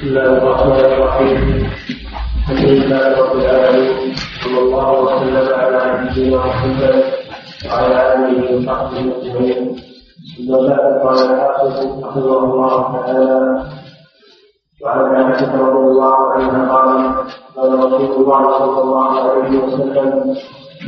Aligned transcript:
بسم 0.00 0.08
الله 0.08 0.32
الرحمن 0.40 0.84
الرحيم 0.92 1.36
الحمد 2.40 2.64
لله 2.72 3.02
رب 3.22 3.34
العالمين 3.40 3.92
صلى 4.44 4.58
الله 4.64 4.86
وسلم 5.02 5.46
على 5.60 5.80
نبينا 6.00 6.38
محمد 6.46 6.94
وعلى 7.68 7.94
اله 8.12 8.40
وصحبه 8.56 8.98
اجمعين 9.22 9.76
ثم 10.36 10.50
بعد 10.68 10.86
قال 11.04 11.18
الحافظ 11.28 11.76
رحمه 12.04 12.38
الله 12.44 12.72
تعالى 12.92 13.40
وعن 14.82 15.00
عائشه 15.14 15.52
رضي 15.68 15.84
الله 15.92 16.16
عنه 16.32 16.72
قال 16.74 16.90
قال 17.56 17.70
رسول 17.84 18.12
الله 18.16 18.42
صلى 18.58 18.78
الله 18.82 19.06
عليه 19.20 19.50
وسلم 19.62 20.36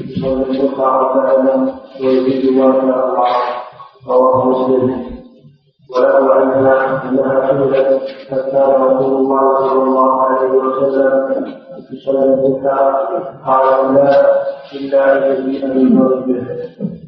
يصلي 0.09 0.43
الشفاعه 0.51 1.01
تعالى 1.15 1.57
ويزيد 2.01 2.53
ما 2.57 2.73
شاء 2.73 2.99
الله 3.05 3.29
رواه 4.09 4.39
مسلم 4.51 5.13
وله 5.97 6.35
عنها 6.35 6.59
انها 7.09 7.47
حملت 7.47 8.01
حتى 8.31 8.57
رسول 8.81 9.13
الله 9.17 9.59
صلى 9.69 9.83
الله 9.83 10.23
عليه 10.23 10.51
وسلم 10.51 11.45
يسلم 11.93 12.35
بها 12.37 12.99
قال 13.47 13.95
لا 13.95 14.27
الا 14.75 15.03
ان 15.13 15.33
يجيئني 15.33 15.85
به 15.99 16.43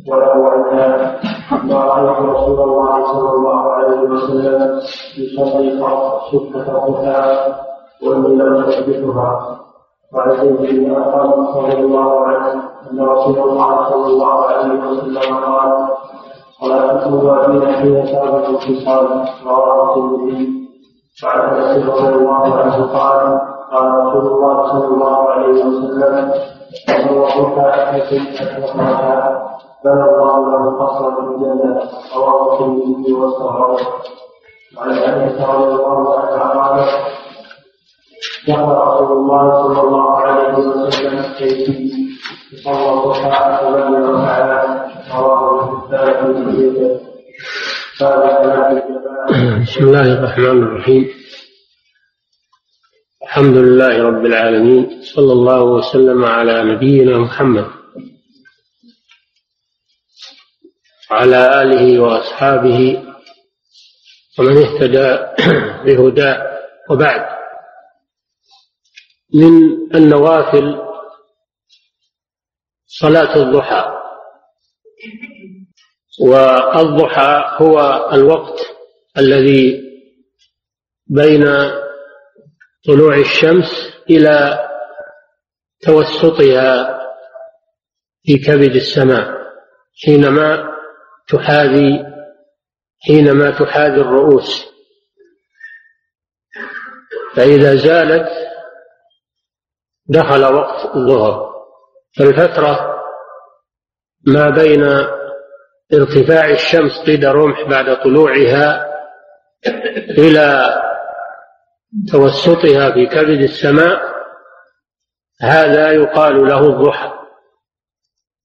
وله 0.08 0.54
انها 0.54 1.20
ما 1.64 1.84
رايت 1.84 2.18
رسول 2.18 2.60
الله 2.68 3.12
صلى 3.12 3.30
الله 3.30 3.72
عليه 3.72 4.00
وسلم 4.00 4.80
يصلي 5.18 5.80
سكه 6.30 6.68
القتال 6.74 7.54
واني 8.06 8.36
لم 8.36 8.56
احدثها 8.64 9.58
وعن 10.14 10.36
زيد 10.36 10.80
بن 10.84 10.94
ارقم 10.96 11.58
رضي 11.58 11.72
الله 11.72 12.26
عنه 12.26 12.62
ان 12.92 13.00
رسول 13.00 13.38
الله 13.38 13.88
صلى 13.90 14.06
الله 14.06 14.44
عليه 14.46 14.72
وسلم 14.88 15.34
قال 15.44 15.88
ولا 16.64 16.96
تكتبوا 16.96 17.42
في 17.46 17.52
نحية 17.52 18.18
أو 18.18 18.58
في 18.58 18.84
قال 18.86 19.24
رواه 19.46 19.88
الترمذي 19.96 20.56
وعن 21.24 21.42
أنس 21.42 21.80
رضي 21.88 22.16
الله 22.16 22.54
عنه 22.54 22.76
قال 22.86 23.38
قال 23.72 23.88
رسول 23.90 24.32
الله 24.32 24.68
صلى 24.72 24.84
الله 24.86 25.28
عليه 25.30 25.48
وسلم 25.48 26.30
الله 27.10 27.54
كأحد 27.56 28.00
أشركها 28.12 29.44
بنى 29.84 30.04
الله 30.04 30.50
له 30.50 30.78
قصرا 30.86 31.20
من 31.20 31.34
الجنة 31.34 31.80
رواه 32.16 32.52
الترمذي 32.54 33.12
والصحابة 33.12 33.76
وعن 34.76 34.90
أنس 34.90 35.48
رضي 35.48 35.64
الله 35.68 36.18
عنه 36.18 36.82
قال 36.82 36.84
دخل 38.48 38.80
رسول 38.80 39.12
الله 39.12 39.62
صلى 39.62 39.80
الله 39.88 40.16
عليه 40.20 40.58
وسلم 40.58 41.22
بيتي 41.40 41.92
فصلى 42.64 42.94
الضحى 42.94 43.58
فبنى 43.64 43.96
ركعتان 43.96 44.83
بسم 49.62 49.84
الله 49.84 50.12
الرحمن 50.12 50.62
الرحيم 50.62 51.08
الحمد 53.22 53.56
لله 53.56 54.02
رب 54.02 54.26
العالمين 54.26 55.02
صلى 55.02 55.32
الله 55.32 55.62
وسلم 55.62 56.24
على 56.24 56.62
نبينا 56.74 57.18
محمد 57.18 57.66
وعلى 61.10 61.62
اله 61.62 62.00
واصحابه 62.00 63.02
ومن 64.38 64.56
اهتدى 64.62 65.16
بهداه 65.84 66.58
وبعد 66.90 67.26
من 69.34 69.54
النوافل 69.94 70.78
صلاه 72.86 73.36
الضحى 73.36 73.93
والضحى 76.20 77.44
هو 77.62 78.08
الوقت 78.12 78.60
الذي 79.18 79.80
بين 81.06 81.44
طلوع 82.86 83.16
الشمس 83.18 83.92
إلى 84.10 84.68
توسطها 85.80 87.00
في 88.26 88.36
كبد 88.38 88.74
السماء 88.74 89.38
حينما 90.06 90.70
تحاذي 91.28 92.04
حينما 93.06 93.50
تحاذي 93.50 94.00
الرؤوس 94.00 94.66
فإذا 97.34 97.74
زالت 97.74 98.28
دخل 100.08 100.54
وقت 100.54 100.96
الظهر 100.96 101.54
فالفترة 102.18 102.93
ما 104.26 104.50
بين 104.50 104.82
ارتفاع 105.94 106.50
الشمس 106.50 106.92
قيد 107.06 107.24
رمح 107.24 107.62
بعد 107.68 108.02
طلوعها 108.02 108.94
إلى 110.18 110.74
توسطها 112.12 112.92
في 112.92 113.06
كبد 113.06 113.40
السماء 113.40 114.02
هذا 115.42 115.92
يقال 115.92 116.46
له 116.48 116.66
الضحى 116.68 117.12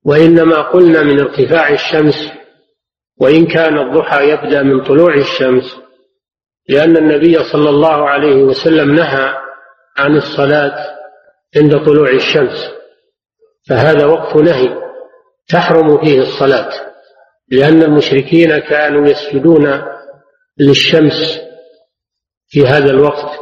وإنما 0.06 0.62
قلنا 0.62 1.02
من 1.02 1.20
ارتفاع 1.20 1.70
الشمس 1.70 2.30
وإن 3.18 3.46
كان 3.48 3.78
الضحى 3.80 4.30
يبدأ 4.30 4.64
من 4.64 4.84
طلوع 4.84 5.14
الشمس 5.14 5.80
لأن 6.70 6.98
النبي 6.98 7.44
صلى 7.44 7.70
الله 7.70 8.10
عليه 8.10 8.44
وسلم 8.44 8.96
نهى 8.96 9.38
عن 9.98 10.16
الصلاة 10.18 10.96
عند 11.58 11.86
طلوع 11.86 12.10
الشمس 12.10 12.70
فهذا 13.70 14.06
وقت 14.06 14.36
نهي 14.36 14.89
تحرم 15.50 16.02
فيه 16.04 16.20
الصلاة 16.22 16.70
لأن 17.50 17.84
المشركين 17.84 18.60
كانوا 18.60 19.08
يسجدون 19.08 19.82
للشمس 20.60 21.40
في 22.48 22.66
هذا 22.66 22.92
الوقت 22.92 23.40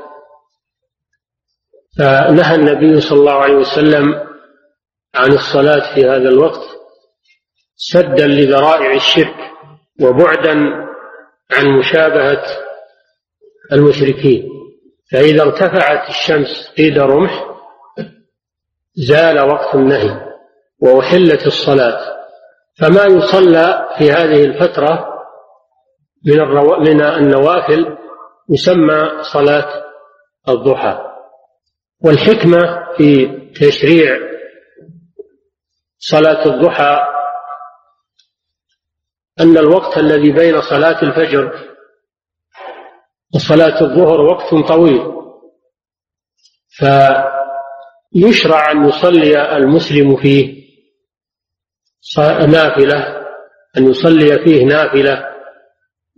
فنهى 1.97 2.55
النبي 2.55 3.01
صلى 3.01 3.19
الله 3.19 3.33
عليه 3.33 3.53
وسلم 3.55 4.15
عن 5.15 5.31
الصلاة 5.31 5.95
في 5.95 6.01
هذا 6.05 6.29
الوقت 6.29 6.63
سدا 7.75 8.27
لذرائع 8.27 8.93
الشرك 8.93 9.35
وبعدا 10.01 10.53
عن 11.53 11.69
مشابهة 11.79 12.43
المشركين 13.73 14.49
فإذا 15.11 15.41
ارتفعت 15.43 16.09
الشمس 16.09 16.67
قيد 16.77 16.99
رمح 16.99 17.47
زال 18.95 19.39
وقت 19.39 19.75
النهي 19.75 20.26
وأحلت 20.79 21.45
الصلاة 21.47 22.17
فما 22.79 23.03
يصلى 23.05 23.89
في 23.97 24.11
هذه 24.11 24.43
الفترة 24.45 25.13
من 26.25 26.39
الرو... 26.41 26.79
من 26.79 27.01
النوافل 27.01 27.97
يسمى 28.49 29.23
صلاة 29.23 29.83
الضحى 30.49 31.03
والحكمة 32.03 32.87
في 32.97 33.25
تشريع 33.55 34.19
صلاة 35.97 36.45
الضحى 36.45 37.03
أن 39.39 39.57
الوقت 39.57 39.97
الذي 39.97 40.31
بين 40.31 40.61
صلاة 40.61 41.01
الفجر 41.01 41.59
وصلاة 43.35 43.81
الظهر 43.81 44.21
وقت 44.21 44.55
طويل 44.67 45.13
فيشرع 48.13 48.71
أن 48.71 48.85
يصلي 48.85 49.57
المسلم 49.57 50.15
فيه 50.15 50.56
نافلة 52.47 53.25
أن 53.77 53.87
يصلي 53.89 54.39
فيه 54.45 54.65
نافلة 54.65 55.27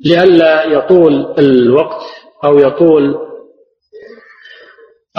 لئلا 0.05 0.63
يطول 0.63 1.35
الوقت 1.39 2.03
أو 2.43 2.59
يطول 2.59 3.15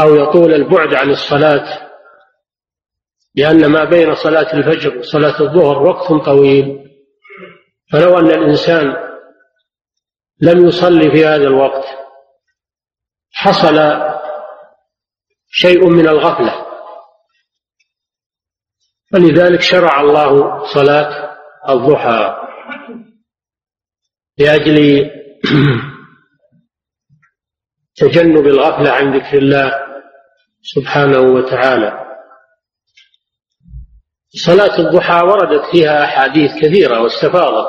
أو 0.01 0.15
يطول 0.17 0.55
البعد 0.55 0.95
عن 0.95 1.11
الصلاة 1.11 1.91
لأن 3.35 3.67
ما 3.67 3.85
بين 3.85 4.15
صلاة 4.15 4.53
الفجر 4.55 4.99
وصلاة 4.99 5.41
الظهر 5.43 5.83
وقت 5.83 6.13
طويل 6.27 6.91
فلو 7.93 8.19
أن 8.19 8.27
الإنسان 8.27 8.87
لم 10.41 10.67
يصلي 10.67 11.11
في 11.11 11.25
هذا 11.27 11.45
الوقت 11.45 11.85
حصل 13.33 14.03
شيء 15.51 15.87
من 15.89 16.09
الغفلة 16.09 16.67
ولذلك 19.15 19.61
شرع 19.61 20.01
الله 20.01 20.65
صلاة 20.65 21.37
الضحى 21.69 22.37
لأجل 24.39 25.11
تجنب 28.01 28.47
الغفلة 28.47 28.91
عن 28.91 29.17
ذكر 29.17 29.39
الله 29.39 29.73
سبحانه 30.63 31.19
وتعالى 31.21 32.07
صلاة 34.29 34.79
الضحى 34.79 35.25
وردت 35.27 35.63
فيها 35.73 36.05
أحاديث 36.05 36.51
كثيرة 36.63 37.01
واستفاضت 37.01 37.69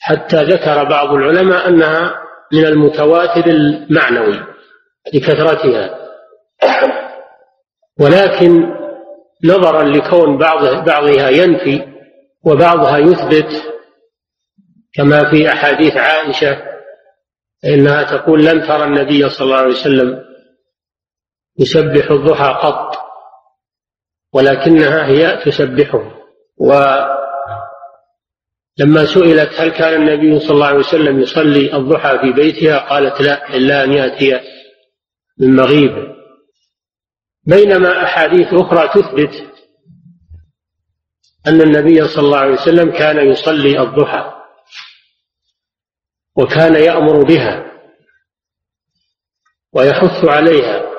حتى 0.00 0.44
ذكر 0.44 0.84
بعض 0.84 1.12
العلماء 1.14 1.68
أنها 1.68 2.14
من 2.52 2.66
المتواتر 2.66 3.46
المعنوي 3.46 4.40
لكثرتها 5.14 5.98
ولكن 8.00 8.83
نظرا 9.44 9.82
لكون 9.82 10.36
بعض 10.38 10.84
بعضها 10.86 11.28
ينفي 11.30 11.82
وبعضها 12.44 12.98
يثبت 12.98 13.64
كما 14.94 15.30
في 15.30 15.48
أحاديث 15.52 15.96
عائشة 15.96 16.62
انها 17.64 18.02
تقول 18.02 18.46
لم 18.46 18.60
ترى 18.66 18.84
النبي 18.84 19.28
صلى 19.28 19.44
الله 19.44 19.56
عليه 19.56 19.68
وسلم 19.68 20.24
يسبح 21.60 22.10
الضحى 22.10 22.54
قط 22.62 22.94
ولكنها 24.34 25.06
هي 25.06 25.42
تسبحه 25.44 26.14
ولما 26.58 27.10
سئلت 29.04 29.60
هل 29.60 29.70
كان 29.70 30.02
النبي 30.02 30.38
صلى 30.38 30.50
الله 30.54 30.66
عليه 30.66 30.78
وسلم 30.78 31.20
يصلي 31.20 31.76
الضحى 31.76 32.18
في 32.18 32.32
بيتها 32.32 32.78
قالت 32.78 33.20
لا 33.20 33.48
إلا 33.54 33.84
أن 33.84 33.92
يأتي 33.92 34.40
من 35.40 35.56
مغيب 35.56 36.23
بينما 37.46 38.04
أحاديث 38.04 38.46
أخرى 38.54 38.88
تثبت 38.88 39.52
أن 41.46 41.60
النبي 41.60 42.08
صلى 42.08 42.24
الله 42.26 42.38
عليه 42.38 42.52
وسلم 42.52 42.90
كان 42.92 43.28
يصلي 43.30 43.80
الضحى 43.80 44.34
وكان 46.36 46.74
يأمر 46.74 47.22
بها 47.24 47.70
ويحث 49.72 50.24
عليها 50.24 50.94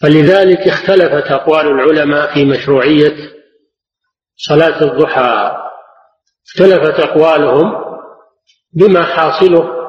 فلذلك 0.00 0.58
اختلفت 0.60 1.26
أقوال 1.32 1.66
العلماء 1.66 2.34
في 2.34 2.44
مشروعية 2.44 3.16
صلاة 4.36 4.82
الضحى 4.82 5.56
اختلفت 6.46 7.00
أقوالهم 7.00 7.90
بما 8.74 9.04
حاصله 9.04 9.80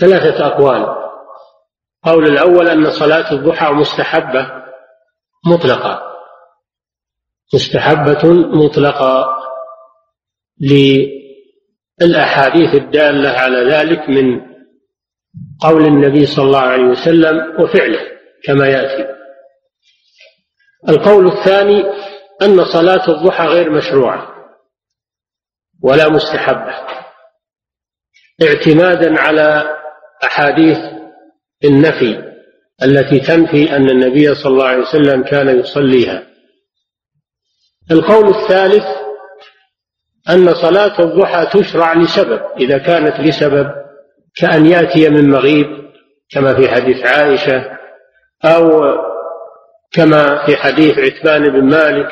ثلاثة 0.00 0.46
أقوال 0.46 1.03
القول 2.06 2.26
الأول 2.26 2.68
أن 2.68 2.90
صلاة 2.90 3.32
الضحى 3.32 3.70
مستحبة 3.72 4.50
مطلقة 5.46 6.02
مستحبة 7.54 8.22
مطلقة 8.64 9.36
للأحاديث 12.00 12.74
الدالة 12.74 13.28
على 13.30 13.58
ذلك 13.70 14.08
من 14.08 14.40
قول 15.60 15.84
النبي 15.84 16.26
صلى 16.26 16.44
الله 16.44 16.60
عليه 16.60 16.84
وسلم 16.84 17.60
وفعله 17.62 18.00
كما 18.44 18.66
يأتي 18.68 19.06
القول 20.88 21.26
الثاني 21.26 21.82
أن 22.42 22.64
صلاة 22.72 23.08
الضحى 23.08 23.46
غير 23.46 23.70
مشروعة 23.70 24.28
ولا 25.82 26.08
مستحبة 26.08 26.74
اعتمادا 28.42 29.20
على 29.20 29.74
أحاديث 30.24 30.94
النفي 31.64 32.32
التي 32.82 33.20
تنفي 33.20 33.76
أن 33.76 33.90
النبي 33.90 34.34
صلى 34.34 34.52
الله 34.52 34.64
عليه 34.64 34.82
وسلم 34.82 35.22
كان 35.22 35.58
يصليها 35.60 36.22
القول 37.90 38.28
الثالث 38.28 38.84
أن 40.30 40.54
صلاة 40.54 41.00
الضحى 41.02 41.46
تشرع 41.46 41.92
لسبب 41.94 42.40
إذا 42.60 42.78
كانت 42.78 43.20
لسبب 43.20 43.70
كأن 44.36 44.66
يأتي 44.66 45.08
من 45.08 45.30
مغيب 45.30 45.66
كما 46.30 46.54
في 46.54 46.68
حديث 46.68 47.06
عائشة 47.06 47.78
أو 48.44 48.92
كما 49.92 50.46
في 50.46 50.56
حديث 50.56 50.98
عتبان 50.98 51.42
بن 51.42 51.64
مالك 51.64 52.08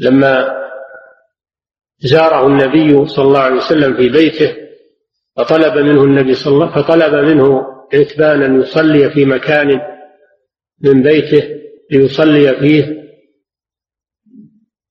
لما 0.00 0.62
زاره 1.98 2.46
النبي 2.46 3.06
صلى 3.06 3.24
الله 3.24 3.40
عليه 3.40 3.56
وسلم 3.56 3.96
في 3.96 4.08
بيته 4.08 4.56
فطلب 5.36 5.78
منه 5.78 6.04
النبي 6.04 6.34
صلى 6.34 6.54
الله 6.54 6.74
فطلب 6.74 7.14
منه 7.14 7.66
عتبان 7.94 8.42
أن 8.42 8.60
يصلي 8.60 9.10
في 9.10 9.24
مكان 9.24 9.80
من 10.82 11.02
بيته 11.02 11.48
ليصلي 11.90 12.54
فيه 12.56 13.02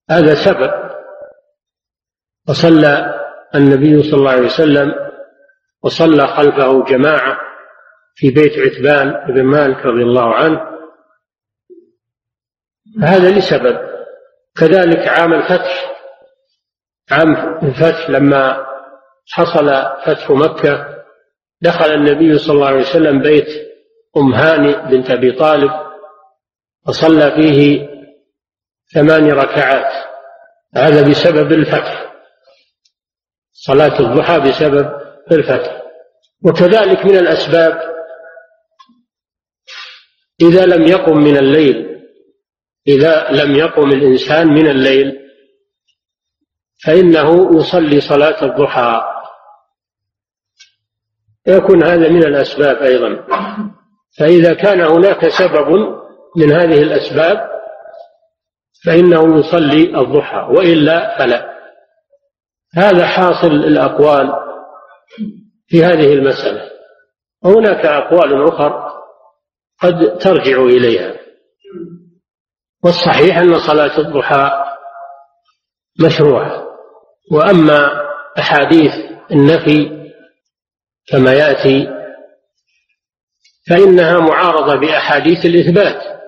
هذا 0.09 0.33
سبب 0.36 0.71
وصلى 2.50 3.19
النبي 3.56 4.03
صلى 4.03 4.13
الله 4.13 4.31
عليه 4.31 4.45
وسلم 4.45 4.94
وصلى 5.83 6.27
خلفه 6.27 6.83
جماعة 6.83 7.38
في 8.15 8.31
بيت 8.31 8.57
عتبان 8.59 9.27
بن 9.33 9.44
مالك 9.44 9.77
رضي 9.86 10.04
الله 10.04 10.36
عنه 10.36 10.71
هذا 13.04 13.30
لسبب 13.31 13.89
كذلك 14.59 15.07
عام 15.07 15.33
الفتح 15.33 15.92
عام 17.12 17.36
الفتح 17.68 18.09
لما 18.09 18.65
حصل 19.31 19.65
فتح 20.06 20.31
مكة 20.31 21.00
دخل 21.62 21.94
النبي 21.94 22.38
صلى 22.38 22.54
الله 22.54 22.68
عليه 22.68 22.80
وسلم 22.80 23.22
بيت 23.22 23.48
أم 24.18 24.34
هاني 24.34 24.92
بنت 24.98 25.12
أبي 25.12 25.31
طالب 25.31 25.72
وصلى 26.88 27.31
فيه 27.31 27.88
ثمان 28.94 29.25
ركعات 29.31 30.06
هذا 30.75 31.10
بسبب 31.10 31.52
الفتح 31.52 32.12
صلاة 33.52 34.00
الضحى 34.00 34.40
بسبب 34.40 34.92
الفتح 35.31 35.81
وكذلك 36.46 37.06
من 37.06 37.18
الأسباب 37.18 37.92
إذا 40.42 40.66
لم 40.66 40.84
يقم 40.88 41.18
من 41.18 41.38
الليل 41.38 42.02
إذا 42.88 43.31
لم 43.31 43.56
يقم 43.56 43.92
الإنسان 43.92 44.48
من 44.48 44.68
الليل 44.68 45.19
فإنه 46.84 47.57
يصلي 47.60 48.02
صلاة 48.02 48.46
الضحى 48.46 49.20
يكون 51.48 51.84
هذا 51.84 52.10
من 52.10 52.24
الأسباب 52.24 52.76
أيضا 52.76 53.26
فإذا 54.20 54.54
كان 54.54 54.82
هناك 54.82 55.28
سبب 55.28 55.68
من 56.38 56.52
هذه 56.54 56.82
الأسباب 56.82 57.52
فإنه 58.86 59.40
يصلي 59.40 60.00
الضحى 60.02 60.38
وإلا 60.56 61.18
فلا 61.18 61.52
هذا 62.78 63.06
حاصل 63.08 63.52
الأقوال 63.52 64.34
في 65.68 65.84
هذه 65.86 66.14
المسألة 66.14 66.70
وهناك 67.46 67.86
أقوال 67.86 68.48
أخرى 68.48 68.92
قد 69.84 70.18
ترجع 70.18 70.62
إليها 70.64 71.14
والصحيح 72.84 73.38
أن 73.38 73.60
صلاة 73.60 73.98
الضحى 73.98 74.52
مشروعة 76.06 76.66
وأما 77.32 78.02
أحاديث 78.40 78.94
النفي 79.32 80.00
كما 81.07 81.33
ياتي 81.33 81.88
فانها 83.69 84.19
معارضه 84.19 84.75
باحاديث 84.75 85.45
الاثبات 85.45 86.21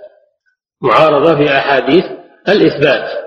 معارضه 0.82 1.34
باحاديث 1.34 2.06
الاثبات 2.48 3.24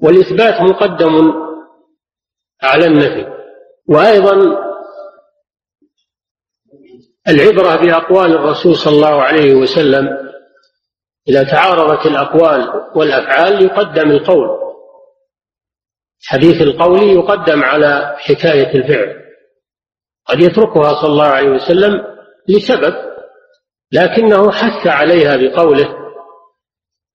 والاثبات 0.00 0.60
مقدم 0.62 1.32
على 2.62 2.84
النفي 2.86 3.34
وايضا 3.88 4.64
العبره 7.28 7.76
باقوال 7.86 8.32
الرسول 8.32 8.76
صلى 8.76 8.94
الله 8.96 9.22
عليه 9.22 9.54
وسلم 9.54 10.28
اذا 11.28 11.42
تعارضت 11.42 12.06
الاقوال 12.06 12.68
والافعال 12.94 13.62
يقدم 13.62 14.10
القول 14.10 14.58
حديث 16.26 16.62
القول 16.62 17.02
يقدم 17.02 17.62
على 17.62 18.14
حكايه 18.18 18.70
الفعل 18.74 19.17
قد 20.28 20.40
يتركها 20.40 20.94
صلى 20.94 21.10
الله 21.10 21.26
عليه 21.26 21.50
وسلم 21.50 22.04
لسبب 22.48 22.94
لكنه 23.92 24.50
حث 24.50 24.86
عليها 24.86 25.36
بقوله 25.36 25.94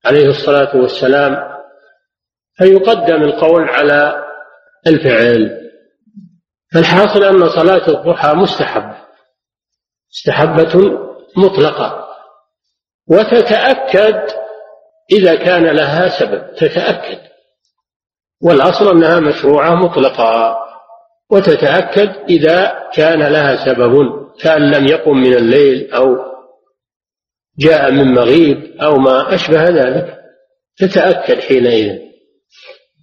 عليه 0.05 0.27
الصلاة 0.27 0.77
والسلام 0.77 1.53
فيقدم 2.57 3.23
القول 3.23 3.69
على 3.69 4.25
الفعل 4.87 5.69
فالحاصل 6.73 7.23
أن 7.23 7.49
صلاة 7.49 7.87
الضحى 7.87 8.33
مستحبة 8.33 8.97
مستحبة 10.11 10.99
مطلقة 11.37 12.07
وتتأكد 13.09 14.29
إذا 15.11 15.35
كان 15.35 15.65
لها 15.67 16.07
سبب 16.09 16.55
تتأكد 16.55 17.19
والأصل 18.41 18.87
أنها 18.91 19.19
مشروعة 19.19 19.75
مطلقة 19.75 20.62
وتتأكد 21.31 22.09
إذا 22.29 22.79
كان 22.93 23.19
لها 23.19 23.55
سبب 23.55 23.93
كأن 24.41 24.71
لم 24.71 24.85
يقم 24.87 25.17
من 25.17 25.33
الليل 25.33 25.91
أو 25.93 26.15
جاء 27.59 27.91
من 27.91 28.13
مغيب 28.13 28.75
أو 28.81 28.95
ما 28.97 29.33
أشبه 29.33 29.63
ذلك 29.63 30.17
تتأكد 30.77 31.39
حينئذ 31.39 31.99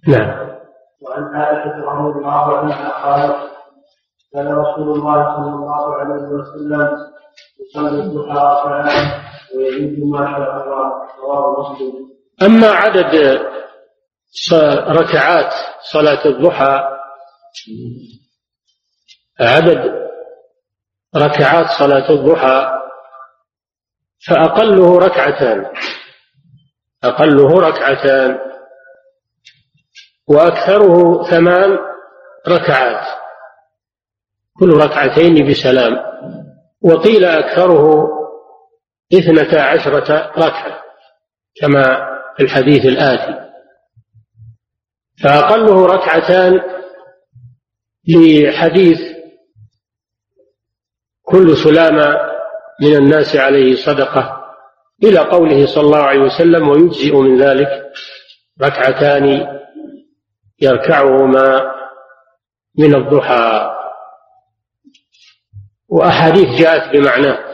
نعم 0.07 0.51
وعن 1.01 1.23
عائشة 1.23 1.75
رضي 1.75 2.19
الله 2.19 2.57
عنها 2.57 2.89
قالت 2.89 3.51
كان 4.33 4.47
رسول 4.47 4.89
الله 4.91 5.35
صلى 5.35 5.45
الله 5.55 5.93
عليه 5.95 6.23
وسلم 6.23 6.97
يصلي 7.59 7.99
الضحى 8.01 8.61
ركعان 8.65 9.11
ويزيد 9.57 10.03
ما 10.05 10.25
شاء 10.25 10.63
الله 10.63 10.91
رواه 11.21 11.73
مسلم 11.73 12.11
أما 12.43 12.67
عدد 12.67 13.39
ركعات 14.99 15.53
صلاة 15.81 16.25
الضحى 16.25 16.90
عدد 19.39 20.01
ركعات 21.15 21.67
صلاة 21.79 22.09
الضحى 22.11 22.77
فأقله 24.27 24.99
ركعتان 24.99 25.65
أقله 27.03 27.47
ركعتان 27.69 28.39
وأكثره 30.27 31.23
ثمان 31.23 31.79
ركعات 32.47 33.07
كل 34.59 34.69
ركعتين 34.69 35.47
بسلام 35.47 35.97
وقيل 36.81 37.25
أكثره 37.25 38.07
اثنتا 39.13 39.59
عشرة 39.61 40.31
ركعة 40.37 40.81
كما 41.55 41.83
في 42.37 42.43
الحديث 42.43 42.85
الآتي 42.85 43.51
فأقله 45.23 45.85
ركعتان 45.85 46.61
لحديث 48.07 49.01
كل 51.23 51.57
سلامة 51.57 52.19
من 52.81 52.95
الناس 52.97 53.35
عليه 53.35 53.75
صدقة 53.75 54.51
إلى 55.03 55.19
قوله 55.19 55.65
صلى 55.65 55.83
الله 55.83 56.03
عليه 56.03 56.19
وسلم 56.19 56.69
ويجزئ 56.69 57.15
من 57.15 57.41
ذلك 57.43 57.69
ركعتان 58.61 59.47
يركعهما 60.61 61.73
من 62.77 62.95
الضحى 62.95 63.75
وأحاديث 65.87 66.59
جاءت 66.61 66.97
بمعناه 66.97 67.51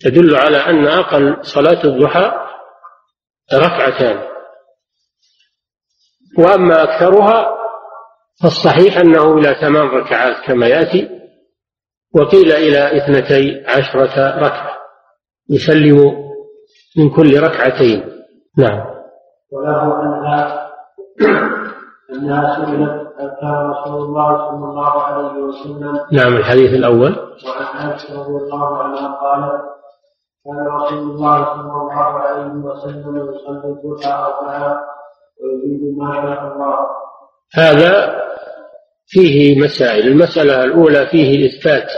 تدل 0.00 0.36
على 0.36 0.56
أن 0.56 0.86
أقل 0.88 1.38
صلاة 1.44 1.84
الضحى 1.84 2.32
ركعتان 3.54 4.28
وأما 6.38 6.82
أكثرها 6.82 7.57
فالصحيح 8.42 8.96
أنه 8.98 9.34
إلى 9.34 9.54
ثمان 9.60 9.86
ركعات 9.88 10.46
كما 10.46 10.66
يأتي 10.66 11.08
وقيل 12.14 12.52
إلى 12.52 12.96
اثنتي 12.98 13.64
عشرة 13.66 14.36
ركعة 14.38 14.70
يسلم 15.50 16.14
من 16.98 17.10
كل 17.10 17.40
ركعتين 17.42 18.04
نعم 18.58 18.84
وله 19.52 19.82
أنها 20.02 20.68
أنها 22.14 22.56
سئلت 22.64 23.08
أذكار 23.20 23.68
رسول 23.70 23.94
الله 24.02 24.36
صلى 24.48 24.64
الله 24.64 25.02
عليه 25.02 25.38
وسلم 25.42 26.00
نعم 26.12 26.36
الحديث 26.36 26.70
الأول 26.70 27.16
وعن 27.46 27.76
عائشة 27.78 28.20
رضي 28.20 28.44
الله 28.44 28.76
عنها 28.78 29.08
قالت 29.16 29.62
كان 30.44 30.66
رسول 30.68 30.98
الله 30.98 31.44
صلى 31.44 31.60
الله 31.72 31.92
عليه 31.92 32.52
وسلم 32.54 33.16
يصلي 33.16 33.64
الضحى 33.72 34.26
ركعة 34.28 34.80
ويريد 35.42 35.98
ما 35.98 36.12
شاء 36.14 36.52
الله 36.52 36.78
هذا 37.54 38.17
فيه 39.10 39.58
مسائل 39.58 40.06
المسألة 40.08 40.64
الأولى 40.64 41.06
فيه 41.10 41.46
إثبات 41.46 41.92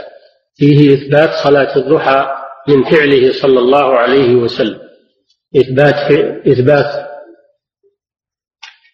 فيه 0.55 0.93
إثبات 0.93 1.33
صلاة 1.33 1.75
الضحى 1.77 2.27
من 2.67 2.83
فعله 2.89 3.31
صلى 3.31 3.59
الله 3.59 3.97
عليه 3.97 4.35
وسلم 4.35 4.79
إثبات 5.57 6.11
إثبات 6.47 7.07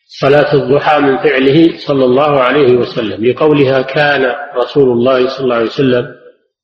صلاة 0.08 0.54
الضحى 0.54 1.00
من 1.00 1.18
فعله 1.18 1.78
صلى 1.78 2.06
الله 2.06 2.40
عليه 2.40 2.78
وسلم 2.78 3.26
لقولها 3.26 3.82
كان 3.82 4.36
رسول 4.56 4.90
الله 4.92 5.28
صلى 5.28 5.44
الله 5.44 5.56
عليه 5.56 5.66
وسلم 5.66 6.16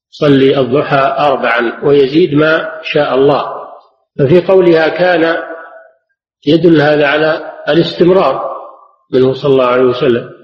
صلي 0.09 0.59
الضحى 0.59 1.15
أربعا 1.19 1.79
ويزيد 1.85 2.33
ما 2.33 2.79
شاء 2.83 3.15
الله 3.15 3.45
ففي 4.19 4.41
قولها 4.41 4.87
كان 4.89 5.43
يدل 6.47 6.81
هذا 6.81 7.07
على 7.07 7.53
الاستمرار 7.69 8.53
منه 9.13 9.33
صلى 9.33 9.51
الله 9.51 9.65
عليه 9.65 9.83
وسلم 9.83 10.42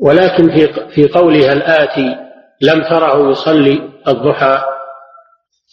ولكن 0.00 0.50
في 0.50 0.82
في 0.90 1.08
قولها 1.08 1.52
الآتي 1.52 2.16
لم 2.60 2.82
تره 2.82 3.30
يصلي 3.30 3.90
الضحى 4.08 4.62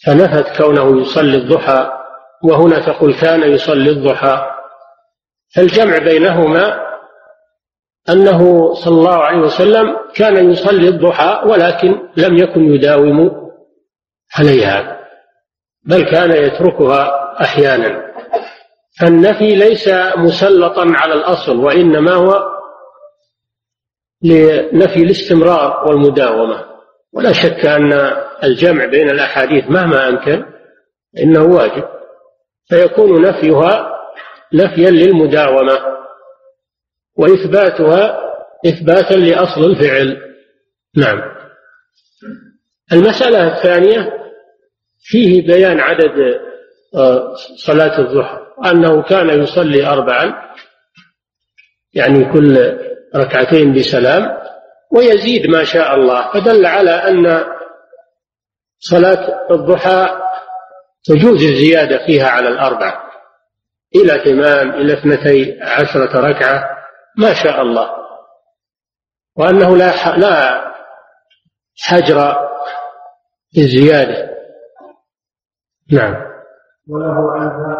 فنفت 0.06 0.62
كونه 0.62 1.00
يصلي 1.00 1.36
الضحى 1.36 1.90
وهنا 2.44 2.78
تقول 2.86 3.14
كان 3.14 3.42
يصلي 3.42 3.90
الضحى 3.90 4.46
فالجمع 5.56 5.98
بينهما 5.98 6.88
أنه 8.08 8.74
صلى 8.74 8.94
الله 8.96 9.18
عليه 9.24 9.38
وسلم 9.38 9.96
كان 10.14 10.50
يصلي 10.50 10.88
الضحى 10.88 11.42
ولكن 11.46 11.98
لم 12.16 12.36
يكن 12.36 12.74
يداوم 12.74 13.30
عليها 14.38 14.98
بل 15.86 16.00
كان 16.04 16.30
يتركها 16.30 17.34
أحيانا 17.42 18.08
فالنفي 19.00 19.54
ليس 19.56 19.88
مسلطا 20.16 20.86
على 20.88 21.12
الأصل 21.14 21.56
وإنما 21.56 22.12
هو 22.12 22.57
لنفي 24.22 25.02
الاستمرار 25.02 25.88
والمداومة 25.88 26.64
ولا 27.12 27.32
شك 27.32 27.66
أن 27.66 27.92
الجمع 28.44 28.84
بين 28.84 29.10
الأحاديث 29.10 29.64
مهما 29.70 30.08
أمكن 30.08 30.44
إنه 31.18 31.42
واجب 31.44 31.84
فيكون 32.68 33.22
نفيها 33.22 33.94
نفيا 34.54 34.90
للمداومة 34.90 35.78
وإثباتها 37.16 38.24
إثباتا 38.66 39.14
لأصل 39.14 39.64
الفعل 39.64 40.22
نعم 40.96 41.22
المسألة 42.92 43.56
الثانية 43.58 44.12
فيه 45.02 45.46
بيان 45.46 45.80
عدد 45.80 46.38
آه، 46.94 47.34
صلاة 47.56 48.00
الظهر 48.00 48.54
أنه 48.66 49.02
كان 49.02 49.40
يصلي 49.42 49.86
أربعا 49.86 50.34
يعني 51.94 52.32
كل 52.32 52.58
ركعتين 53.16 53.72
بسلام 53.74 54.38
ويزيد 54.92 55.46
ما 55.46 55.64
شاء 55.64 55.94
الله 55.94 56.32
فدل 56.32 56.66
على 56.66 56.90
أن 56.90 57.44
صلاة 58.78 59.46
الضحى 59.50 60.08
تجوز 61.04 61.42
الزيادة 61.44 62.06
فيها 62.06 62.28
على 62.28 62.48
الأربع 62.48 63.02
إلى 63.94 64.24
ثمان 64.24 64.70
إلى 64.74 64.92
اثنتي 64.98 65.58
عشرة 65.62 66.20
ركعة 66.20 66.70
ما 67.18 67.32
شاء 67.34 67.62
الله 67.62 67.90
وأنه 69.36 69.76
لا 69.76 70.16
لا 70.16 70.64
حجر 71.82 72.32
في 73.54 73.60
الزيادة 73.60 74.30
نعم 75.92 76.22
وله 76.88 77.32
عنها 77.32 77.78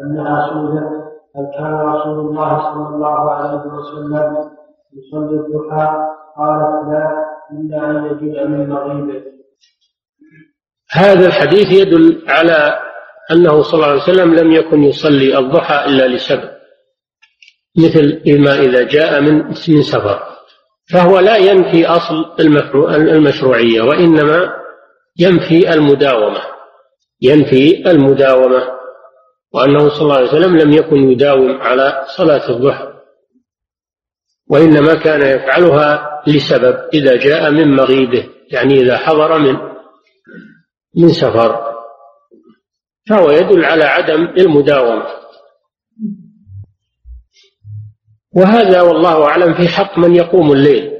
أنها 0.00 0.46
سئلت 0.50 1.06
هل 1.36 1.50
كان 1.54 1.74
رسول 1.80 2.18
الله 2.18 2.62
صلى 2.74 2.88
الله 2.88 3.30
عليه 3.30 3.58
وسلم 3.64 4.55
يصلي 4.96 5.40
الضحى 5.40 5.96
قالت 6.38 6.88
لا 6.92 7.24
إلا 7.52 7.90
أن 7.90 8.06
يجد 8.06 8.46
من 8.46 8.68
مغيبه 8.68 9.24
هذا 10.92 11.26
الحديث 11.26 11.72
يدل 11.80 12.22
على 12.28 12.78
أنه 13.32 13.62
صلى 13.62 13.74
الله 13.74 13.86
عليه 13.86 14.02
وسلم 14.02 14.34
لم 14.34 14.52
يكن 14.52 14.82
يصلي 14.82 15.38
الضحى 15.38 15.84
إلا 15.84 16.08
لسبب 16.08 16.50
مثل 17.78 18.20
ما 18.40 18.54
إذا 18.58 18.82
جاء 18.82 19.20
من 19.20 19.34
من 19.44 19.82
سفر 19.82 20.22
فهو 20.92 21.18
لا 21.18 21.36
ينفي 21.36 21.86
أصل 21.86 22.32
المشروعية 22.94 23.80
وإنما 23.82 24.54
ينفي 25.18 25.74
المداومة 25.74 26.40
ينفي 27.22 27.90
المداومة 27.90 28.76
وأنه 29.54 29.88
صلى 29.88 30.02
الله 30.02 30.16
عليه 30.16 30.28
وسلم 30.28 30.56
لم 30.56 30.72
يكن 30.72 31.10
يداوم 31.10 31.52
على 31.60 32.04
صلاة 32.16 32.50
الضحى 32.50 32.95
وإنما 34.48 34.94
كان 34.94 35.36
يفعلها 35.38 36.20
لسبب 36.26 36.76
إذا 36.94 37.16
جاء 37.16 37.50
من 37.50 37.76
مغيبه 37.76 38.28
يعني 38.52 38.74
إذا 38.74 38.96
حضر 38.98 39.38
من 39.38 39.56
من 40.96 41.08
سفر 41.08 41.72
فهو 43.08 43.30
يدل 43.30 43.64
على 43.64 43.84
عدم 43.84 44.22
المداومة 44.38 45.06
وهذا 48.34 48.80
والله 48.82 49.24
أعلم 49.26 49.54
في 49.54 49.68
حق 49.68 49.98
من 49.98 50.14
يقوم 50.14 50.52
الليل 50.52 50.92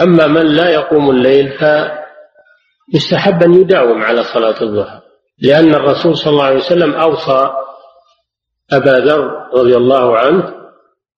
أما 0.00 0.26
من 0.26 0.46
لا 0.46 0.70
يقوم 0.70 1.10
الليل 1.10 1.52
فيستحب 2.92 3.42
أن 3.42 3.54
يداوم 3.54 4.02
على 4.02 4.22
صلاة 4.22 4.62
الظهر 4.62 5.00
لأن 5.38 5.74
الرسول 5.74 6.16
صلى 6.16 6.30
الله 6.32 6.44
عليه 6.44 6.56
وسلم 6.56 6.92
أوصى 6.94 7.50
أبا 8.72 8.90
ذر 8.90 9.30
رضي 9.54 9.76
الله 9.76 10.18
عنه 10.18 10.57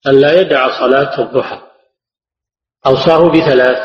أن 0.07 0.15
لا 0.21 0.41
يدع 0.41 0.71
صلاة 0.81 1.21
الضحى 1.23 1.61
أوصاه 2.87 3.29
بثلاث 3.31 3.83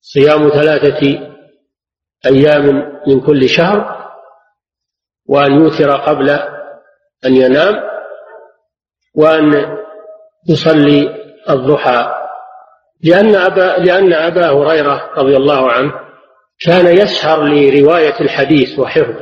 صيام 0.00 0.48
ثلاثة 0.48 1.30
أيام 2.26 2.66
من 3.06 3.20
كل 3.20 3.48
شهر 3.48 4.10
وأن 5.26 5.52
يوتر 5.52 5.96
قبل 5.96 6.30
أن 7.24 7.34
ينام 7.36 7.90
وأن 9.16 9.76
يصلي 10.48 11.14
الضحى 11.50 12.14
لأن 13.02 13.34
أبا 13.34 13.76
لأن 13.78 14.12
أبا 14.12 14.46
هريرة 14.50 15.10
رضي 15.16 15.36
الله 15.36 15.72
عنه 15.72 15.92
كان 16.60 16.86
يسهر 16.96 17.44
لرواية 17.44 18.20
الحديث 18.20 18.78
وحفظه 18.78 19.20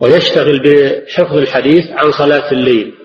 ويشتغل 0.00 0.60
بحفظ 0.60 1.36
الحديث 1.36 1.84
عن 1.90 2.12
صلاة 2.12 2.50
الليل 2.52 2.99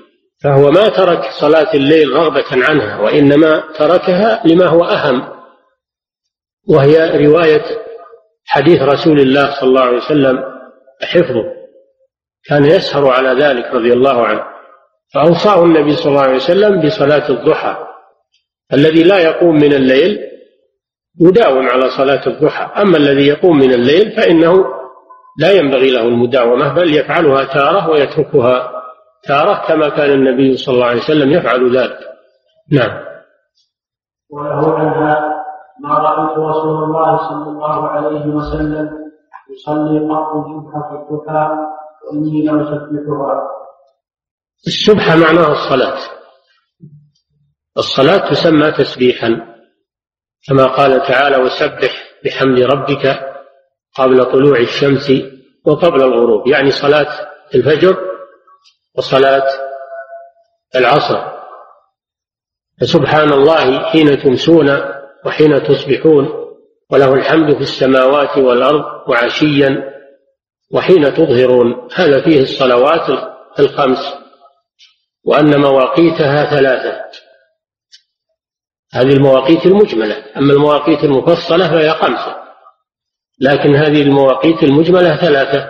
فهو 0.46 0.72
ما 0.72 0.90
ترك 0.90 1.24
صلاة 1.32 1.74
الليل 1.74 2.10
رغبة 2.14 2.46
عنها 2.52 3.00
وإنما 3.00 3.64
تركها 3.78 4.42
لما 4.46 4.66
هو 4.66 4.84
أهم 4.84 5.28
وهي 6.70 7.28
رواية 7.28 7.62
حديث 8.48 8.82
رسول 8.82 9.20
الله 9.20 9.54
صلى 9.60 9.70
الله 9.70 9.82
عليه 9.82 9.98
وسلم 9.98 10.44
حفظه 11.04 11.44
كان 12.50 12.64
يسهر 12.66 13.08
على 13.12 13.30
ذلك 13.44 13.66
رضي 13.66 13.94
الله 13.94 14.26
عنه 14.26 14.44
فأوصاه 15.14 15.64
النبي 15.64 15.96
صلى 15.96 16.10
الله 16.10 16.22
عليه 16.24 16.36
وسلم 16.36 16.82
بصلاة 16.86 17.30
الضحى 17.30 17.76
الذي 18.74 19.04
لا 19.04 19.20
يقوم 19.20 19.56
من 19.56 19.74
الليل 19.74 20.20
يداوم 21.22 21.70
على 21.70 21.90
صلاة 21.90 22.28
الضحى 22.28 22.82
أما 22.82 22.98
الذي 22.98 23.28
يقوم 23.28 23.58
من 23.58 23.74
الليل 23.74 24.12
فإنه 24.16 24.66
لا 25.40 25.52
ينبغي 25.52 25.92
له 25.92 26.02
المداومة 26.02 26.74
بل 26.74 26.96
يفعلها 26.96 27.44
تارة 27.44 27.90
ويتركها 27.90 28.75
تارة 29.28 29.68
كما 29.68 29.90
كان 29.90 30.12
النبي 30.12 30.58
صلى 30.58 30.76
الله 30.76 30.86
عليه 30.86 31.02
وسلم 31.02 31.32
يفعل 31.32 31.78
ذلك 31.78 32.00
نعم 32.72 33.06
وله 34.30 34.74
عنها 34.78 35.32
ما 35.84 35.94
رأيت 35.94 36.38
رسول 36.38 36.84
الله 36.84 37.18
صلى 37.18 37.50
الله 37.52 37.88
عليه 37.90 38.26
وسلم 38.26 38.90
يصلي 39.52 40.00
قط 40.00 40.46
سبحة 40.48 41.02
الضحى 41.02 41.52
وإني 42.08 42.42
لأسبحها 42.46 43.42
السبحة 44.68 45.16
معناها 45.16 45.52
الصلاة 45.52 45.98
الصلاة 47.78 48.30
تسمى 48.30 48.72
تسبيحا 48.72 49.48
كما 50.48 50.66
قال 50.66 51.02
تعالى 51.08 51.38
وسبح 51.38 52.04
بحمد 52.26 52.60
ربك 52.60 53.34
قبل 54.00 54.26
طلوع 54.26 54.60
الشمس 54.60 55.12
وقبل 55.66 56.04
الغروب 56.04 56.48
يعني 56.48 56.72
صلاة 56.72 57.28
الفجر 57.56 58.15
وصلاة 58.98 59.44
العصر 60.76 61.32
فسبحان 62.82 63.34
الله 63.34 63.84
حين 63.86 64.24
تمسون 64.24 64.82
وحين 65.26 65.64
تصبحون 65.64 66.46
وله 66.92 67.14
الحمد 67.14 67.56
في 67.56 67.62
السماوات 67.62 68.38
والأرض 68.38 69.10
وعشيا 69.10 69.94
وحين 70.72 71.14
تظهرون 71.14 71.88
هذا 71.96 72.24
فيه 72.24 72.42
الصلوات 72.42 73.30
الخمس 73.60 74.14
وأن 75.24 75.62
مواقيتها 75.62 76.50
ثلاثة 76.56 77.02
هذه 78.94 79.14
المواقيت 79.14 79.66
المجملة 79.66 80.26
أما 80.38 80.54
المواقيت 80.54 81.04
المفصلة 81.04 81.68
فهي 81.68 81.90
خمسة 81.94 82.36
لكن 83.40 83.76
هذه 83.76 84.02
المواقيت 84.02 84.64
المجملة 84.64 85.16
ثلاثة 85.16 85.70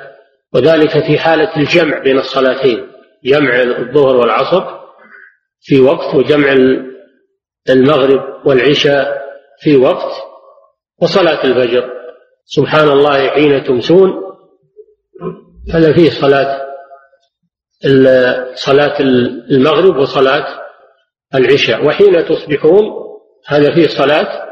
وذلك 0.54 1.04
في 1.06 1.20
حالة 1.20 1.56
الجمع 1.58 2.00
بين 2.00 2.18
الصلاتين 2.18 2.95
جمع 3.26 3.62
الظهر 3.64 4.16
والعصر 4.16 4.80
في 5.62 5.82
وقت 5.82 6.16
وجمع 6.16 6.56
المغرب 7.70 8.48
والعشاء 8.48 9.22
في 9.62 9.76
وقت 9.78 10.12
وصلاة 11.02 11.44
الفجر 11.44 11.90
سبحان 12.46 12.88
الله 12.88 13.30
حين 13.30 13.64
تمسون 13.64 14.14
هذا 15.74 15.94
فيه 15.94 16.10
صلاة 16.10 16.66
صلاة 18.54 19.00
المغرب 19.52 19.96
وصلاة 19.98 20.60
العشاء 21.36 21.86
وحين 21.86 22.26
تصبحون 22.26 22.84
هذا 23.48 23.76
فيه 23.76 23.88
صلاة 23.88 24.48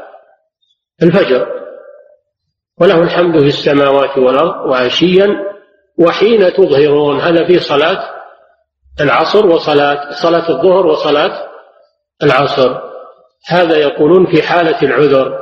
الفجر 1.02 1.66
وله 2.80 3.02
الحمد 3.02 3.40
في 3.40 3.46
السماوات 3.46 4.18
والأرض 4.18 4.70
وعشيا 4.70 5.34
وحين 5.98 6.52
تظهرون 6.52 7.20
هذا 7.20 7.46
فيه 7.46 7.58
صلاة 7.58 8.13
العصر 9.00 9.46
وصلاة 9.46 10.10
صلاة 10.10 10.48
الظهر 10.48 10.86
وصلاة 10.86 11.48
العصر 12.22 12.80
هذا 13.48 13.76
يقولون 13.76 14.26
في 14.26 14.42
حالة 14.42 14.82
العذر 14.82 15.38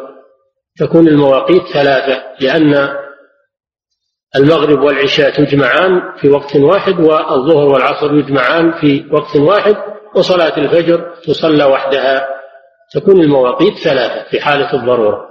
تكون 0.78 1.08
المواقيت 1.08 1.62
ثلاثة 1.66 2.22
لأن 2.40 2.94
المغرب 4.36 4.82
والعشاء 4.82 5.30
تجمعان 5.30 6.00
في 6.20 6.28
وقت 6.28 6.56
واحد 6.56 7.00
والظهر 7.00 7.66
والعصر 7.68 8.14
يجمعان 8.14 8.72
في 8.80 9.08
وقت 9.12 9.36
واحد 9.36 9.76
وصلاة 10.14 10.56
الفجر 10.56 11.10
تصلى 11.24 11.64
وحدها 11.64 12.28
تكون 12.94 13.20
المواقيت 13.20 13.78
ثلاثة 13.78 14.30
في 14.30 14.40
حالة 14.40 14.74
الضرورة 14.74 15.28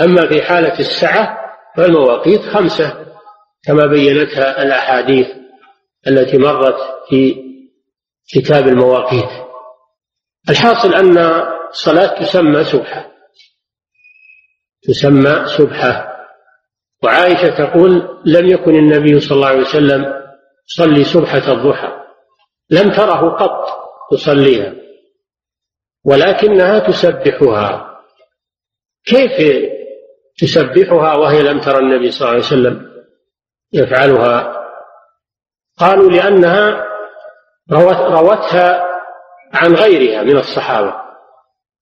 أما 0.00 0.28
في 0.28 0.42
حالة 0.42 0.78
السعة 0.78 1.38
فالمواقيت 1.76 2.40
خمسة 2.42 2.96
كما 3.66 3.86
بينتها 3.86 4.62
الأحاديث 4.62 5.26
التي 6.06 6.38
مرت 6.38 6.76
في 7.08 7.36
كتاب 8.34 8.68
المواقيت 8.68 9.28
الحاصل 10.50 10.94
أن 10.94 11.18
الصلاة 11.70 12.20
تسمى 12.22 12.64
سبحة 12.64 13.12
تسمى 14.82 15.46
سبحة 15.46 16.12
وعائشة 17.02 17.64
تقول 17.64 18.22
لم 18.26 18.46
يكن 18.46 18.74
النبي 18.74 19.20
صلى 19.20 19.36
الله 19.36 19.48
عليه 19.48 19.60
وسلم 19.60 20.22
يصلي 20.70 21.04
سبحة 21.04 21.52
الضحى 21.52 21.92
لم 22.70 22.90
تره 22.90 23.30
قط 23.36 23.66
تصليها 24.12 24.74
ولكنها 26.04 26.78
تسبحها 26.78 28.00
كيف 29.06 29.62
تسبحها 30.38 31.16
وهي 31.16 31.42
لم 31.42 31.60
ترى 31.60 31.78
النبي 31.78 32.10
صلى 32.10 32.20
الله 32.20 32.30
عليه 32.32 32.46
وسلم 32.46 32.92
يفعلها 33.72 34.61
قالوا 35.82 36.10
لأنها 36.10 36.86
روت 37.72 37.96
روتها 37.96 38.82
عن 39.54 39.74
غيرها 39.74 40.22
من 40.22 40.36
الصحابة 40.36 40.94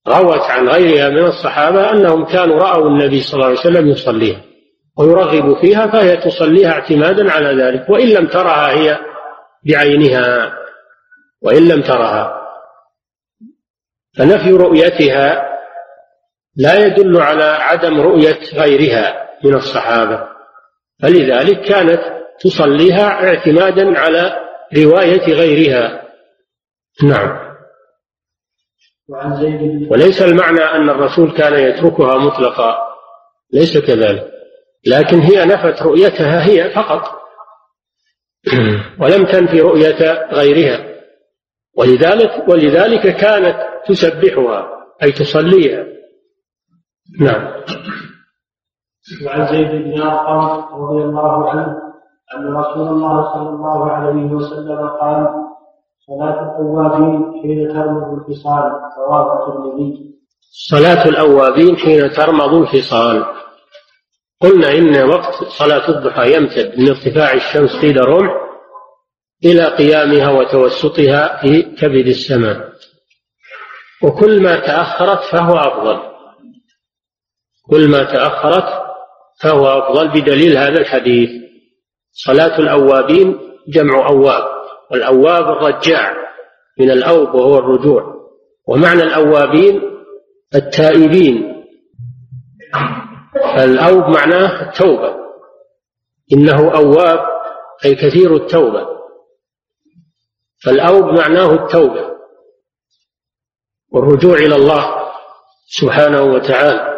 روت 0.09 0.41
عن 0.43 0.69
غيرها 0.69 1.09
من 1.09 1.25
الصحابة 1.25 1.91
أنهم 1.91 2.25
كانوا 2.25 2.59
رأوا 2.61 2.89
النبي 2.89 3.21
صلى 3.21 3.35
الله 3.35 3.47
عليه 3.47 3.59
وسلم 3.59 3.89
يصليها 3.89 4.41
ويرغب 4.99 5.61
فيها 5.61 5.87
فهي 5.87 6.17
تصليها 6.17 6.71
اعتمادا 6.73 7.33
على 7.33 7.63
ذلك 7.63 7.87
وإن 7.91 8.09
لم 8.09 8.27
ترها 8.27 8.71
هي 8.71 8.99
بعينها 9.67 10.53
وإن 11.43 11.69
لم 11.69 11.83
ترها 11.83 12.37
فنفي 14.19 14.51
رؤيتها 14.53 15.51
لا 16.57 16.87
يدل 16.87 17.21
على 17.21 17.45
عدم 17.45 18.01
رؤية 18.01 18.39
غيرها 18.55 19.29
من 19.45 19.55
الصحابة 19.55 20.27
فلذلك 21.03 21.61
كانت 21.61 22.20
تصليها 22.41 23.05
اعتمادا 23.05 23.99
على 23.99 24.37
رواية 24.77 25.33
غيرها 25.33 26.03
نعم 27.05 27.51
وليس 29.91 30.23
المعنى 30.23 30.61
أن 30.63 30.91
الرسول 30.91 31.33
كان 31.37 31.55
يتركها 31.59 32.19
مطلقا 32.19 32.79
ليس 33.53 33.79
كذلك 33.79 34.31
لكن 34.87 35.19
هي 35.21 35.45
نفت 35.45 35.83
رؤيتها 35.83 36.47
هي 36.49 36.71
فقط 36.75 37.21
ولم 39.01 39.25
تنفي 39.27 39.61
رؤية 39.61 40.29
غيرها 40.33 41.01
ولذلك 41.77 42.49
ولذلك 42.49 43.17
كانت 43.17 43.67
تسبحها 43.87 44.69
أي 45.03 45.13
تصليها 45.13 45.85
نعم 47.21 47.61
وعن 49.27 49.47
زيد 49.55 49.71
بن 49.71 50.01
أرقم 50.03 50.75
رضي 50.81 51.05
الله 51.05 51.51
عنه 51.51 51.90
أن 52.37 52.47
رسول 52.57 52.89
الله 52.89 53.35
صلى 53.35 53.49
الله 53.49 53.91
عليه 53.91 54.25
وسلم 54.31 54.87
قال 54.89 55.29
صلاة 56.07 56.51
الأوابين 56.51 57.43
حين 57.43 57.69
ترمض 57.77 58.19
الفصال 58.21 58.63
رواه 58.99 59.49
الترمذي 59.49 60.11
صلاة 60.53 61.05
الأوابين 61.09 61.77
حين 61.77 62.11
ترمض 62.11 62.55
الفصال 62.55 63.25
قلنا 64.41 64.69
إن 64.73 65.09
وقت 65.09 65.45
صلاة 65.45 65.89
الضحى 65.89 66.37
يمتد 66.37 66.79
من 66.79 66.89
ارتفاع 66.89 67.33
الشمس 67.33 67.77
قيل 67.83 68.09
رمح 68.09 68.33
إلى 69.45 69.65
قيامها 69.77 70.31
وتوسطها 70.31 71.41
في 71.43 71.63
كبد 71.63 72.07
السماء 72.07 72.71
وكل 74.05 74.43
ما 74.43 74.57
تأخرت 74.57 75.23
فهو 75.25 75.55
أفضل 75.57 76.01
كل 77.71 77.89
ما 77.89 78.05
تأخرت 78.05 78.83
فهو 79.43 79.67
أفضل 79.79 80.09
بدليل 80.09 80.57
هذا 80.59 80.81
الحديث 80.81 81.31
صلاة 82.13 82.59
الأوابين 82.59 83.39
جمع 83.69 84.09
أواب 84.09 84.45
والأواب 84.91 85.45
الرجاع 85.45 86.17
من 86.79 86.91
الأوب 86.91 87.35
وهو 87.35 87.59
الرجوع 87.59 88.15
ومعنى 88.67 89.03
الأوابين 89.03 89.81
التائبين 90.55 91.65
الأوب 93.59 94.05
معناه 94.09 94.69
التوبة 94.69 95.17
إنه 96.33 96.75
أواب 96.77 97.21
أي 97.85 97.95
كثير 97.95 98.37
التوبة 98.37 98.87
فالأوب 100.65 101.05
معناه 101.05 101.55
التوبة 101.55 102.11
والرجوع 103.91 104.37
إلى 104.37 104.55
الله 104.57 105.11
سبحانه 105.67 106.23
وتعالى 106.23 106.90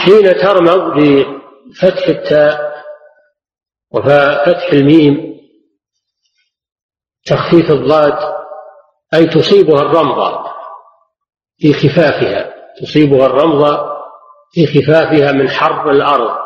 حين 0.00 0.36
ترمض 0.36 0.92
بفتح 0.98 2.08
التاء 2.08 2.82
وفتح 3.90 4.72
الميم 4.72 5.40
تخفيف 7.26 7.70
الضاد 7.70 8.18
أي 9.14 9.26
تصيبها 9.26 9.82
الرمضة 9.82 10.44
في 11.58 11.72
خفافها 11.72 12.54
تصيبها 12.80 13.26
الرمضة 13.26 14.00
في 14.54 14.66
خفافها 14.66 15.32
من 15.32 15.48
حرب 15.48 15.88
الأرض 15.88 16.36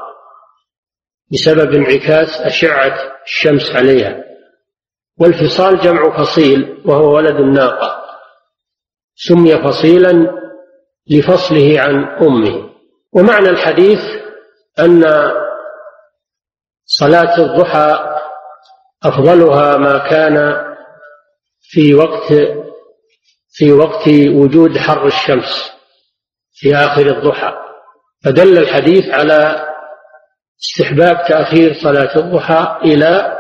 بسبب 1.33 1.75
انعكاس 1.75 2.40
أشعة 2.40 3.12
الشمس 3.25 3.71
عليها 3.77 4.25
والفصال 5.21 5.79
جمع 5.81 6.17
فصيل 6.19 6.83
وهو 6.87 7.14
ولد 7.17 7.37
الناقة 7.37 8.05
سمي 9.14 9.62
فصيلا 9.64 10.35
لفصله 11.11 11.81
عن 11.81 12.05
أمه 12.05 12.74
ومعنى 13.14 13.48
الحديث 13.48 14.00
أن 14.79 15.31
صلاة 16.85 17.37
الضحى 17.38 18.18
أفضلها 19.05 19.77
ما 19.77 19.98
كان 19.98 20.62
في 21.61 21.94
وقت 21.94 22.33
في 23.53 23.72
وقت 23.72 24.09
وجود 24.09 24.79
حر 24.79 25.07
الشمس 25.07 25.72
في 26.53 26.77
آخر 26.77 27.07
الضحى 27.07 27.55
فدل 28.24 28.59
الحديث 28.59 29.09
على 29.14 29.68
استحباب 30.61 31.24
تأخير 31.29 31.72
صلاة 31.74 32.16
الضحى 32.18 32.79
إلى 32.85 33.38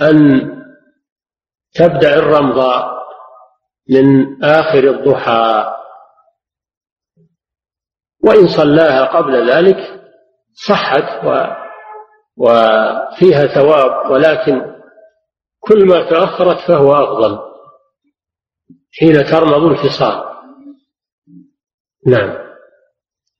أن 0.00 0.16
تبدأ 1.74 2.14
الرمضاء 2.16 2.96
من 3.90 4.06
آخر 4.44 4.78
الضحى 4.90 5.75
وإن 8.26 8.46
صلاها 8.46 9.04
قبل 9.16 9.50
ذلك 9.50 9.76
صحت 10.66 11.24
و 11.26 11.44
وفيها 12.38 13.46
ثواب 13.46 14.10
ولكن 14.10 14.72
كل 15.60 15.86
ما 15.86 16.10
تأخرت 16.10 16.56
فهو 16.68 16.92
أفضل 16.92 17.38
حين 19.00 19.12
ترمض 19.24 19.62
الفصال 19.70 20.24
نعم 22.06 22.38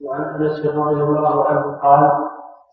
وعن 0.04 0.44
انس 0.46 0.58
رضي 0.66 1.02
الله 1.02 1.46
عنه 1.48 1.80
قال 1.82 2.10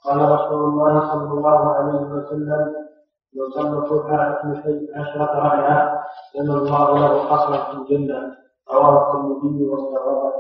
قال 0.06 0.18
رسول 0.32 0.64
الله 0.64 1.12
صلى 1.14 1.24
الله 1.32 1.76
عليه 1.76 2.00
وسلم 2.08 2.76
من 3.36 3.52
صلى 3.56 3.78
الصبح 3.80 4.10
عشرة 4.96 5.46
ركعة 5.46 6.04
لما 6.40 6.54
الله 6.58 7.00
له 7.00 7.24
قصرا 7.30 7.66
في 7.72 7.78
الجنة 7.78 8.34
رواه 8.72 9.02
الترمذي 9.08 9.64
واستغربه 9.66 10.34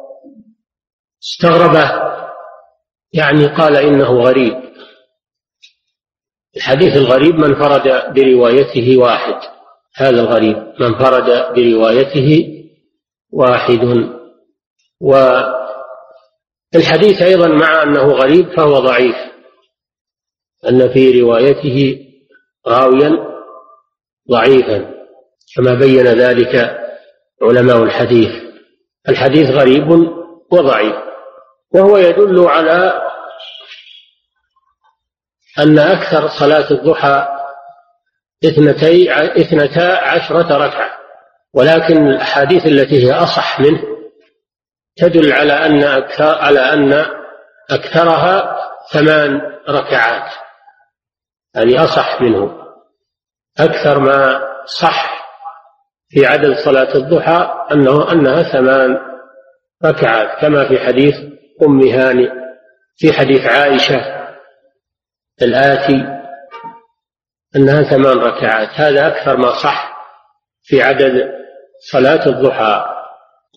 استغربه 1.24 1.92
يعني 3.14 3.48
قال 3.48 3.76
إنه 3.76 4.08
غريب 4.10 4.64
الحديث 6.58 6.98
الغريب 6.98 7.36
من 7.36 7.56
فرد 7.56 8.14
بروايته 8.14 8.98
واحد 8.98 9.36
هذا 9.96 10.22
الغريب 10.22 10.58
من 10.80 11.00
فرد 11.00 11.26
بروايته 11.56 12.48
واحد 13.32 13.80
والحديث 16.74 17.22
أيضا 17.22 17.48
مع 17.48 17.84
أنه 17.84 18.04
غريب 18.04 18.54
فهو 18.58 18.74
ضعيف 18.80 19.16
أن 20.70 20.94
في 20.94 21.22
روايته 21.22 21.98
راويا 22.68 23.12
ضعيفا 24.32 24.94
كما 25.56 25.74
بين 25.74 26.04
ذلك 26.04 26.80
علماء 27.42 27.84
الحديث 27.84 28.30
الحديث 29.10 29.50
غريب 29.50 29.90
وضعيف 30.52 30.94
وهو 31.74 31.98
يدل 31.98 32.46
على 32.48 33.02
أن 35.60 35.80
أكثر 35.80 36.28
صلاة 36.28 36.72
الضحى 36.72 37.28
اثنتي 38.46 39.14
اثنتا 39.42 40.00
عشرة 40.04 40.58
ركعة 40.58 40.94
ولكن 41.54 42.08
الأحاديث 42.08 42.66
التي 42.66 43.06
هي 43.08 43.14
أصح 43.14 43.60
منه 43.60 43.84
تدل 44.98 45.32
على 45.34 45.54
أن 45.54 45.84
أكثر 45.84 46.38
على 46.40 46.60
أن 46.60 47.06
أكثرها 47.70 48.60
ثمان 48.92 49.42
ركعات 49.70 50.34
يعني 51.56 51.80
أصح 51.84 52.22
منه 52.22 52.64
أكثر 53.60 54.00
ما 54.00 54.48
صح 54.66 55.24
في 56.10 56.26
عدد 56.26 56.54
صلاة 56.58 56.96
الضحى 56.96 57.66
أنه 57.72 58.12
أنها 58.12 58.44
ثمان 58.44 58.98
ركعات 59.86 60.42
كما 60.42 60.68
في 60.68 60.80
حديث 60.80 61.33
أم 61.66 61.82
هانئ 61.82 62.30
في 62.98 63.14
حديث 63.14 63.42
عائشة 63.46 64.26
الآتي 65.42 66.04
أنها 67.56 67.84
ثمان 67.90 68.18
ركعات 68.18 68.70
هذا 68.76 69.08
أكثر 69.08 69.38
ما 69.38 69.50
صح 69.50 69.94
في 70.64 70.82
عدد 70.82 71.32
صلاة 71.92 72.26
الضحى 72.28 72.86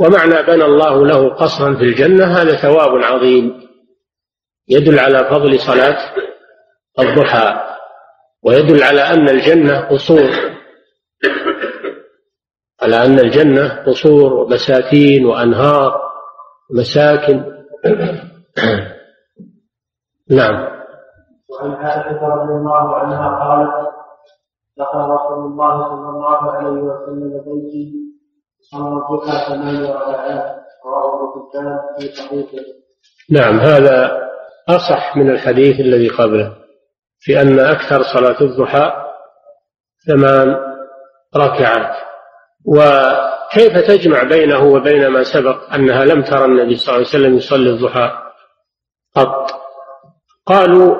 ومعنى 0.01 0.43
بنى 0.43 0.65
الله 0.65 1.07
له 1.07 1.29
قصرا 1.35 1.75
في 1.75 1.83
الجنة 1.83 2.25
هذا 2.27 2.57
ثواب 2.57 3.03
عظيم 3.05 3.67
يدل 4.69 4.99
على 4.99 5.19
فضل 5.19 5.61
صلاة 5.61 6.15
الضحى 7.01 7.61
ويدل 8.43 8.83
على 8.83 9.01
أن 9.01 9.29
الجنة 9.29 9.89
قصور 9.89 10.31
على 12.83 12.97
أن 13.05 13.19
الجنة 13.19 13.83
قصور 13.87 14.33
وبساتين 14.33 15.27
وأنهار 15.27 16.01
مساكن 16.79 17.56
نعم 20.31 20.67
وعن 21.51 21.71
عائشة 21.75 22.27
رضي 22.29 22.53
الله 22.53 22.97
عنها 22.97 23.29
قالت 23.39 23.73
دخل 24.79 24.99
رسول 24.99 25.45
الله 25.45 25.85
صلى 25.89 26.09
الله 26.09 26.51
عليه 26.53 26.69
وسلم 26.69 27.41
بيتي 27.47 27.93
صلى 28.71 28.89
الضحى 28.89 29.47
ثمان 29.49 29.85
ركعات 29.87 30.57
رواه 30.87 31.33
ابن 31.33 31.43
في 31.99 32.09
صحيحه 32.15 32.65
نعم 33.31 33.61
هذا 33.61 34.23
أصح 34.69 35.17
من 35.17 35.31
الحديث 35.31 35.81
الذي 35.81 36.09
قبله 36.09 36.57
في 37.19 37.41
أن 37.41 37.59
أكثر 37.59 38.03
صلاة 38.03 38.41
الضحى 38.41 38.93
ثمان 40.07 40.57
ركعات 41.37 41.97
وكيف 42.67 43.79
تجمع 43.79 44.23
بينه 44.23 44.61
وبين 44.63 45.07
ما 45.07 45.23
سبق 45.23 45.75
أنها 45.75 46.05
لم 46.05 46.23
ترى 46.23 46.45
النبي 46.45 46.75
صلى 46.77 46.97
الله 46.97 47.07
عليه 47.07 47.19
وسلم 47.19 47.37
يصلي 47.37 47.71
الضحى 47.71 48.11
قط 49.17 49.51
قالوا 50.47 50.95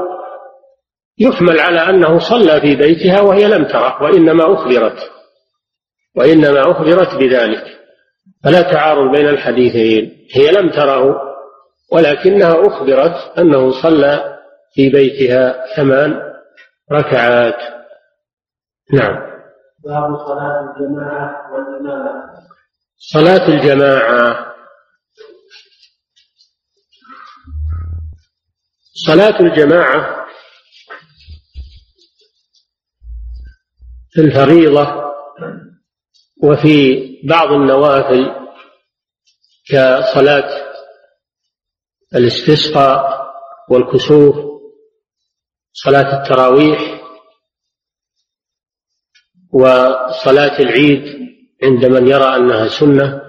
يحمل 1.19 1.61
على 1.61 1.81
أنه 1.81 2.19
صلى 2.19 2.61
في 2.61 2.77
بيتها 2.77 3.21
وهي 3.21 3.49
لم 3.49 3.65
تره 3.65 4.03
وإنما 4.03 4.55
أخبرت 4.55 5.11
وإنما 6.17 6.61
أخبرت 6.71 7.15
بذلك 7.15 7.65
فلا 8.45 8.63
تعارض 8.63 9.11
بين 9.17 9.29
الحديثين 9.29 10.27
هي 10.35 10.51
لم 10.51 10.71
تره 10.71 11.21
ولكنها 11.93 12.61
أخبرت 12.67 13.39
أنه 13.39 13.71
صلى 13.71 14.39
في 14.75 14.89
بيتها 14.89 15.75
ثمان 15.77 16.21
ركعات 16.93 17.57
نعم 18.93 19.36
باب 19.87 20.17
صلاة 20.27 20.73
الجماعة 20.77 21.53
والإمامة 21.53 22.31
صلاة 22.97 23.49
الجماعة 23.49 24.55
صلاة 29.07 29.41
الجماعة 29.41 30.27
في 34.11 34.21
الفريضة 34.21 35.13
وفي 36.43 37.07
بعض 37.29 37.49
النوافل 37.53 38.35
كصلاة 39.69 40.67
الاستسقاء 42.15 43.27
والكسوف 43.71 44.35
صلاة 45.73 46.23
التراويح 46.23 46.96
وصلاة 49.53 50.59
العيد 50.63 51.05
عند 51.65 51.87
من 51.87 52.07
يرى 52.09 52.37
أنها 52.37 52.69
سنة 52.69 53.21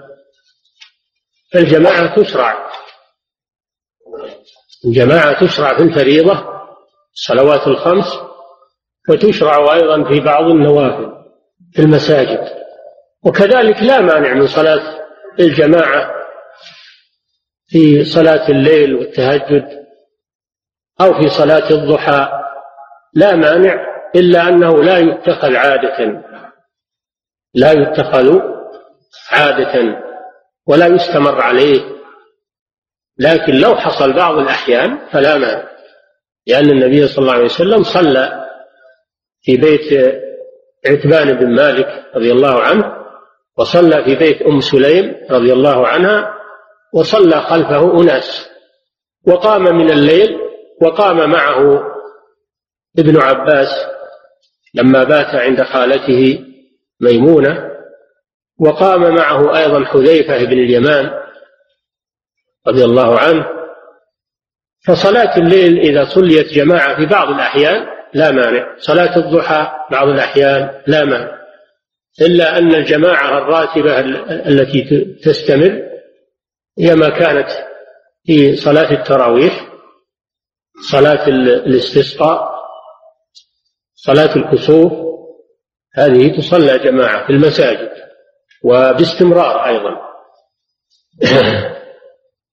الجماعة 1.56 2.22
تشرع 2.22 2.68
الجماعة 4.84 5.40
تشرع 5.46 5.76
في 5.76 5.82
الفريضة 5.82 6.44
الصلوات 7.14 7.66
الخمس 7.66 8.18
وتشرع 9.08 9.74
أيضا 9.74 10.04
في 10.08 10.20
بعض 10.20 10.44
النوافل 10.44 11.12
في 11.72 11.82
المساجد 11.82 12.48
وكذلك 13.24 13.82
لا 13.82 14.00
مانع 14.00 14.34
من 14.34 14.46
صلاة 14.46 14.98
الجماعة 15.40 16.14
في 17.66 18.04
صلاة 18.04 18.48
الليل 18.48 18.94
والتهجد 18.94 19.86
أو 21.00 21.20
في 21.22 21.28
صلاة 21.28 21.70
الضحى 21.70 22.28
لا 23.14 23.36
مانع 23.36 23.97
إلا 24.16 24.48
أنه 24.48 24.82
لا 24.82 24.98
يتخذ 24.98 25.54
عادة 25.56 26.22
لا 27.54 27.72
يتخذ 27.72 28.38
عادة 29.32 30.04
ولا 30.66 30.86
يستمر 30.86 31.40
عليه 31.42 31.80
لكن 33.18 33.54
لو 33.54 33.76
حصل 33.76 34.12
بعض 34.12 34.38
الأحيان 34.38 34.98
فلا 35.12 35.36
مانع 35.38 35.68
لأن 36.46 36.70
النبي 36.70 37.06
صلى 37.06 37.22
الله 37.22 37.32
عليه 37.34 37.44
وسلم 37.44 37.82
صلى 37.82 38.44
في 39.42 39.56
بيت 39.56 40.14
عتبان 40.86 41.32
بن 41.36 41.54
مالك 41.54 42.04
رضي 42.16 42.32
الله 42.32 42.62
عنه 42.62 42.92
وصلى 43.58 44.04
في 44.04 44.14
بيت 44.14 44.42
أم 44.42 44.60
سليم 44.60 45.16
رضي 45.30 45.52
الله 45.52 45.86
عنها 45.88 46.34
وصلى 46.94 47.40
خلفه 47.40 48.02
أناس 48.02 48.48
وقام 49.26 49.62
من 49.62 49.90
الليل 49.90 50.38
وقام 50.82 51.30
معه 51.30 51.84
ابن 52.98 53.16
عباس 53.20 53.97
لما 54.74 55.04
بات 55.04 55.34
عند 55.34 55.62
خالته 55.62 56.44
ميمونة 57.00 57.68
وقام 58.60 59.14
معه 59.14 59.58
أيضا 59.58 59.84
حذيفة 59.84 60.44
بن 60.44 60.58
اليمان 60.58 61.10
رضي 62.68 62.84
الله 62.84 63.18
عنه 63.18 63.46
فصلاة 64.86 65.36
الليل 65.38 65.78
إذا 65.78 66.04
صليت 66.04 66.46
جماعة 66.48 66.96
في 66.96 67.06
بعض 67.06 67.28
الأحيان 67.28 67.86
لا 68.14 68.30
مانع 68.30 68.74
صلاة 68.78 69.16
الضحى 69.16 69.68
بعض 69.90 70.08
الأحيان 70.08 70.82
لا 70.86 71.04
مانع 71.04 71.38
إلا 72.22 72.58
أن 72.58 72.74
الجماعة 72.74 73.38
الراتبة 73.38 74.00
التي 74.50 74.84
تستمر 75.22 75.82
هي 76.78 76.94
ما 76.94 77.08
كانت 77.08 77.48
في 78.26 78.56
صلاة 78.56 78.90
التراويح 78.92 79.68
صلاة 80.90 81.28
الاستسقاء 81.28 82.57
صلاة 84.00 84.36
الكسوف 84.36 84.92
هذه 85.94 86.36
تصلى 86.36 86.78
جماعة 86.78 87.26
في 87.26 87.32
المساجد 87.32 87.90
وباستمرار 88.64 89.66
أيضا 89.66 89.96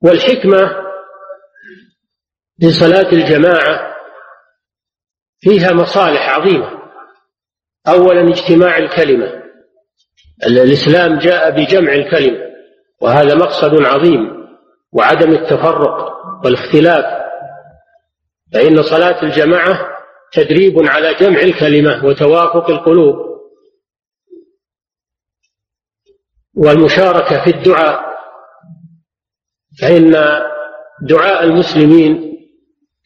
والحكمة 0.06 0.76
في 2.62 2.72
صلاة 2.72 3.12
الجماعة 3.14 3.96
فيها 5.40 5.72
مصالح 5.72 6.30
عظيمة 6.30 6.80
أولا 7.88 8.22
اجتماع 8.30 8.78
الكلمة 8.78 9.44
الإسلام 10.46 11.20
جاء 11.20 11.52
بجمع 11.52 11.94
الكلمة 11.94 12.46
وهذا 13.02 13.36
مقصد 13.36 13.82
عظيم 13.82 14.48
وعدم 14.94 15.32
التفرق 15.32 16.14
والاختلاف 16.46 17.26
فإن 18.54 18.82
صلاة 18.82 19.22
الجماعة 19.24 19.95
تدريب 20.34 20.80
على 20.80 21.14
جمع 21.14 21.40
الكلمة 21.40 22.06
وتوافق 22.06 22.70
القلوب 22.70 23.36
والمشاركة 26.56 27.44
في 27.44 27.50
الدعاء 27.50 28.06
فإن 29.82 30.12
دعاء 31.02 31.44
المسلمين 31.44 32.38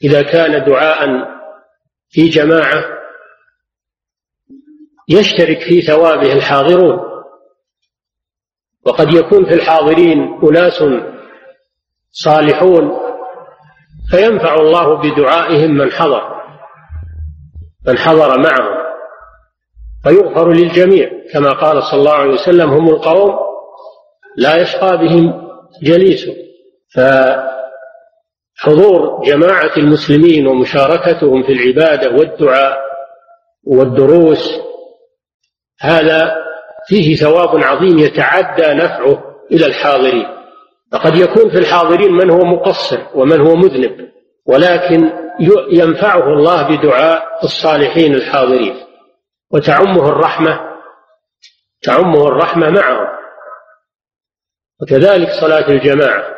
إذا 0.04 0.22
كان 0.22 0.66
دعاء 0.66 1.10
في 2.10 2.28
جماعة 2.30 2.86
يشترك 5.10 5.60
في 5.62 5.82
ثوابه 5.82 6.34
الحاضرون 6.34 7.00
وقد 8.86 9.14
يكون 9.14 9.46
في 9.46 9.54
الحاضرين 9.54 10.40
أناس 10.44 10.84
صالحون 12.12 12.92
فينفع 14.12 14.54
الله 14.54 14.94
بدعائهم 14.96 15.72
من 15.72 15.92
حضر 15.92 16.39
من 17.88 17.98
حضر 17.98 18.40
معهم 18.40 18.80
فيغفر 20.04 20.52
للجميع 20.54 21.12
كما 21.34 21.50
قال 21.52 21.84
صلى 21.84 22.00
الله 22.00 22.14
عليه 22.14 22.32
وسلم 22.34 22.70
هم 22.70 22.90
القوم 22.90 23.36
لا 24.38 24.56
يشقى 24.58 24.98
بهم 24.98 25.48
جليس 25.84 26.30
فحضور 26.94 29.22
جماعة 29.26 29.78
المسلمين 29.78 30.48
ومشاركتهم 30.48 31.44
في 31.44 31.52
العبادة 31.52 32.10
والدعاء 32.16 32.80
والدروس 33.64 34.52
هذا 35.82 36.36
فيه 36.88 37.16
ثواب 37.16 37.64
عظيم 37.64 37.98
يتعدى 38.00 38.74
نفعه 38.74 39.24
إلى 39.52 39.66
الحاضرين 39.66 40.28
فقد 40.92 41.18
يكون 41.18 41.50
في 41.52 41.58
الحاضرين 41.58 42.12
من 42.12 42.30
هو 42.32 42.40
مقصر 42.46 43.00
ومن 43.16 43.42
هو 43.48 43.56
مذنب 43.56 44.10
ولكن 44.48 45.29
ينفعه 45.72 46.28
الله 46.34 46.68
بدعاء 46.78 47.24
الصالحين 47.44 48.14
الحاضرين 48.16 48.76
وتعمه 49.52 50.10
الرحمة 50.10 50.60
تعمه 51.84 52.28
الرحمة 52.28 52.70
معهم 52.70 53.08
وكذلك 54.82 55.30
صلاة 55.30 55.68
الجماعة 55.68 56.36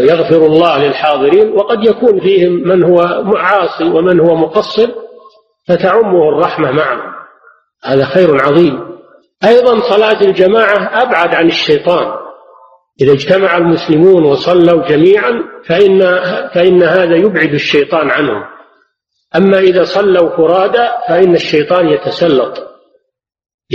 يغفر 0.00 0.46
الله 0.46 0.78
للحاضرين 0.86 1.52
وقد 1.52 1.84
يكون 1.84 2.20
فيهم 2.20 2.52
من 2.52 2.84
هو 2.84 3.00
عاصي 3.36 3.84
ومن 3.84 4.20
هو 4.28 4.34
مقصر 4.36 4.88
فتعمه 5.68 6.28
الرحمة 6.28 6.70
معهم 6.70 7.12
هذا 7.84 8.04
خير 8.04 8.42
عظيم 8.42 8.98
أيضا 9.44 9.80
صلاة 9.80 10.20
الجماعة 10.20 11.02
أبعد 11.02 11.34
عن 11.34 11.46
الشيطان 11.46 12.14
إذا 13.00 13.12
اجتمع 13.12 13.56
المسلمون 13.56 14.24
وصلوا 14.24 14.86
جميعا 14.88 15.42
فإن, 15.66 16.00
فإن 16.54 16.82
هذا 16.82 17.16
يبعد 17.16 17.54
الشيطان 17.54 18.10
عنهم 18.10 18.42
أما 19.36 19.58
إذا 19.58 19.84
صلوا 19.84 20.36
فرادى 20.36 20.88
فإن 21.08 21.34
الشيطان 21.34 21.88
يتسلط 21.88 22.68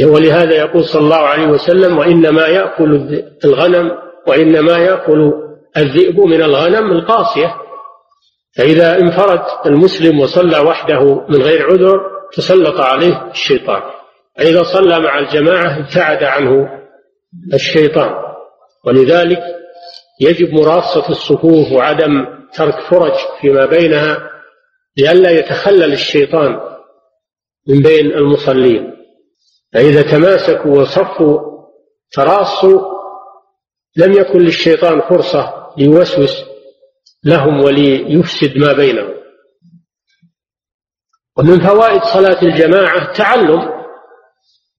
ولهذا 0.03 0.55
يقول 0.55 0.83
صلى 0.83 1.01
الله 1.01 1.15
عليه 1.17 1.47
وسلم 1.47 1.97
وإنما 1.97 2.45
يأكل 2.47 3.21
الغنم 3.45 3.91
وإنما 4.27 4.77
يأكل 4.77 5.33
الذئب 5.77 6.19
من 6.19 6.41
الغنم 6.41 6.91
القاسية 6.91 7.55
فإذا 8.57 8.97
انفرد 8.99 9.41
المسلم 9.65 10.19
وصلى 10.19 10.59
وحده 10.59 11.25
من 11.29 11.41
غير 11.41 11.65
عذر 11.71 12.01
تسلط 12.33 12.79
عليه 12.79 13.27
الشيطان 13.31 13.81
فإذا 14.37 14.63
صلى 14.63 14.99
مع 14.99 15.19
الجماعة 15.19 15.79
ابتعد 15.79 16.23
عنه 16.23 16.69
الشيطان 17.53 18.26
ولذلك 18.87 19.39
يجب 20.19 20.53
مراصة 20.53 21.09
الصفوف 21.09 21.71
وعدم 21.71 22.25
ترك 22.53 22.79
فرج 22.79 23.13
فيما 23.41 23.65
بينها 23.65 24.29
لئلا 24.97 25.31
يتخلل 25.31 25.93
الشيطان 25.93 26.59
من 27.67 27.81
بين 27.81 28.05
المصلين 28.11 28.93
فإذا 29.73 30.01
تماسكوا 30.01 30.81
وصفوا 30.81 31.39
تراصوا 32.11 32.81
لم 33.95 34.11
يكن 34.13 34.39
للشيطان 34.39 35.01
فرصة 35.09 35.71
ليوسوس 35.77 36.43
لهم 37.23 37.63
وليفسد 37.63 38.57
ما 38.57 38.73
بينهم 38.73 39.13
ومن 41.37 41.59
فوائد 41.59 42.03
صلاة 42.03 42.41
الجماعة 42.41 43.13
تعلم 43.13 43.69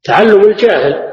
تعلم 0.05 0.41
الجاهل 0.41 1.08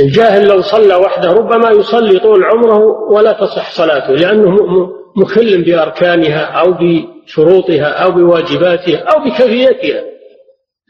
الجاهل 0.00 0.46
لو 0.46 0.60
صلى 0.60 0.94
وحده 0.94 1.32
ربما 1.32 1.70
يصلي 1.70 2.18
طول 2.18 2.44
عمره 2.44 2.78
ولا 3.12 3.32
تصح 3.32 3.70
صلاته 3.70 4.12
لأنه 4.12 4.50
مخل 5.16 5.62
بأركانها 5.64 6.40
أو 6.44 6.74
بشروطها 6.80 7.86
أو 8.04 8.10
بواجباتها 8.10 8.98
أو 8.98 9.24
بكيفيتها 9.24 10.02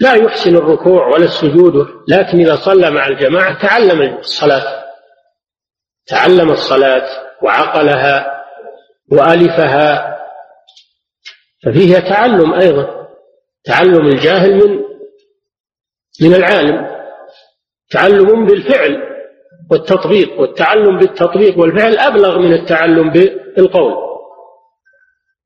لا 0.00 0.14
يحسن 0.14 0.56
الركوع 0.56 1.06
ولا 1.06 1.24
السجود 1.24 1.86
لكن 2.08 2.40
إذا 2.40 2.54
صلى 2.56 2.90
مع 2.90 3.08
الجماعة 3.08 3.58
تعلم 3.66 4.02
الصلاة 4.18 4.84
تعلم 6.06 6.50
الصلاة 6.50 7.06
وعقلها 7.42 8.42
وألفها 9.12 10.18
ففيها 11.64 12.00
تعلم 12.00 12.52
أيضا 12.54 13.06
تعلم 13.64 14.06
الجاهل 14.06 14.54
من 14.54 14.84
من 16.22 16.34
العالم 16.34 16.93
تعلم 17.90 18.46
بالفعل 18.46 19.02
والتطبيق 19.70 20.40
والتعلم 20.40 20.98
بالتطبيق 20.98 21.58
والفعل 21.58 21.98
أبلغ 21.98 22.38
من 22.38 22.52
التعلم 22.52 23.10
بالقول 23.10 23.94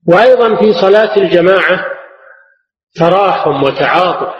وأيضا 0.09 0.57
في 0.57 0.73
صلاة 0.73 1.17
الجماعة 1.17 1.87
تراحم 2.95 3.63
وتعاطف 3.63 4.35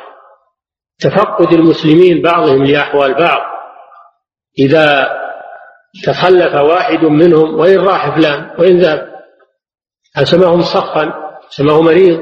تفقد 1.01 1.53
المسلمين 1.53 2.23
بعضهم 2.23 2.65
لأحوال 2.65 3.15
بعض 3.15 3.41
إذا 4.59 5.09
تخلف 6.05 6.55
واحد 6.55 7.05
منهم 7.05 7.59
وإن 7.61 7.79
راح 7.81 8.17
فلان 8.19 8.51
وإن 8.59 8.79
ذهب 8.79 9.15
سماهم 10.25 10.61
صفا 10.63 11.13
سماه 11.49 11.81
مريض 11.83 12.21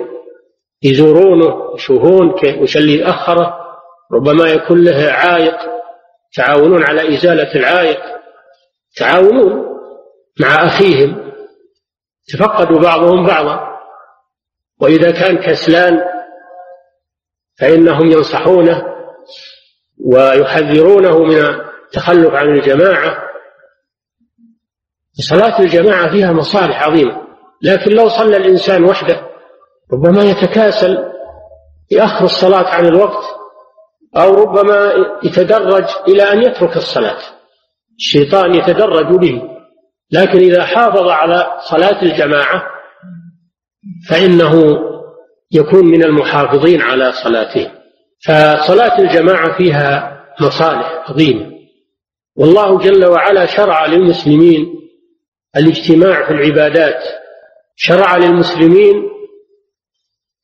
يزورونه 0.83 1.75
يشوفون 1.75 2.35
كيف 2.35 2.59
وش 2.63 2.77
اللي 2.77 3.05
أخره 3.05 3.56
ربما 4.13 4.49
يكون 4.49 4.85
له 4.85 5.13
عائق 5.13 5.57
تعاونون 6.33 6.83
على 6.83 7.15
إزالة 7.17 7.55
العائق 7.55 8.01
تعاونون 8.97 9.67
مع 10.41 10.67
أخيهم 10.67 11.33
تفقدوا 12.29 12.81
بعضهم 12.81 13.27
بعضا 13.27 13.77
وإذا 14.81 15.11
كان 15.11 15.37
كسلان 15.39 16.01
فإنهم 17.61 18.07
ينصحونه 18.11 18.87
ويحذرونه 20.05 21.19
من 21.23 21.39
التخلف 21.85 22.35
عن 22.35 22.49
الجماعة 22.49 23.19
صلاة 25.13 25.61
الجماعة 25.61 26.11
فيها 26.11 26.33
مصالح 26.33 26.83
عظيمة 26.83 27.23
لكن 27.63 27.91
لو 27.93 28.09
صلى 28.09 28.37
الإنسان 28.37 28.85
وحده 28.85 29.27
ربما 29.93 30.23
يتكاسل 30.25 31.13
يأخر 31.91 32.25
الصلاة 32.25 32.69
عن 32.75 32.87
الوقت 32.87 33.25
أو 34.17 34.35
ربما 34.45 34.93
يتدرج 35.25 35.85
إلى 36.09 36.23
أن 36.23 36.43
يترك 36.43 36.77
الصلاة 36.77 37.19
الشيطان 37.99 38.55
يتدرج 38.55 39.19
به 39.19 39.43
لكن 40.11 40.39
إذا 40.39 40.65
حافظ 40.65 41.09
على 41.09 41.47
صلاة 41.61 42.03
الجماعة 42.03 42.63
فإنه 44.09 44.75
يكون 45.53 45.87
من 45.87 46.05
المحافظين 46.05 46.83
على 46.83 47.13
صلاته 47.13 47.71
فصلاة 48.27 48.99
الجماعة 48.99 49.59
فيها 49.59 50.13
مصالح 50.41 51.11
عظيمة 51.11 51.53
والله 52.37 52.79
جل 52.79 53.05
وعلا 53.07 53.47
شرع 53.47 53.87
للمسلمين 53.87 54.75
الاجتماع 55.57 56.27
في 56.29 56.33
العبادات 56.35 57.03
شرع 57.77 58.17
للمسلمين 58.17 58.95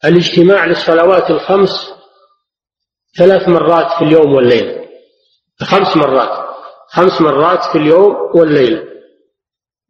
الاجتماع 0.05 0.64
للصلوات 0.64 1.31
الخمس 1.31 1.92
ثلاث 3.16 3.48
مرات 3.48 3.92
في 3.98 4.05
اليوم 4.05 4.35
والليلة 4.35 4.83
خمس 5.62 5.96
مرات 5.96 6.46
خمس 6.92 7.20
مرات 7.20 7.64
في 7.64 7.79
اليوم 7.79 8.16
والليلة 8.35 8.83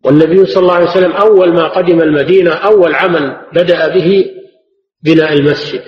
والنبي 0.05 0.47
صلى 0.47 0.63
الله 0.63 0.75
عليه 0.75 0.87
وسلم 0.91 1.13
أول 1.13 1.53
ما 1.55 1.69
قدم 1.69 2.01
المدينة 2.01 2.51
أول 2.55 2.95
عمل 2.95 3.47
بدأ 3.55 3.89
به 3.89 4.25
بناء 5.05 5.33
المسجد 5.33 5.83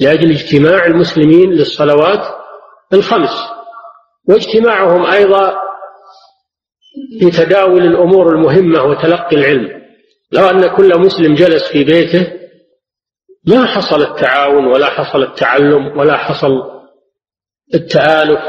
لأجل 0.00 0.30
اجتماع 0.30 0.86
المسلمين 0.86 1.50
للصلوات 1.52 2.26
الخمس 2.92 3.36
واجتماعهم 4.28 5.06
أيضا 5.06 5.54
لتداول 7.22 7.82
الأمور 7.86 8.32
المهمة 8.34 8.82
وتلقي 8.82 9.36
العلم 9.36 9.82
لو 10.32 10.46
أن 10.46 10.76
كل 10.76 10.98
مسلم 10.98 11.34
جلس 11.34 11.68
في 11.68 11.84
بيته 11.84 12.32
ما 13.46 13.66
حصل 13.66 14.02
التعاون 14.02 14.66
ولا 14.66 14.86
حصل 14.86 15.22
التعلم 15.22 15.98
ولا 15.98 16.16
حصل 16.16 16.50
التآلف 17.74 18.40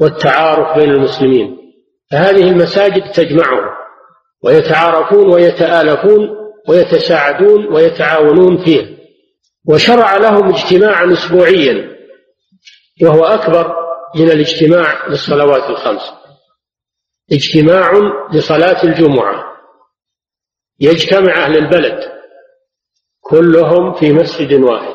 والتعارف 0.00 0.78
بين 0.78 0.90
المسلمين 0.90 1.58
فهذه 2.10 2.42
المساجد 2.42 3.10
تجمعهم 3.12 3.70
ويتعارفون 4.44 5.34
ويتآلفون 5.34 6.30
ويتساعدون 6.68 7.74
ويتعاونون 7.74 8.64
فيها 8.64 8.86
وشرع 9.68 10.16
لهم 10.16 10.48
اجتماعا 10.54 11.12
اسبوعيا 11.12 11.96
وهو 13.02 13.24
اكبر 13.24 13.74
من 14.16 14.30
الاجتماع 14.30 15.06
للصلوات 15.08 15.70
الخمس 15.70 16.12
اجتماع 17.32 17.92
لصلاه 18.32 18.82
الجمعه 18.84 19.44
يجتمع 20.80 21.36
اهل 21.44 21.56
البلد 21.56 22.13
كلهم 23.26 23.92
في 23.94 24.12
مسجد 24.12 24.52
واحد 24.60 24.94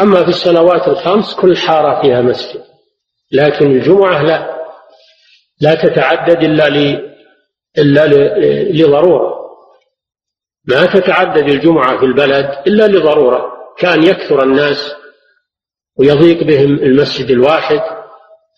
أما 0.00 0.22
في 0.22 0.28
السنوات 0.28 0.88
الخمس 0.88 1.34
كل 1.34 1.56
حارة 1.56 2.02
فيها 2.02 2.20
مسجد 2.20 2.62
لكن 3.32 3.66
الجمعة 3.66 4.22
لا 4.22 4.60
لا 5.60 5.74
تتعدد 5.74 6.42
إلا 6.42 6.68
ل 6.68 7.12
إلا 7.78 8.06
لضرورة 8.76 9.34
ما 10.68 10.86
تتعدد 10.86 11.48
الجمعة 11.48 11.98
في 11.98 12.04
البلد 12.04 12.50
إلا 12.66 12.84
لضرورة 12.86 13.52
كان 13.78 14.02
يكثر 14.02 14.42
الناس 14.42 14.94
ويضيق 15.98 16.44
بهم 16.44 16.74
المسجد 16.74 17.30
الواحد 17.30 17.80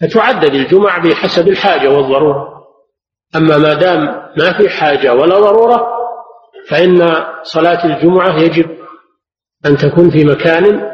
فتعدد 0.01 0.55
الجمعة 0.55 1.09
بحسب 1.09 1.49
الحاجة 1.49 1.88
والضرورة 1.90 2.55
أما 3.37 3.57
ما 3.59 3.75
دام 3.75 4.05
ما 4.38 4.53
في 4.59 4.68
حاجة 4.68 5.14
ولا 5.14 5.38
ضرورة 5.38 6.04
فإن 6.68 7.24
صلاة 7.42 7.87
الجمعة 7.87 8.40
يجب 8.40 8.79
أن 9.66 9.77
تكون 9.77 10.11
في 10.11 10.24
مكان 10.24 10.90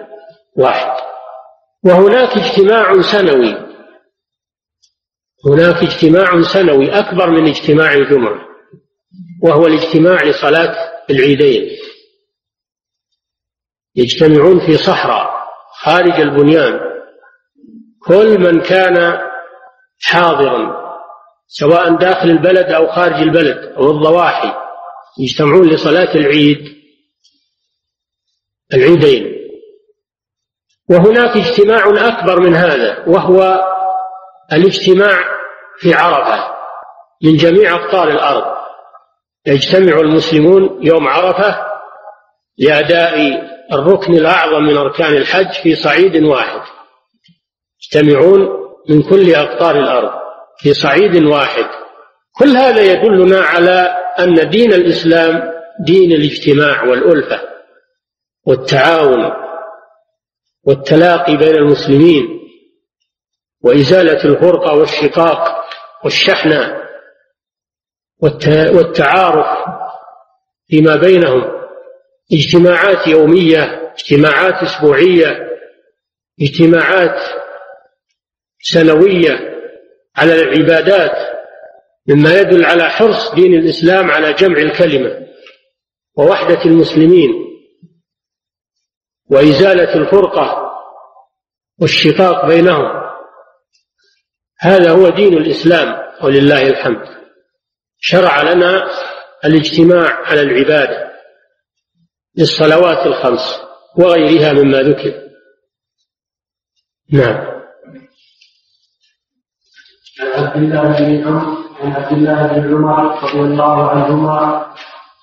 واحد 0.57 0.97
وهناك 1.85 2.37
اجتماع 2.37 3.01
سنوي 3.01 3.55
هناك 5.47 5.83
اجتماع 5.83 6.43
سنوي 6.43 6.99
أكبر 6.99 7.31
من 7.31 7.49
اجتماع 7.49 7.93
الجمعة 7.93 8.47
وهو 9.43 9.67
الاجتماع 9.67 10.23
لصلاة 10.25 10.77
العيدين 11.11 11.71
يجتمعون 13.97 14.67
في 14.67 14.77
صحراء 14.77 15.31
خارج 15.83 16.21
البنيان 16.21 16.81
كل 18.07 18.41
من 18.41 18.61
كان 18.61 19.19
حاضرا 20.03 20.81
سواء 21.47 21.97
داخل 21.97 22.31
البلد 22.31 22.67
أو 22.67 22.89
خارج 22.93 23.15
البلد 23.15 23.73
أو 23.77 23.91
الضواحي 23.91 24.70
يجتمعون 25.19 25.69
لصلاة 25.69 26.15
العيد 26.15 26.77
العيدين 28.75 29.37
وهناك 30.91 31.37
اجتماع 31.37 31.83
أكبر 32.09 32.41
من 32.41 32.55
هذا 32.55 33.05
وهو 33.09 33.61
الاجتماع 34.53 35.17
في 35.79 35.95
عرفة 35.95 36.55
من 37.25 37.37
جميع 37.37 37.75
أقطار 37.75 38.09
الأرض 38.09 38.45
يجتمع 39.47 40.01
المسلمون 40.01 40.79
يوم 40.87 41.09
عرفة 41.09 41.67
لأداء 42.59 43.17
الركن 43.73 44.15
الأعظم 44.15 44.63
من 44.63 44.77
أركان 44.77 45.13
الحج 45.17 45.53
في 45.63 45.75
صعيد 45.75 46.23
واحد 46.25 46.61
يجتمعون 47.83 48.49
من 48.89 49.03
كل 49.11 49.35
أقطار 49.35 49.79
الأرض 49.79 50.13
في 50.59 50.75
صعيد 50.75 51.25
واحد 51.25 51.65
كل 52.39 52.57
هذا 52.57 52.81
يدلنا 52.83 53.41
على 53.41 54.00
أن 54.19 54.51
دين 54.51 54.73
الإسلام 54.73 55.51
دين 55.87 56.13
الاجتماع 56.13 56.85
والألفة 56.85 57.41
والتعاون 58.47 59.33
والتلاقي 60.65 61.37
بين 61.37 61.55
المسلمين 61.55 62.41
وإزالة 63.65 64.25
الفرقة 64.25 64.75
والشقاق 64.79 65.65
والشحنة 66.05 66.81
والتعارف 68.75 69.47
فيما 70.71 70.97
بينهم 70.97 71.45
اجتماعات 72.33 73.07
يومية 73.07 73.93
اجتماعات 73.93 74.55
أسبوعية 74.63 75.51
اجتماعات 76.41 77.21
سنوية 78.63 79.51
على 80.19 80.41
العبادات 80.43 81.40
مما 82.07 82.35
يدل 82.41 82.65
على 82.65 82.91
حرص 82.91 83.31
دين 83.35 83.55
الإسلام 83.55 84.11
على 84.11 84.33
جمع 84.33 84.59
الكلمة 84.59 85.27
ووحدة 86.19 86.65
المسلمين 86.65 87.31
وإزالة 89.31 89.95
الفرقة 89.95 90.71
والشقاق 91.81 92.47
بينهم 92.47 93.01
هذا 94.61 94.91
هو 94.91 95.09
دين 95.09 95.35
الإسلام 95.37 95.99
ولله 96.25 96.69
الحمد 96.69 97.07
شرع 97.99 98.43
لنا 98.53 98.89
الاجتماع 99.45 100.09
على 100.15 100.41
العبادة 100.41 101.11
للصلوات 102.39 103.07
الخمس 103.07 103.61
وغيرها 103.99 104.53
مما 104.53 104.79
ذكر 104.79 105.29
نعم 107.13 107.61
عبد 110.21 110.57
الله 110.57 110.99
بن 110.99 111.25
عمرو 111.25 111.60
عن 111.83 111.93
عبد 111.93 112.13
الله 112.13 112.47
بن 112.47 112.77
عمر 112.77 113.25
رضي 113.25 113.41
الله 113.51 113.89
عنهما 113.89 114.63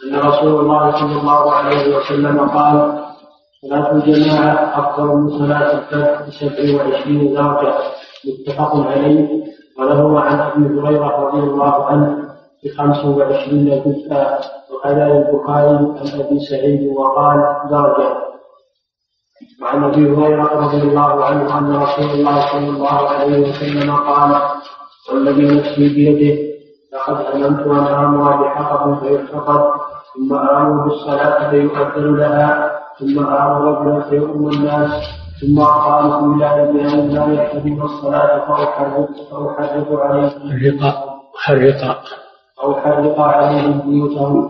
أن 0.08 0.15
رسول 0.20 0.60
الله 0.62 0.91
صلى 0.91 1.22
الله 1.22 1.52
عليه 1.52 1.96
وسلم 1.98 2.39
قال 2.39 3.02
صلاة 3.65 3.91
الجماعة 3.91 4.56
أفضل 4.80 5.08
من 5.08 5.30
صلاة 5.39 5.72
الفجر 5.72 6.26
بسبع 6.28 6.76
وعشرين 6.88 7.34
درجة 7.34 7.74
متفق 8.28 8.76
عليه 8.76 9.28
وله 9.80 10.20
عن 10.22 10.39
أبي 10.39 10.80
هريرة 10.82 11.28
رضي 11.28 11.39
الله 11.39 11.86
عنه 11.86 12.17
بخمس 12.63 13.06
وعشرين 13.06 13.82
جزءا 13.86 14.39
وقال 14.74 15.00
البخاري 15.02 15.67
عن 15.78 16.22
أبي 16.26 16.39
سعيد 16.39 16.88
وقال 16.98 17.38
درجة 17.72 18.17
وعن 19.62 19.84
أبي 19.84 20.12
هريرة 20.12 20.60
رضي 20.65 20.78
الله 20.82 21.26
عنه 21.26 21.58
أن 21.58 21.76
رسول 21.76 22.10
الله 22.12 22.39
صلى 22.52 22.70
الله 22.70 23.10
عليه 23.10 23.50
وسلم 23.50 23.96
قال 23.96 24.41
والذي 25.12 25.41
نفسي 25.58 25.89
بيده 25.89 26.46
لقد 26.93 27.26
علمت 27.34 27.60
ان 27.67 27.88
امر 27.93 28.43
بحقه 28.47 28.95
فيحتقر 28.95 29.71
ثم 30.15 30.34
امر 30.36 30.71
بالصلاه 30.84 31.50
فيؤذن 31.50 32.15
لها 32.17 32.71
ثم 33.00 33.19
امر 33.19 33.62
رجلا 33.62 34.10
فيؤم 34.10 34.50
الناس 34.50 34.91
ثم 35.41 35.60
قال 35.63 36.09
بسم 36.09 36.26
الله 36.34 36.64
بان 36.72 37.09
لا 37.09 37.34
يحتجب 37.43 37.84
الصلاه 37.86 38.47
فاحرق 38.47 39.09
فاحرق 39.32 39.99
عليهم 40.01 40.80
حرق 41.38 41.97
او 42.64 42.76
حرق 42.76 43.20
عليهم 43.22 43.80
بيوتهم 43.86 44.49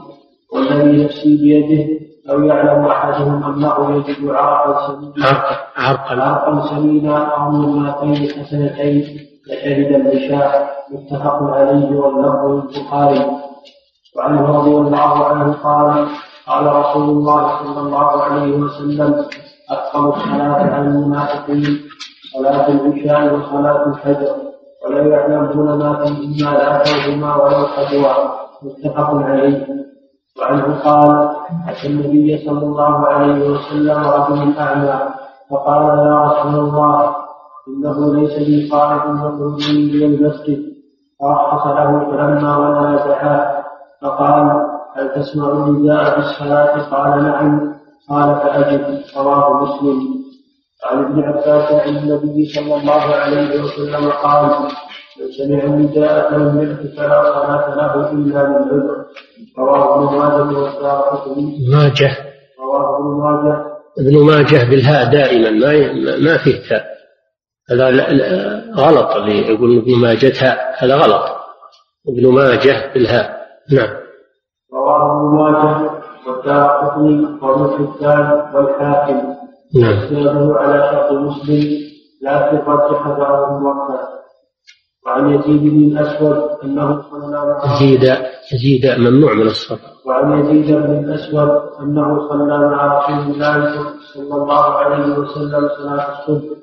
والذي 0.53 1.05
نفسي 1.05 1.37
بيده 1.37 1.85
لو 2.29 2.43
يعلم 2.43 2.85
احدهم 2.85 3.43
انه 3.43 3.95
يجد 3.97 4.29
عرقا 4.29 4.87
سمينا 4.87 5.43
عرقا 5.77 6.67
سمينا 6.69 7.17
او 7.25 7.51
مرتين 7.51 8.13
حسنتين 8.29 9.27
لشهد 9.47 9.91
العشاء 9.95 10.69
متفق 10.91 11.43
عليه 11.43 11.95
واللفظ 11.95 12.45
للبخاري 12.45 13.25
وعنه 14.17 14.57
رضي 14.57 14.71
الله 14.75 15.25
عنه 15.25 15.53
قال 15.53 16.05
قال 16.47 16.65
رسول 16.75 17.03
الله 17.09 17.49
صلى 17.59 17.79
الله 17.79 18.21
عليه 18.23 18.51
وسلم 18.57 19.15
أكثر 19.71 19.99
الصلاة 20.09 20.73
عن 20.73 20.87
المنافقين 20.87 21.79
صلاة 22.37 22.67
العشاء 22.67 23.33
وصلاة 23.35 23.85
الفجر 23.87 24.35
ولا 24.85 25.07
يعلمون 25.07 25.77
ما 25.77 26.05
فيهما 26.05 26.51
لا 26.57 26.83
فيهما 26.83 27.35
ولا 27.35 27.63
خجوا 27.63 28.27
متفق 28.63 29.09
عليه 29.15 29.67
وعنه 30.39 30.79
قال 30.85 31.35
أتى 31.69 31.87
النبي 31.87 32.37
صلى 32.45 32.59
الله 32.63 33.07
عليه 33.07 33.45
وسلم 33.49 33.97
رجل 34.03 34.57
أعمى 34.59 34.99
فقال 35.51 35.83
يا 35.99 36.21
رسول 36.21 36.55
الله 36.59 37.16
إنه 37.67 38.15
ليس 38.15 38.31
لي 38.49 38.69
صاحب 38.69 39.15
يخرجني 39.15 39.79
إلى 39.83 40.05
المسجد 40.05 40.63
فرخص 41.19 41.67
له 41.67 42.11
فلما 42.11 42.57
ولا 42.57 43.05
دعا 43.07 43.63
فقال 44.01 44.51
هل 44.95 45.09
تسمع 45.15 45.49
النداء 45.51 46.03
في 46.09 46.17
الصلاة؟ 46.17 46.81
قال 46.89 47.23
نعم 47.23 47.73
قال 48.09 48.35
فأجب 48.35 48.99
رواه 49.17 49.63
مسلم 49.63 49.97
عن 50.89 51.05
ابن 51.05 51.23
عباس 51.23 51.73
عن 51.73 51.95
النبي 51.97 52.45
صلى 52.45 52.81
الله 52.81 53.01
عليه 53.15 53.61
وسلم 53.63 54.09
قال 54.23 54.45
من 54.49 54.67
سمع 55.37 55.63
النداء 55.73 56.31
فلم 56.31 56.61
يأت 56.61 56.95
فلا 56.97 57.23
صلاة 57.23 57.75
له 57.75 58.11
إلا 58.11 58.49
من 58.49 58.55
عذر 58.55 58.95
رواه 59.59 60.03
ابن 60.03 60.17
ماجه 60.17 60.59
والدارقطني 60.59 61.57
ماجه 61.73 62.11
رواه 62.59 62.97
ابن 62.97 63.21
ماجه 63.21 63.65
ابن 63.99 64.25
ماجه 64.25 64.69
بالهاء 64.69 65.11
دائما 65.11 65.49
ما 65.49 65.93
ما 66.17 66.37
فيه 66.37 66.69
تاء 66.69 66.96
هذا 67.71 67.87
غلط 68.75 69.09
اللي 69.15 69.47
يقول 69.53 69.77
ابن 69.77 69.95
ماجه 69.95 70.33
هذا 70.77 70.95
غلط 70.95 71.23
ابن 72.09 72.27
ماجه 72.27 72.93
بالهاء 72.93 73.47
نعم 73.73 73.93
رواه 74.73 75.11
ابن 75.11 75.35
ماجه 75.37 75.89
والدارقطني 76.27 77.25
وابن 77.41 77.87
والحاكم 78.53 79.33
نعم 79.79 79.99
زاده 80.13 80.55
على 80.59 80.89
شرط 80.91 81.11
مسلم 81.11 81.77
لا 82.21 82.49
رجح 82.51 83.07
بعض 83.07 83.51
الموقف 83.51 84.07
وعن 85.05 85.29
يزيد 85.33 85.61
بن 85.63 85.97
الاسود 85.97 86.59
انه 86.63 87.01
صلى 87.11 87.27
معه 87.29 87.75
يزيد 87.75 88.03
يزيد 88.53 88.99
ممنوع 88.99 89.33
من 89.33 89.47
الصبر 89.47 89.79
وعن 90.05 90.39
يزيد 90.39 90.75
بن 90.75 91.03
الاسود 91.09 91.49
انه 91.79 92.29
صلى 92.29 92.45
مع 92.69 92.99
رسول 92.99 93.29
الله 93.33 93.75
صلى 94.13 94.35
الله 94.35 94.63
عليه 94.63 95.17
وسلم 95.17 95.69
صلاه 95.77 96.09
الصبح 96.19 96.57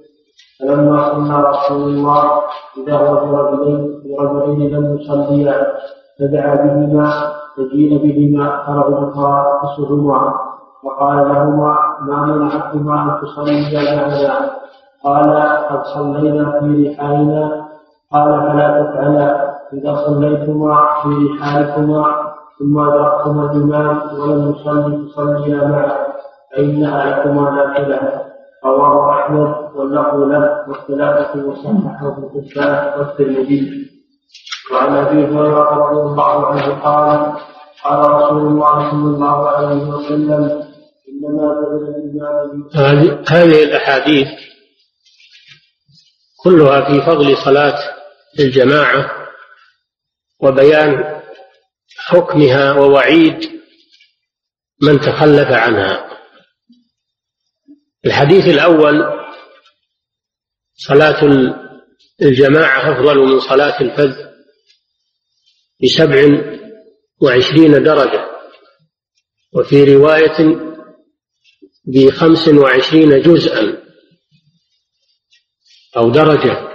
فلما 0.65 1.13
صلى 1.13 1.45
رسول 1.51 1.89
الله 1.89 2.25
إذا 2.77 2.97
هو 2.97 3.27
برجل 3.33 4.03
برجلين 4.19 4.75
لم 4.77 4.97
يصليا 4.99 5.67
فدعا 6.21 6.55
بهما 6.57 7.33
فجيء 7.57 8.03
بهما 8.03 8.65
فرغب 8.67 9.15
فرأسهما 9.15 10.35
وقال 10.85 11.29
لهما 11.29 11.77
ما 12.01 12.25
منعكما 12.25 13.03
أن 13.03 13.21
تصليا 13.23 13.97
معنا 14.07 14.51
قال 15.05 15.37
قد 15.71 15.85
صلينا 15.95 16.61
في 16.61 16.89
رحالنا 16.99 17.65
قال 18.13 18.29
فلا 18.35 18.83
تفعلا 18.83 19.55
إذا 19.73 19.95
صليتما 20.07 20.81
في 21.03 21.09
رحالكما 21.39 22.07
ثم 22.59 22.79
أدركتما 22.79 23.53
الإمام 23.53 24.01
ولم 24.21 24.51
يصلي 24.51 25.09
فصليا 25.17 25.67
معه 25.69 26.05
فانها 26.57 27.05
لكما 27.21 27.51
نافلة 27.51 28.21
رواه 28.67 29.11
أحمد 29.11 29.64
والنقل 29.75 30.19
له 30.31 30.65
والثلاثة 30.69 31.45
وصححه 31.47 32.17
الحسان 32.19 33.01
والترمذي. 33.01 33.91
وعن 34.73 34.93
ابي 34.97 35.17
هريره 35.19 35.71
رضي 35.71 36.01
الله 36.01 36.47
عنه 36.47 36.81
قال 36.81 37.37
قال 37.85 38.11
رسول 38.11 38.39
الله 38.39 38.91
صلى 38.91 39.01
الله 39.15 39.49
عليه 39.49 39.83
وسلم 39.83 40.63
انما 41.09 41.53
الايمان 41.77 43.21
هذه 43.31 43.63
الاحاديث 43.65 44.29
كلها 46.45 46.85
في 46.85 47.07
فضل 47.07 47.37
صلاه 47.37 47.79
الجماعه 48.41 49.11
وبيان 50.41 51.21
حكمها 51.99 52.73
ووعيد 52.73 53.51
من 54.83 55.01
تخلف 55.01 55.49
عنها 55.53 56.07
الحديث 58.07 58.49
الاول 58.49 59.24
صلاة 60.77 61.21
الجماعة 62.23 62.93
أفضل 62.93 63.19
من 63.19 63.41
صلاة 63.41 63.81
الفذ 63.81 64.17
بسبع 65.83 66.25
وعشرين 67.23 67.83
درجة 67.83 68.25
وفي 69.53 69.85
رواية 69.95 70.47
بخمس 71.85 72.49
وعشرين 72.49 73.23
جزءا 73.23 73.83
أو 75.97 76.11
درجة 76.11 76.69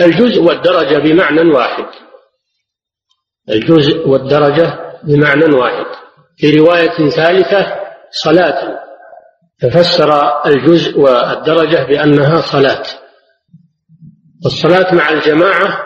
الجزء 0.00 0.40
والدرجة 0.42 0.98
بمعنى 0.98 1.40
واحد 1.50 1.86
الجزء 3.50 4.08
والدرجة 4.08 4.96
بمعنى 5.04 5.56
واحد 5.56 5.86
في 6.36 6.50
رواية 6.58 7.10
ثالثة 7.10 7.80
صلاة 8.10 8.85
ففسر 9.62 10.46
الجزء 10.46 10.98
والدرجة 11.00 11.84
بأنها 11.84 12.40
صلاة 12.40 12.82
والصلاة 14.44 14.94
مع 14.94 15.08
الجماعة 15.10 15.80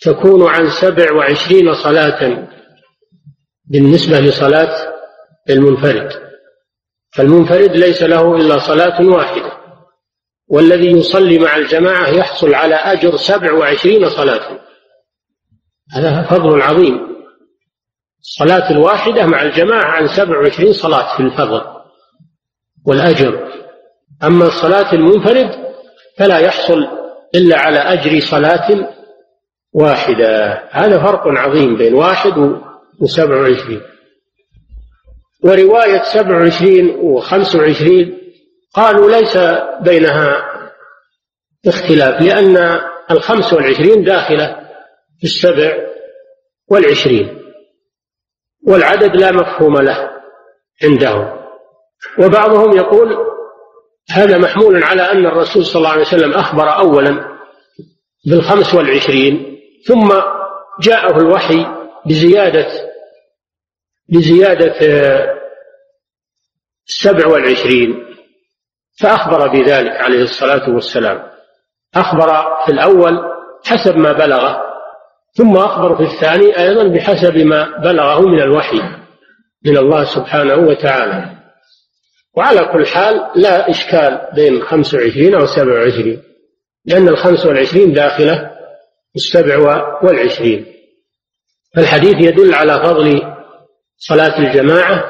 تكون 0.00 0.48
عن 0.48 0.70
سبع 0.70 1.12
وعشرين 1.12 1.74
صلاة 1.74 2.48
بالنسبة 3.64 4.20
لصلاة 4.20 4.92
المنفرد 5.50 6.12
فالمنفرد 7.14 7.70
ليس 7.72 8.02
له 8.02 8.36
إلا 8.36 8.58
صلاة 8.58 9.02
واحدة 9.08 9.52
والذي 10.48 10.90
يصلي 10.90 11.38
مع 11.38 11.56
الجماعة 11.56 12.08
يحصل 12.08 12.54
على 12.54 12.74
أجر 12.74 13.16
سبع 13.16 13.52
وعشرين 13.52 14.08
صلاة 14.10 14.58
هذا 15.92 16.22
فضل 16.22 16.62
عظيم 16.62 17.16
الصلاة 18.20 18.70
الواحدة 18.70 19.26
مع 19.26 19.42
الجماعة 19.42 19.84
عن 19.90 20.06
سبع 20.06 20.38
وعشرين 20.38 20.72
صلاة 20.72 21.16
في 21.16 21.22
الفضل 21.22 21.75
والأجر 22.86 23.52
أما 24.24 24.46
الصلاة 24.46 24.92
المنفرد 24.92 25.50
فلا 26.18 26.38
يحصل 26.38 26.86
إلا 27.34 27.56
على 27.58 27.78
أجر 27.78 28.20
صلاة 28.20 28.94
واحدة 29.72 30.62
هذا 30.70 30.98
فرق 31.04 31.26
عظيم 31.28 31.76
بين 31.76 31.94
واحد 31.94 32.58
وسبع 33.00 33.36
وعشرين 33.36 33.80
ورواية 35.44 36.02
سبع 36.02 36.36
وعشرين 36.36 36.94
وخمس 37.00 37.54
وعشرين 37.56 38.18
قالوا 38.74 39.10
ليس 39.10 39.38
بينها 39.82 40.42
اختلاف 41.66 42.22
لأن 42.22 42.80
الخمس 43.10 43.52
والعشرين 43.52 44.04
داخلة 44.04 44.56
في 45.18 45.24
السبع 45.24 45.76
والعشرين 46.70 47.38
والعدد 48.66 49.16
لا 49.16 49.32
مفهوم 49.32 49.74
له 49.74 50.10
عندهم 50.84 51.45
وبعضهم 52.18 52.76
يقول 52.76 53.16
هذا 54.10 54.38
محمول 54.38 54.82
على 54.84 55.02
أن 55.12 55.26
الرسول 55.26 55.64
صلى 55.64 55.78
الله 55.78 55.90
عليه 55.90 56.00
وسلم 56.00 56.34
أخبر 56.34 56.76
أولا 56.78 57.38
بالخمس 58.26 58.74
والعشرين 58.74 59.58
ثم 59.86 60.08
جاءه 60.80 61.16
الوحي 61.16 61.66
بزيادة 62.06 62.66
بزيادة 64.08 64.72
آه، 64.82 65.34
السبع 66.88 67.26
والعشرين 67.26 68.02
فأخبر 69.00 69.48
بذلك 69.48 69.92
عليه 70.00 70.22
الصلاة 70.22 70.70
والسلام 70.70 71.22
أخبر 71.96 72.44
في 72.66 72.72
الأول 72.72 73.18
حسب 73.66 73.96
ما 73.96 74.12
بلغه 74.12 74.62
ثم 75.36 75.56
أخبر 75.56 75.96
في 75.96 76.02
الثاني 76.02 76.58
أيضا 76.58 76.88
بحسب 76.88 77.36
ما 77.36 77.78
بلغه 77.78 78.20
من 78.20 78.40
الوحي 78.40 78.80
من 79.66 79.76
الله 79.76 80.04
سبحانه 80.04 80.54
وتعالى 80.56 81.35
وعلى 82.36 82.64
كل 82.72 82.86
حال 82.86 83.30
لا 83.36 83.70
إشكال 83.70 84.28
بين 84.34 84.62
25 84.62 85.34
أو 85.34 85.46
27 85.46 86.22
لأن 86.84 87.08
ال 87.08 87.16
25 87.18 87.92
داخلة 87.92 88.50
السبع 89.16 89.58
والعشرين 90.02 90.66
فالحديث 91.76 92.14
يدل 92.28 92.54
على 92.54 92.84
فضل 92.86 93.22
صلاة 93.96 94.38
الجماعة 94.38 95.04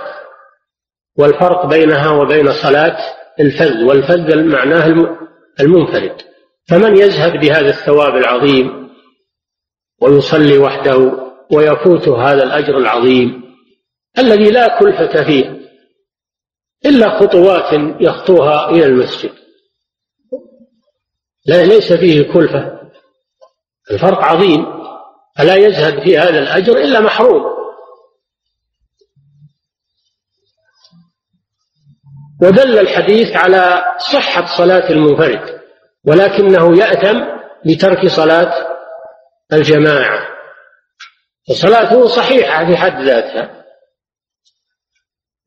والفرق 1.19 1.67
بينها 1.67 2.11
وبين 2.11 2.53
صلاة 2.53 2.97
الفذ 3.41 3.85
والفذ 3.85 4.43
معناه 4.45 4.87
المنفرد 5.61 6.23
فمن 6.69 6.97
يذهب 6.97 7.41
بهذا 7.41 7.69
الثواب 7.69 8.17
العظيم 8.17 8.89
ويصلي 10.03 10.59
وحده 10.59 11.13
ويفوته 11.53 12.33
هذا 12.33 12.43
الأجر 12.43 12.79
العظيم 12.79 13.43
الذي 14.19 14.51
لا 14.51 14.79
كلفة 14.79 15.25
فيه 15.25 15.66
إلا 16.85 17.19
خطوات 17.21 17.97
يخطوها 18.01 18.71
إلى 18.71 18.87
المسجد 18.87 19.33
لا 21.47 21.65
ليس 21.65 21.93
فيه 21.93 22.33
كلفة 22.33 22.79
الفرق 23.91 24.19
عظيم 24.25 24.67
فلا 25.39 25.55
يزهد 25.55 26.03
في 26.03 26.19
هذا 26.19 26.39
الأجر 26.39 26.77
إلا 26.77 27.01
محروم 27.01 27.57
ودل 32.43 32.79
الحديث 32.79 33.37
على 33.37 33.85
صحة 33.99 34.47
صلاة 34.57 34.91
المنفرد 34.91 35.61
ولكنه 36.07 36.79
يأتم 36.79 37.21
بترك 37.67 38.07
صلاة 38.07 38.77
الجماعة 39.53 40.29
فصلاته 41.49 42.07
صحيحة 42.07 42.67
في 42.67 42.77
حد 42.77 43.03
ذاتها 43.03 43.66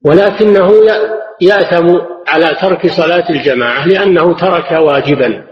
ولكنه 0.06 0.74
ياثم 1.42 1.98
على 2.28 2.48
ترك 2.62 2.88
صلاة 2.88 3.30
الجماعة 3.30 3.88
لأنه 3.88 4.34
ترك 4.36 4.72
واجبا 4.72 5.44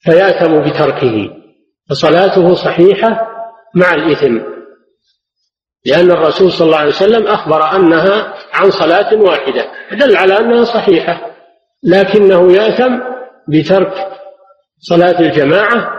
فياثم 0.00 0.60
بتركه 0.62 1.30
فصلاته 1.90 2.54
صحيحة 2.54 3.26
مع 3.74 3.94
الإثم 3.94 4.38
لأن 5.86 6.10
الرسول 6.10 6.52
صلى 6.52 6.66
الله 6.66 6.76
عليه 6.78 6.88
وسلم 6.88 7.26
أخبر 7.26 7.62
أنها 7.76 8.34
عن 8.52 8.70
صلاة 8.70 9.14
واحدة 9.14 9.66
دل 9.92 10.16
على 10.16 10.38
أنها 10.38 10.64
صحيحة 10.64 11.26
لكنه 11.84 12.52
ياثم 12.52 12.98
بترك 13.48 13.94
صلاة 14.78 15.20
الجماعة 15.20 15.92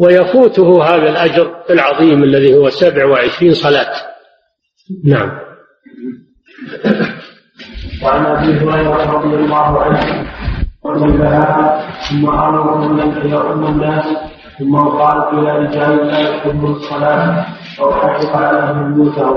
ويفوته 0.00 0.82
هذا 0.84 1.08
الأجر 1.10 1.62
العظيم 1.70 2.22
الذي 2.22 2.54
هو 2.54 2.70
سبع 2.70 3.06
وعشرين 3.06 3.52
صلاة 3.54 3.92
نعم 5.04 5.38
وعن 8.04 8.26
ابي 8.26 8.46
هريره 8.52 9.12
رضي 9.16 9.34
الله 9.34 9.80
عنه 9.80 10.26
رجل 10.86 11.18
لها 11.20 11.78
ثم 12.10 12.28
امرهم 12.30 13.00
ان 13.00 13.12
ام 13.34 13.66
الناس 13.66 14.04
ثم 14.58 14.76
قال 14.78 15.38
الى 15.38 15.58
رجال 15.58 16.06
لا 16.06 16.18
يحبون 16.18 16.70
الصلاه 16.70 17.46
او 17.80 17.92
حقق 17.92 18.36
عليهم 18.36 18.94
بيوتهم 18.94 19.36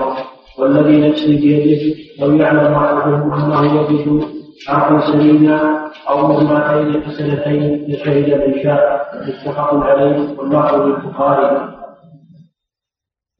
والذي 0.59 1.09
نفسي 1.09 1.35
بيده 1.35 1.95
لو 2.21 2.35
يعلم 2.43 2.73
احدهم 2.73 3.33
انه 3.33 3.65
يجد 3.73 4.21
عقل 4.69 5.01
سليما 5.03 5.61
او 6.09 6.27
مرمتين 6.27 7.03
حسنتين 7.03 7.85
لشهد 7.89 8.33
من 8.33 8.63
شاء 8.63 9.07
متفق 9.27 9.73
عليه 9.73 10.19
والله 10.39 10.85
للبخاري 10.85 11.67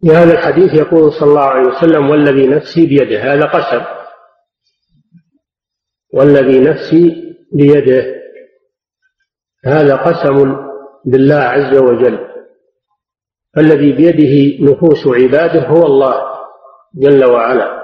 في 0.02 0.12
هذا 0.12 0.34
الحديث 0.34 0.74
يقول 0.74 1.12
صلى 1.12 1.30
الله 1.30 1.42
عليه 1.42 1.68
وسلم 1.68 2.10
والذي 2.10 2.48
نفسي 2.48 2.86
بيده 2.86 3.34
هذا 3.34 3.46
قسم 3.46 3.80
والذي 6.16 6.60
نفسي 6.60 7.34
بيده 7.54 8.06
هذا 9.66 9.96
قسم 9.96 10.58
بالله 11.06 11.36
عز 11.36 11.78
وجل 11.78 12.20
الذي 13.58 13.92
بيده 13.92 14.64
نفوس 14.72 15.08
عباده 15.08 15.68
هو 15.68 15.86
الله 15.86 16.16
جل 16.96 17.26
وعلا 17.32 17.82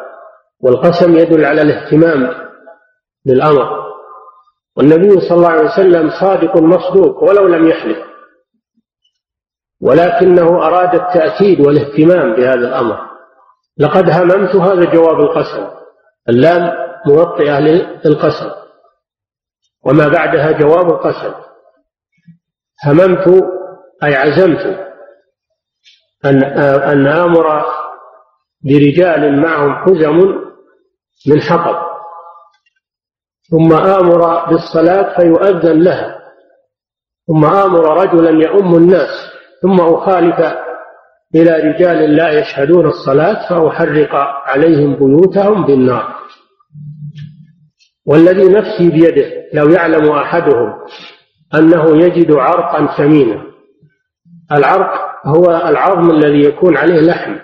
والقسم 0.60 1.18
يدل 1.18 1.46
على 1.46 1.62
الاهتمام 1.62 2.48
بالامر 3.26 3.82
والنبي 4.78 5.10
صلى 5.20 5.38
الله 5.38 5.50
عليه 5.50 5.70
وسلم 5.70 6.10
صادق 6.10 6.58
مصدوق 6.58 7.24
ولو 7.24 7.48
لم 7.48 7.68
يحلف 7.68 7.98
ولكنه 9.82 10.48
اراد 10.66 10.96
التاكيد 10.96 11.60
والاهتمام 11.60 12.36
بهذا 12.36 12.68
الامر 12.68 13.02
لقد 13.78 14.10
هممت 14.10 14.56
هذا 14.56 14.92
جواب 14.94 15.20
القسم 15.20 15.68
اللام 16.30 16.91
موطئة 17.06 17.60
للقسم 17.60 18.52
وما 19.86 20.08
بعدها 20.08 20.52
جواب 20.52 20.90
القسم 20.90 21.32
هممت 22.86 23.44
أي 24.04 24.16
عزمت 24.16 24.88
أن 26.26 26.44
أن 26.84 27.08
آمر 27.08 27.66
برجال 28.66 29.42
معهم 29.42 29.76
حزم 29.86 30.18
من 31.30 31.42
حطب 31.42 31.92
ثم 33.52 33.74
آمر 33.74 34.46
بالصلاة 34.50 35.18
فيؤذن 35.22 35.80
لها 35.84 36.22
ثم 37.28 37.46
آمر 37.46 37.80
رجلا 38.04 38.30
يؤم 38.44 38.76
الناس 38.76 39.30
ثم 39.62 39.80
أخالف 39.82 40.40
إلى 41.36 41.52
رجال 41.52 42.16
لا 42.16 42.30
يشهدون 42.40 42.86
الصلاة 42.86 43.50
فأحرق 43.50 44.16
عليهم 44.50 44.96
بيوتهم 44.96 45.66
بالنار 45.66 46.16
والذي 48.06 48.46
نفسي 48.48 48.90
بيده 48.90 49.48
لو 49.54 49.70
يعلم 49.70 50.10
أحدهم 50.10 50.74
أنه 51.56 52.04
يجد 52.04 52.32
عرقا 52.32 52.98
ثمينا 52.98 53.46
العرق 54.52 55.12
هو 55.26 55.46
العظم 55.46 56.12
الذي 56.12 56.44
يكون 56.44 56.78
عليه 56.78 57.02
لحم 57.02 57.36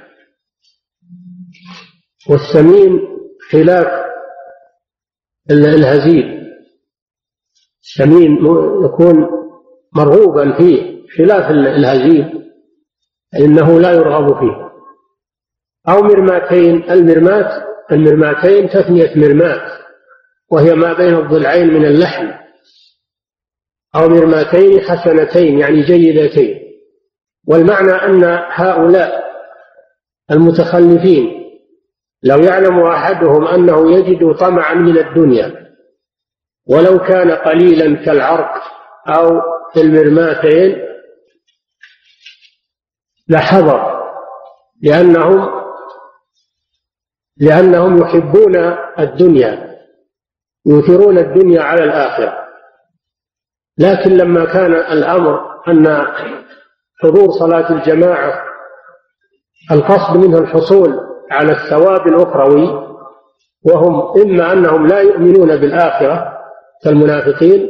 والسمين 2.30 3.00
خلاف 3.52 4.06
الهزيل 5.52 6.48
الثمين 7.84 8.36
يكون 8.86 9.28
مرغوبا 9.96 10.58
فيه 10.58 11.04
خلاف 11.18 11.52
الهزيل 11.52 12.44
إنه 13.40 13.80
لا 13.80 13.92
يرغب 13.92 14.40
فيه 14.40 14.70
أو 15.94 16.02
مرماتين 16.02 16.92
المرمات 16.92 17.64
المرماتين 17.92 18.70
تثنية 18.70 19.14
مرمات 19.16 19.77
وهي 20.52 20.74
ما 20.76 20.94
بين 20.94 21.16
الضلعين 21.16 21.68
من 21.74 21.86
اللحم 21.86 22.32
أو 23.96 24.10
مرماتين 24.10 24.80
حسنتين 24.82 25.60
يعني 25.60 25.82
جيدتين 25.82 26.60
والمعنى 27.48 27.92
أن 27.92 28.24
هؤلاء 28.52 29.24
المتخلفين 30.32 31.44
لو 32.24 32.38
يعلم 32.40 32.80
أحدهم 32.80 33.48
أنه 33.48 33.92
يجد 34.00 34.36
طمعا 34.36 34.74
من 34.74 34.98
الدنيا 34.98 35.68
ولو 36.70 37.00
كان 37.00 37.32
قليلا 37.32 38.06
كالعرق 38.06 38.64
أو 39.08 39.42
في 39.74 39.82
المرماتين 39.82 40.84
لحضر 43.30 44.04
لأنهم 44.82 45.58
لأنهم 47.38 47.98
يحبون 48.02 48.56
الدنيا 49.00 49.77
يؤثرون 50.68 51.18
الدنيا 51.18 51.62
على 51.62 51.84
الآخرة 51.84 52.34
لكن 53.78 54.12
لما 54.18 54.46
كان 54.46 54.74
الأمر 54.74 55.40
أن 55.68 56.08
حضور 57.04 57.32
صلاة 57.32 57.72
الجماعة 57.72 58.42
القصد 59.72 60.18
منها 60.18 60.40
الحصول 60.40 61.00
على 61.32 61.52
الثواب 61.52 62.08
الأخروي 62.08 62.88
وهم 63.66 64.22
إما 64.22 64.54
أنهم 64.54 64.88
لا 64.88 65.00
يؤمنون 65.02 65.58
بالآخرة 65.58 66.38
كالمنافقين 66.84 67.70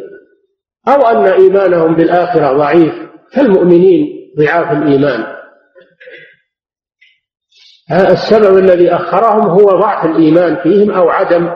أو 0.88 1.08
أن 1.08 1.26
إيمانهم 1.28 1.96
بالآخرة 1.96 2.58
ضعيف 2.58 2.94
كالمؤمنين 3.34 4.08
ضعاف 4.40 4.72
الإيمان 4.72 5.38
السبب 7.92 8.58
الذي 8.58 8.96
أخرهم 8.96 9.50
هو 9.50 9.66
ضعف 9.80 10.06
الإيمان 10.06 10.56
فيهم 10.64 10.92
أو 10.92 11.10
عدم 11.10 11.56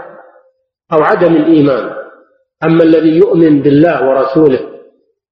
أو 0.94 1.04
عدم 1.04 1.36
الإيمان 1.36 1.96
أما 2.64 2.84
الذي 2.84 3.18
يؤمن 3.18 3.62
بالله 3.62 4.10
ورسوله 4.10 4.60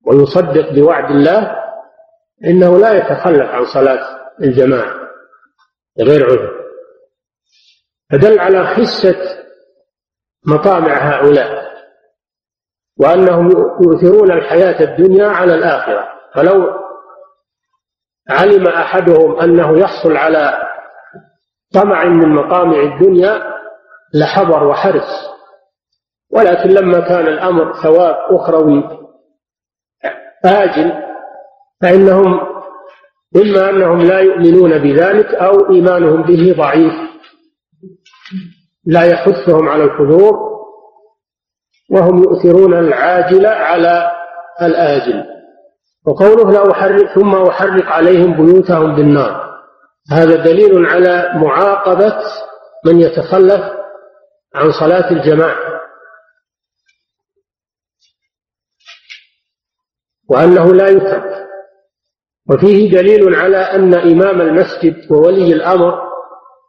ويصدق 0.07 0.73
بوعد 0.73 1.11
الله 1.11 1.55
إنه 2.45 2.77
لا 2.79 2.91
يتخلف 2.93 3.49
عن 3.49 3.65
صلاة 3.65 4.05
الجماعة 4.43 4.93
غير 6.01 6.25
عذر 6.25 6.59
فدل 8.11 8.39
على 8.39 8.65
خسة 8.67 9.15
مطامع 10.47 10.97
هؤلاء 10.97 11.69
وأنهم 12.99 13.47
يؤثرون 13.81 14.31
الحياة 14.31 14.81
الدنيا 14.83 15.27
على 15.27 15.55
الآخرة 15.55 16.07
فلو 16.35 16.69
علم 18.29 18.67
أحدهم 18.67 19.39
أنه 19.39 19.79
يحصل 19.79 20.17
على 20.17 20.63
طمع 21.73 22.05
من 22.05 22.29
مطامع 22.35 22.79
الدنيا 22.79 23.53
لحضر 24.13 24.63
وحرص 24.63 25.38
ولكن 26.31 26.69
لما 26.69 26.99
كان 26.99 27.27
الأمر 27.27 27.73
ثواب 27.73 28.15
أخروي 28.35 28.83
آجل 30.45 30.91
فإنهم 31.81 32.39
إما 33.35 33.69
أنهم 33.69 34.01
لا 34.01 34.19
يؤمنون 34.19 34.77
بذلك 34.77 35.35
أو 35.35 35.71
إيمانهم 35.73 36.21
به 36.21 36.55
ضعيف 36.57 36.93
لا 38.85 39.03
يحثهم 39.03 39.69
على 39.69 39.83
الحضور 39.83 40.49
وهم 41.91 42.17
يؤثرون 42.23 42.73
العاجل 42.73 43.45
على 43.45 44.11
الآجل 44.61 45.23
وقوله 46.07 46.51
لا 46.51 46.71
أحرق 46.71 47.13
ثم 47.15 47.35
أحرق 47.35 47.85
عليهم 47.85 48.45
بيوتهم 48.45 48.95
بالنار 48.95 49.49
هذا 50.11 50.35
دليل 50.35 50.85
على 50.85 51.31
معاقبة 51.35 52.17
من 52.85 52.99
يتخلف 53.01 53.61
عن 54.55 54.71
صلاة 54.71 55.11
الجماعة 55.11 55.78
وأنه 60.29 60.73
لا 60.73 60.87
يترك 60.87 61.49
وفيه 62.49 62.91
دليل 62.91 63.35
على 63.35 63.57
أن 63.57 63.93
إمام 63.93 64.41
المسجد 64.41 65.11
وولي 65.11 65.53
الأمر 65.53 66.01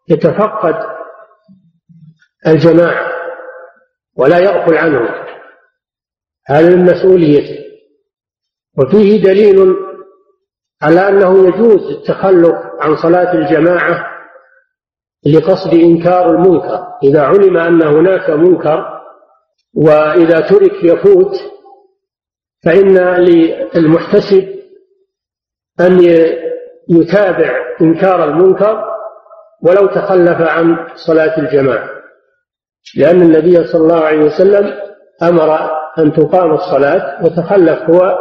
يتفقد 0.08 0.74
الجماعة 2.46 3.11
ولا 4.16 4.38
يغفل 4.38 4.74
عنهم 4.78 5.08
هذا 6.48 6.76
من 6.76 6.84
مسؤوليته 6.84 7.64
وفيه 8.78 9.22
دليل 9.22 9.74
على 10.82 11.08
أنه 11.08 11.48
يجوز 11.48 11.90
التخلف 11.98 12.54
عن 12.80 12.96
صلاة 12.96 13.34
الجماعة 13.34 14.11
لقصد 15.26 15.74
إنكار 15.74 16.30
المنكر 16.30 16.86
إذا 17.02 17.22
علم 17.22 17.56
أن 17.56 17.82
هناك 17.86 18.30
منكر 18.30 19.00
وإذا 19.76 20.40
ترك 20.40 20.84
يفوت 20.84 21.32
فإن 22.64 22.98
للمحتسب 23.74 24.48
أن 25.80 26.00
يتابع 26.90 27.50
إنكار 27.82 28.24
المنكر 28.24 28.84
ولو 29.62 29.86
تخلف 29.86 30.40
عن 30.40 30.76
صلاة 30.94 31.38
الجماعة 31.40 31.90
لأن 32.96 33.22
النبي 33.22 33.64
صلى 33.64 33.82
الله 33.82 34.00
عليه 34.04 34.18
وسلم 34.24 34.74
أمر 35.22 35.54
أن 35.98 36.12
تقام 36.12 36.50
الصلاة 36.54 37.24
وتخلف 37.24 37.90
هو 37.90 38.18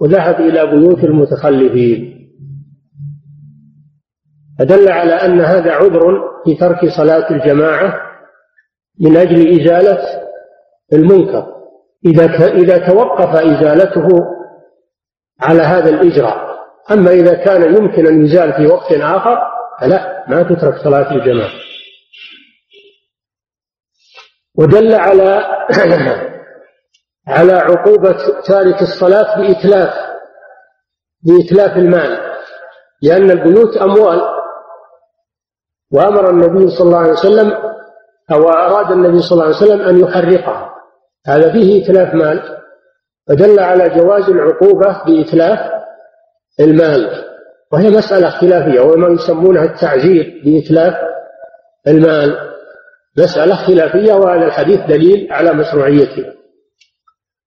وذهب 0.00 0.40
إلى 0.40 0.66
بيوت 0.66 1.04
المتخلفين 1.04 2.12
فدل 4.58 4.92
على 4.92 5.12
أن 5.12 5.40
هذا 5.40 5.72
عذر 5.72 6.20
في 6.44 6.54
ترك 6.54 6.86
صلاة 6.88 7.30
الجماعة 7.30 8.00
من 9.00 9.16
أجل 9.16 9.60
إزالة 9.60 9.98
المنكر 10.92 11.55
إذا 12.06 12.52
إذا 12.52 12.78
توقف 12.86 13.28
إزالته 13.36 14.08
على 15.40 15.62
هذا 15.62 15.90
الإجراء 15.90 16.56
أما 16.92 17.10
إذا 17.10 17.34
كان 17.34 17.76
يمكن 17.76 18.06
أن 18.06 18.24
يزال 18.24 18.52
في 18.52 18.66
وقت 18.66 18.92
آخر 18.92 19.38
فلا 19.80 20.24
ما 20.28 20.42
تترك 20.42 20.76
صلاة 20.76 21.10
الجماعة 21.10 21.50
ودل 24.58 24.92
على 24.94 25.44
على 27.28 27.52
عقوبة 27.52 28.16
تارك 28.48 28.82
الصلاة 28.82 29.40
بإتلاف 29.40 29.94
بإتلاف 31.22 31.76
المال 31.76 32.18
لأن 33.02 33.30
البيوت 33.30 33.76
أموال 33.76 34.20
وأمر 35.92 36.30
النبي 36.30 36.68
صلى 36.70 36.86
الله 36.86 36.98
عليه 36.98 37.12
وسلم 37.12 37.52
أو 38.32 38.42
أراد 38.48 38.92
النبي 38.92 39.18
صلى 39.20 39.32
الله 39.32 39.44
عليه 39.44 39.56
وسلم 39.56 39.80
أن 39.80 39.98
يحرقها 40.00 40.65
هذا 41.26 41.52
فيه 41.52 41.84
إتلاف 41.84 42.14
مال 42.14 42.58
فدل 43.28 43.58
على 43.60 43.88
جواز 43.88 44.24
العقوبة 44.30 45.04
بإتلاف 45.04 45.58
المال 46.60 47.24
وهي 47.72 47.90
مسألة 47.90 48.28
اختلافية 48.28 48.80
وما 48.80 49.08
يسمونها 49.08 49.64
التعزير 49.64 50.42
بإتلاف 50.44 50.94
المال 51.88 52.52
مسألة 53.18 53.54
خلافية 53.66 54.12
وهذا 54.12 54.44
الحديث 54.46 54.80
دليل 54.80 55.32
على 55.32 55.52
مشروعيته 55.52 56.26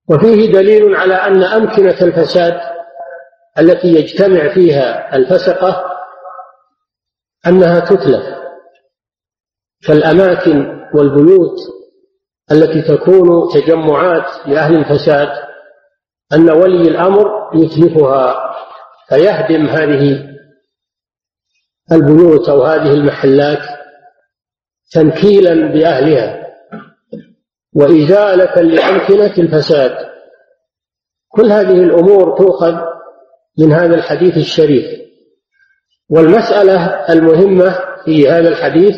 وفيه 0.10 0.52
دليل 0.52 0.96
على 0.96 1.14
أن 1.14 1.44
أمكنة 1.44 2.02
الفساد 2.02 2.60
التي 3.60 3.88
يجتمع 3.88 4.54
فيها 4.54 5.16
الفسقة 5.16 5.86
أنها 7.48 7.80
تتلف 7.80 8.24
فالأماكن 9.88 10.80
والبيوت 10.94 11.60
التي 12.52 12.82
تكون 12.82 13.50
تجمعات 13.54 14.48
لأهل 14.48 14.76
الفساد 14.76 15.30
أن 16.34 16.50
ولي 16.50 16.82
الأمر 16.82 17.50
يتلفها 17.56 18.56
فيهدم 19.10 19.66
هذه 19.68 20.30
البيوت 21.92 22.50
أو 22.50 22.64
هذه 22.64 22.94
المحلات 22.94 23.60
تنكيلا 24.92 25.54
بأهلها 25.74 26.48
وإزالة 27.76 28.62
لأمكنة 28.62 29.34
الفساد 29.38 30.10
كل 31.30 31.52
هذه 31.52 31.74
الأمور 31.74 32.38
تؤخذ 32.38 32.78
من 33.60 33.72
هذا 33.72 33.96
الحديث 33.96 34.38
الشريف 34.38 34.86
والمسألة 36.10 36.86
المهمة 36.90 37.76
في 38.06 38.30
هذا 38.30 38.50
الحديث 38.50 38.98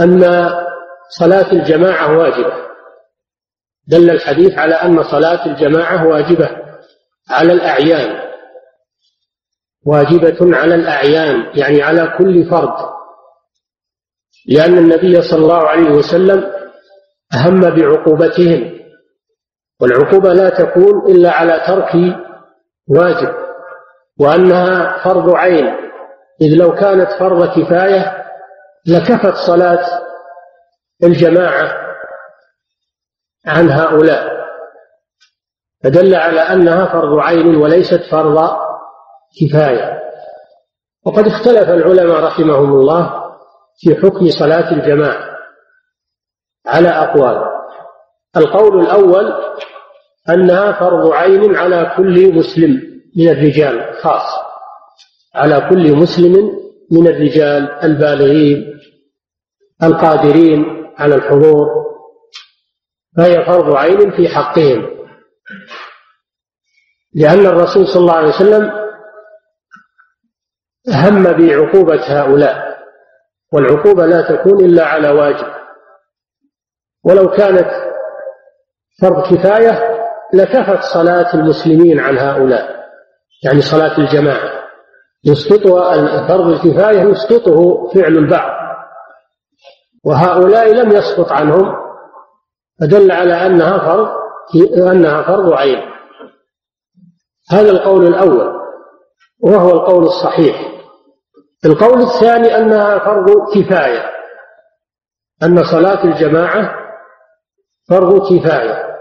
أن 0.00 0.24
صلاة 1.10 1.52
الجماعة 1.52 2.18
واجبة 2.18 2.52
دل 3.86 4.10
الحديث 4.10 4.58
على 4.58 4.74
أن 4.74 5.02
صلاة 5.02 5.46
الجماعة 5.46 6.06
واجبة 6.06 6.56
على 7.30 7.52
الأعيان 7.52 8.20
واجبة 9.86 10.56
على 10.56 10.74
الأعيان 10.74 11.50
يعني 11.58 11.82
على 11.82 12.14
كل 12.18 12.50
فرد 12.50 12.90
لأن 14.48 14.78
النبي 14.78 15.22
صلى 15.22 15.38
الله 15.42 15.68
عليه 15.68 15.90
وسلم 15.90 16.52
أهم 17.34 17.60
بعقوبتهم 17.60 18.78
والعقوبة 19.80 20.32
لا 20.32 20.48
تكون 20.48 21.10
إلا 21.10 21.30
على 21.30 21.60
ترك 21.66 22.16
واجب 22.88 23.34
وأنها 24.20 25.04
فرض 25.04 25.34
عين 25.34 25.66
إذ 26.40 26.54
لو 26.56 26.74
كانت 26.74 27.10
فرض 27.18 27.60
كفاية 27.60 28.24
لكفت 28.86 29.34
صلاة 29.34 30.00
الجماعة 31.04 31.96
عن 33.46 33.70
هؤلاء 33.70 34.40
فدل 35.84 36.14
على 36.14 36.40
أنها 36.40 36.92
فرض 36.92 37.18
عين 37.18 37.56
وليست 37.56 38.00
فرض 38.12 38.48
كفاية 39.40 40.00
وقد 41.06 41.26
اختلف 41.26 41.68
العلماء 41.68 42.24
رحمهم 42.24 42.72
الله 42.72 43.22
في 43.80 43.94
حكم 43.94 44.28
صلاة 44.30 44.72
الجماعة 44.74 45.36
على 46.66 46.88
أقوال 46.88 47.44
القول 48.36 48.80
الأول 48.80 49.32
أنها 50.28 50.80
فرض 50.80 51.12
عين 51.12 51.56
على 51.56 51.92
كل 51.96 52.34
مسلم 52.34 53.00
من 53.16 53.28
الرجال 53.28 53.94
خاص 54.02 54.32
على 55.34 55.68
كل 55.70 55.96
مسلم 55.96 56.50
من 56.92 57.06
الرجال 57.08 57.70
البالغين 57.84 58.78
القادرين 59.82 60.79
على 61.00 61.14
الحضور 61.14 61.90
فهي 63.16 63.44
فرض 63.46 63.74
عين 63.74 64.10
في 64.10 64.28
حقهم 64.28 64.86
لأن 67.14 67.46
الرسول 67.46 67.86
صلى 67.88 68.00
الله 68.00 68.14
عليه 68.16 68.28
وسلم 68.28 68.72
هم 70.92 71.22
بعقوبة 71.22 72.00
هؤلاء 72.20 72.78
والعقوبة 73.52 74.06
لا 74.06 74.36
تكون 74.36 74.64
إلا 74.64 74.84
على 74.86 75.10
واجب 75.10 75.46
ولو 77.04 77.28
كانت 77.30 77.70
فرض 79.02 79.34
كفاية 79.34 79.96
لكفت 80.34 80.82
صلاة 80.82 81.34
المسلمين 81.34 82.00
عن 82.00 82.18
هؤلاء 82.18 82.86
يعني 83.44 83.60
صلاة 83.60 83.98
الجماعة 83.98 84.60
يسقطها 85.24 86.28
فرض 86.28 86.46
الكفاية 86.46 87.00
يسقطه 87.02 87.88
فعل 87.94 88.16
البعض 88.18 88.59
وهؤلاء 90.04 90.72
لم 90.74 90.90
يسقط 90.92 91.32
عنهم 91.32 91.76
فدل 92.80 93.12
على 93.12 93.46
أنها 93.46 93.78
فرض 93.78 94.18
أنها 94.86 95.22
فرض 95.22 95.52
عين 95.52 95.80
هذا 97.52 97.70
القول 97.70 98.06
الأول 98.06 98.60
وهو 99.42 99.70
القول 99.70 100.02
الصحيح 100.04 100.70
القول 101.66 102.02
الثاني 102.02 102.56
أنها 102.58 102.98
فرض 102.98 103.30
كفاية 103.54 104.10
أن 105.42 105.64
صلاة 105.64 106.04
الجماعة 106.04 106.74
فرض 107.88 108.18
كفاية 108.30 108.96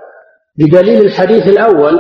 بدليل 0.58 1.06
الحديث 1.06 1.48
الأول 1.48 2.00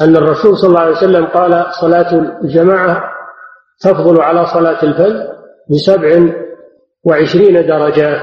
أن 0.00 0.16
الرسول 0.16 0.56
صلى 0.56 0.68
الله 0.68 0.80
عليه 0.80 0.96
وسلم 0.96 1.26
قال 1.26 1.66
صلاة 1.80 2.14
الجماعة 2.40 3.04
تفضل 3.80 4.20
على 4.20 4.46
صلاة 4.46 4.82
الفجر 4.82 5.32
بسبع 5.70 6.08
وعشرين 7.04 7.66
درجة 7.66 8.22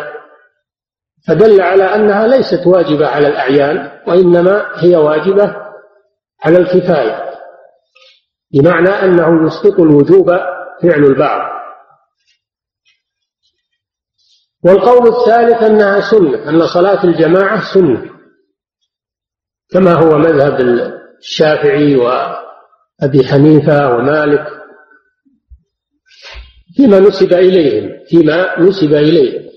فدل 1.28 1.62
على 1.62 1.84
أنها 1.84 2.28
ليست 2.28 2.68
واجبة 2.68 3.08
على 3.08 3.28
الأعيان 3.28 4.02
وإنما 4.08 4.66
هي 4.76 4.96
واجبة 4.96 5.56
على 6.46 6.58
الكفاية 6.58 7.30
بمعنى 8.54 8.90
أنه 8.90 9.48
يسقط 9.48 9.80
الوجوب 9.80 10.30
فعل 10.84 11.04
البعض 11.06 11.60
والقول 14.66 15.08
الثالث 15.08 15.64
أنها 15.64 16.00
سنة 16.00 16.50
أن 16.50 16.68
صلاة 16.68 17.04
الجماعة 17.04 17.74
سنة 17.74 18.10
كما 19.72 19.94
هو 19.94 20.18
مذهب 20.18 20.60
الشافعي 21.20 21.96
وأبي 21.96 23.28
حنيفة 23.32 23.90
ومالك 23.96 24.59
فيما 26.80 27.00
نسب 27.00 27.34
إليهم 27.34 28.06
فيما 28.10 28.60
نسب 28.60 28.94
إليهم 28.94 29.50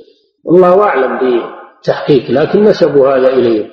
الله 0.51 0.83
أعلم 0.83 1.19
بالتحقيق 1.19 2.31
لكن 2.31 2.63
نسبوا 2.65 3.09
هذا 3.09 3.29
إليهم 3.29 3.71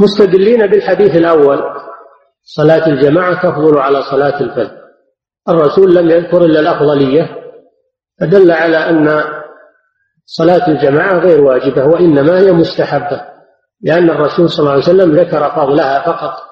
مستدلين 0.00 0.66
بالحديث 0.66 1.16
الأول 1.16 1.62
صلاة 2.42 2.86
الجماعة 2.86 3.42
تفضل 3.42 3.78
على 3.78 4.02
صلاة 4.02 4.40
الفجر 4.40 4.76
الرسول 5.48 5.94
لم 5.94 6.10
يذكر 6.10 6.44
إلا 6.44 6.60
الأفضلية 6.60 7.36
فدل 8.20 8.50
على 8.50 8.76
أن 8.76 9.24
صلاة 10.26 10.68
الجماعة 10.68 11.18
غير 11.18 11.42
واجبة 11.44 11.84
وإنما 11.84 12.38
هي 12.40 12.52
مستحبة 12.52 13.20
لأن 13.82 14.10
الرسول 14.10 14.48
صلى 14.50 14.58
الله 14.60 14.70
عليه 14.72 14.82
وسلم 14.82 15.16
ذكر 15.16 15.50
فضلها 15.50 16.02
فقط 16.06 16.42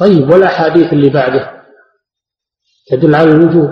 طيب 0.00 0.30
والأحاديث 0.30 0.92
اللي 0.92 1.10
بعده 1.10 1.57
تدل 2.90 3.14
على 3.14 3.30
الوجوب 3.30 3.70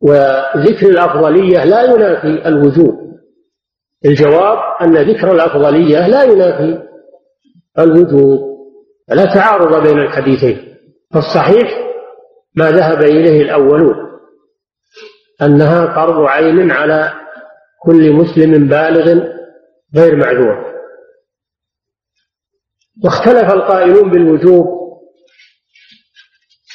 وذكر 0.00 0.88
الأفضلية 0.88 1.64
لا 1.64 1.82
ينافي 1.82 2.48
الوجوب 2.48 3.00
الجواب 4.04 4.58
أن 4.82 4.96
ذكر 4.96 5.32
الأفضلية 5.34 6.06
لا 6.08 6.22
ينافي 6.22 6.82
الوجوب 7.78 8.50
لا 9.08 9.24
تعارض 9.24 9.82
بين 9.82 9.98
الحديثين 9.98 10.76
فالصحيح 11.14 11.80
ما 12.54 12.70
ذهب 12.70 13.02
إليه 13.02 13.42
الأولون 13.42 13.94
أنها 15.42 15.86
قرض 15.86 16.20
عين 16.22 16.70
على 16.70 17.12
كل 17.82 18.12
مسلم 18.12 18.68
بالغ 18.68 19.24
غير 19.96 20.16
معذور 20.16 20.70
واختلف 23.04 23.52
القائلون 23.52 24.10
بالوجوب 24.10 24.79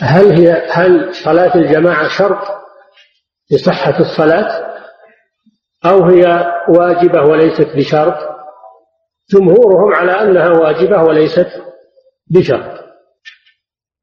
هل 0.02 0.32
هي 0.40 0.68
هل 0.72 1.16
صلاة 1.16 1.56
الجماعة 1.56 2.08
شرط 2.08 2.48
لصحة 3.52 4.00
الصلاة 4.00 4.66
أو 5.86 6.06
هي 6.06 6.54
واجبة 6.70 7.22
وليست 7.22 7.68
بشرط 7.76 8.18
جمهورهم 9.34 9.96
على 9.96 10.12
أنها 10.12 10.50
واجبة 10.50 11.04
وليست 11.04 11.48
بشرط 12.32 12.80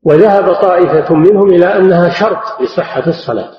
وذهب 0.05 0.55
طائفة 0.55 1.15
منهم 1.15 1.47
إلى 1.49 1.67
أنها 1.77 2.09
شرط 2.11 2.61
لصحة 2.61 3.07
الصلاة 3.09 3.53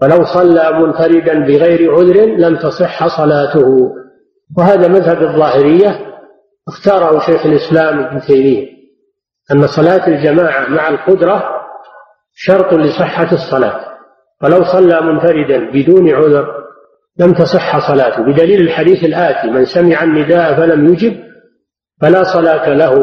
فلو 0.00 0.24
صلى 0.24 0.72
منفردا 0.72 1.38
بغير 1.38 1.92
عذر 1.92 2.24
لم 2.26 2.56
تصح 2.56 3.06
صلاته 3.16 3.90
وهذا 4.58 4.88
مذهب 4.88 5.22
الظاهرية 5.22 6.00
اختاره 6.68 7.18
شيخ 7.18 7.46
الإسلام 7.46 8.04
ابن 8.04 8.20
تيمية 8.20 8.71
أن 9.52 9.66
صلاة 9.66 10.06
الجماعة 10.06 10.68
مع 10.68 10.88
القدرة 10.88 11.62
شرط 12.34 12.74
لصحة 12.74 13.32
الصلاة 13.32 13.92
فلو 14.40 14.64
صلى 14.64 15.00
منفردا 15.00 15.70
بدون 15.70 16.10
عذر 16.14 16.62
لم 17.18 17.32
تصح 17.32 17.88
صلاته 17.92 18.22
بدليل 18.22 18.60
الحديث 18.60 19.04
الآتي 19.04 19.50
من 19.50 19.64
سمع 19.64 20.02
النداء 20.02 20.54
فلم 20.56 20.92
يجب 20.92 21.22
فلا 22.00 22.22
صلاة 22.22 22.68
له 22.68 22.94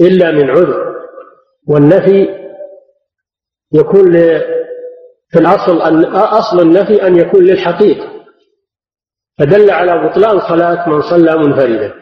إلا 0.00 0.30
من 0.30 0.50
عذر 0.50 0.92
والنفي 1.68 2.28
يكون 3.74 4.12
في 5.28 5.38
الأصل 5.40 5.82
أن 5.82 6.04
أصل 6.16 6.60
النفي 6.60 7.06
أن 7.06 7.16
يكون 7.16 7.44
للحقيقة 7.44 8.12
فدل 9.38 9.70
على 9.70 10.08
بطلان 10.08 10.40
صلاة 10.40 10.88
من 10.88 11.00
صلى 11.00 11.36
منفردا 11.38 11.94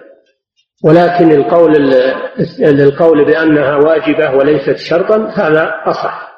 ولكن 0.84 1.32
القول 1.32 1.92
القول 2.60 3.24
بأنها 3.24 3.76
واجبة 3.76 4.30
وليست 4.30 4.76
شرطا 4.76 5.32
هذا 5.36 5.72
أصح 5.86 6.30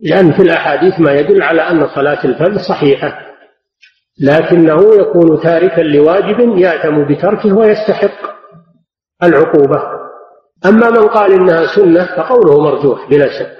لأن 0.00 0.32
في 0.32 0.42
الأحاديث 0.42 1.00
ما 1.00 1.12
يدل 1.12 1.42
على 1.42 1.62
أن 1.62 1.88
صلاة 1.94 2.24
الفرد 2.24 2.58
صحيحة 2.58 3.20
لكنه 4.20 4.94
يكون 4.94 5.40
تاركا 5.40 5.80
لواجب 5.80 6.56
يأتم 6.58 7.04
بتركه 7.08 7.52
ويستحق 7.56 8.30
العقوبة 9.22 9.82
أما 10.66 10.90
من 10.90 11.08
قال 11.08 11.32
إنها 11.32 11.66
سنة 11.66 12.04
فقوله 12.04 12.60
مرجوح 12.60 13.10
بلا 13.10 13.26
شك 13.38 13.54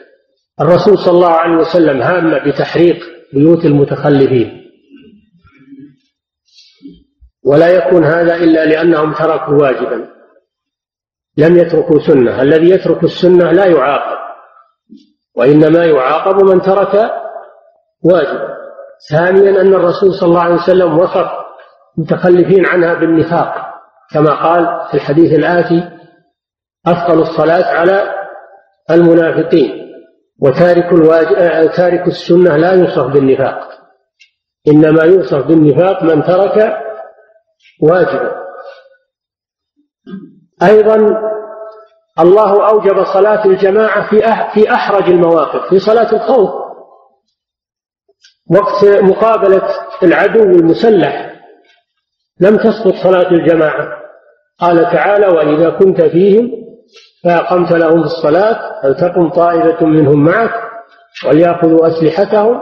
الرسول 0.61 0.99
صلى 0.99 1.15
الله 1.15 1.31
عليه 1.33 1.57
وسلم 1.57 2.03
هام 2.03 2.49
بتحريق 2.49 3.05
بيوت 3.33 3.65
المتخلفين 3.65 4.63
ولا 7.45 7.69
يكون 7.69 8.05
هذا 8.05 8.37
إلا 8.37 8.67
لأنهم 8.67 9.13
تركوا 9.13 9.55
واجبا 9.55 10.18
لم 11.39 11.57
يتركوا 11.57 11.99
سنة 11.99 12.43
الذي 12.43 12.71
يترك 12.71 13.05
السنة 13.05 13.53
لا 13.53 13.65
يعاقب 13.67 14.19
وإنما 15.37 15.85
يعاقب 15.87 16.43
من 16.45 16.61
ترك 16.63 17.13
واجبا 18.05 18.49
ثانيا 19.11 19.61
أن 19.61 19.75
الرسول 19.75 20.15
صلى 20.15 20.29
الله 20.29 20.41
عليه 20.43 20.55
وسلم 20.55 20.99
وصف 20.99 21.31
المتخلفين 21.99 22.67
عنها 22.67 22.95
بالنفاق 22.95 23.55
كما 24.13 24.31
قال 24.43 24.89
في 24.91 24.95
الحديث 24.95 25.39
الآتي 25.39 25.91
أثقل 26.87 27.19
الصلاة 27.21 27.79
على 27.79 28.15
المنافقين 28.91 29.89
وتارك 30.43 30.93
الواجب 30.93 31.71
تارك 31.71 32.07
السنة 32.07 32.57
لا 32.57 32.73
يوصف 32.73 33.05
بالنفاق 33.07 33.69
إنما 34.69 35.03
يوصف 35.05 35.45
بالنفاق 35.47 36.03
من 36.03 36.23
ترك 36.23 36.77
واجبا 37.83 38.39
أيضا 40.63 41.17
الله 42.21 42.69
أوجب 42.71 43.05
صلاة 43.05 43.45
الجماعة 43.47 44.11
في 44.11 44.17
في 44.55 44.75
أحرج 44.75 45.09
المواقف 45.09 45.69
في 45.71 45.79
صلاة 45.79 46.13
الخوف 46.13 46.51
وقت 48.51 48.85
مقابلة 49.03 49.63
العدو 50.03 50.43
المسلح 50.43 51.33
لم 52.41 52.57
تسقط 52.57 52.95
صلاة 53.03 53.31
الجماعة 53.31 53.89
قال 54.61 54.83
تعالى 54.83 55.27
وإذا 55.27 55.71
كنت 55.71 56.03
فيهم 56.03 56.51
فأقمت 57.25 57.73
لهم 57.73 58.01
الصلاة 58.03 58.83
فلتقم 58.83 59.31
طائفة 59.31 59.87
منهم 59.87 60.25
معك 60.25 60.55
وليأخذوا 61.29 61.87
أسلحتهم 61.87 62.61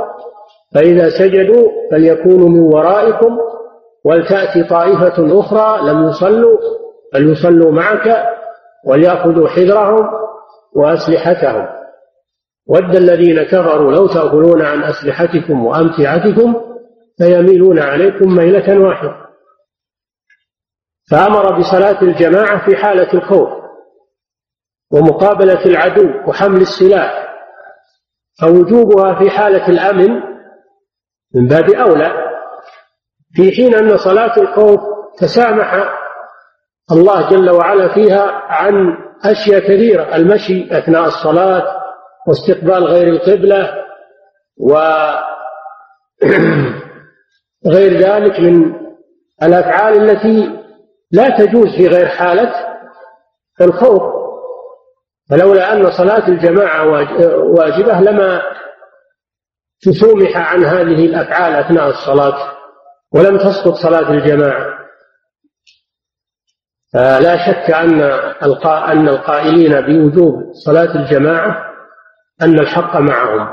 فإذا 0.74 1.08
سجدوا 1.18 1.68
فليكونوا 1.90 2.48
من 2.48 2.60
ورائكم 2.60 3.38
ولتأتي 4.04 4.62
طائفة 4.64 5.40
أخرى 5.40 5.90
لم 5.92 6.08
يصلوا 6.08 6.58
فليصلوا 7.12 7.72
معك 7.72 8.26
وليأخذوا 8.84 9.48
حذرهم 9.48 10.10
وأسلحتهم 10.74 11.66
ود 12.68 12.96
الذين 12.96 13.42
كفروا 13.42 13.92
لو 13.92 14.06
تأكلون 14.06 14.62
عن 14.62 14.82
أسلحتكم 14.84 15.64
وأمتعتكم 15.66 16.54
فيميلون 17.18 17.78
عليكم 17.78 18.34
ميلة 18.34 18.78
واحدة 18.78 19.26
فأمر 21.10 21.58
بصلاة 21.58 22.02
الجماعة 22.02 22.66
في 22.70 22.76
حالة 22.76 23.12
الخوف 23.14 23.48
ومقابلة 24.92 25.64
العدو 25.66 26.08
وحمل 26.28 26.60
السلاح 26.60 27.32
فوجوبها 28.40 29.20
في 29.22 29.30
حالة 29.30 29.68
الأمن 29.68 30.22
من 31.34 31.46
باب 31.46 31.70
أولى 31.70 32.12
في 33.34 33.52
حين 33.52 33.74
أن 33.74 33.96
صلاة 33.96 34.40
الخوف 34.40 34.80
تسامح 35.18 35.96
الله 36.92 37.30
جل 37.30 37.50
وعلا 37.50 37.94
فيها 37.94 38.24
عن 38.48 38.96
أشياء 39.24 39.60
كثيرة 39.60 40.14
المشي 40.16 40.78
أثناء 40.78 41.04
الصلاة 41.04 41.82
واستقبال 42.28 42.84
غير 42.84 43.08
القبلة 43.08 43.74
وغير 44.60 45.12
ذلك 48.08 48.40
من 48.40 48.74
الأفعال 49.42 50.10
التي 50.10 50.52
لا 51.12 51.28
تجوز 51.38 51.76
في 51.76 51.86
غير 51.88 52.06
حالة 52.06 52.54
الخوف 53.60 54.02
فلولا 55.30 55.72
أن 55.72 55.90
صلاة 55.90 56.28
الجماعة 56.28 56.86
واجبة 57.40 58.00
لما 58.00 58.42
تسومح 59.80 60.52
عن 60.52 60.64
هذه 60.64 61.06
الأفعال 61.06 61.52
أثناء 61.54 61.88
الصلاة 61.88 62.52
ولم 63.14 63.38
تسقط 63.38 63.74
صلاة 63.74 64.10
الجماعة 64.10 64.85
فلا 66.92 67.34
آه، 67.34 67.50
شك 67.50 67.70
أن 67.74 68.00
أن 68.70 69.08
القائلين 69.08 69.80
بوجوب 69.80 70.52
صلاة 70.52 70.94
الجماعة 70.94 71.64
أن 72.42 72.58
الحق 72.58 72.96
معهم 72.96 73.48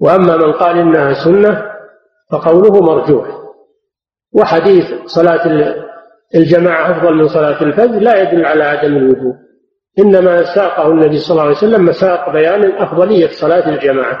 وأما 0.00 0.36
من 0.36 0.52
قال 0.52 0.78
إنها 0.78 1.12
سنة 1.12 1.66
فقوله 2.32 2.80
مرجوح 2.80 3.26
وحديث 4.34 4.84
صلاة 5.06 5.74
الجماعة 6.34 6.90
أفضل 6.98 7.14
من 7.14 7.28
صلاة 7.28 7.62
الفجر 7.62 7.98
لا 8.00 8.22
يدل 8.22 8.46
على 8.46 8.64
عدم 8.64 8.96
الوجوب 8.96 9.34
إنما 9.98 10.42
ساقه 10.54 10.88
النبي 10.90 11.18
صلى 11.18 11.30
الله 11.32 11.42
عليه 11.42 11.56
وسلم 11.56 11.84
مساق 11.84 12.30
بيان 12.32 12.72
أفضلية 12.72 13.28
صلاة 13.28 13.68
الجماعة 13.68 14.20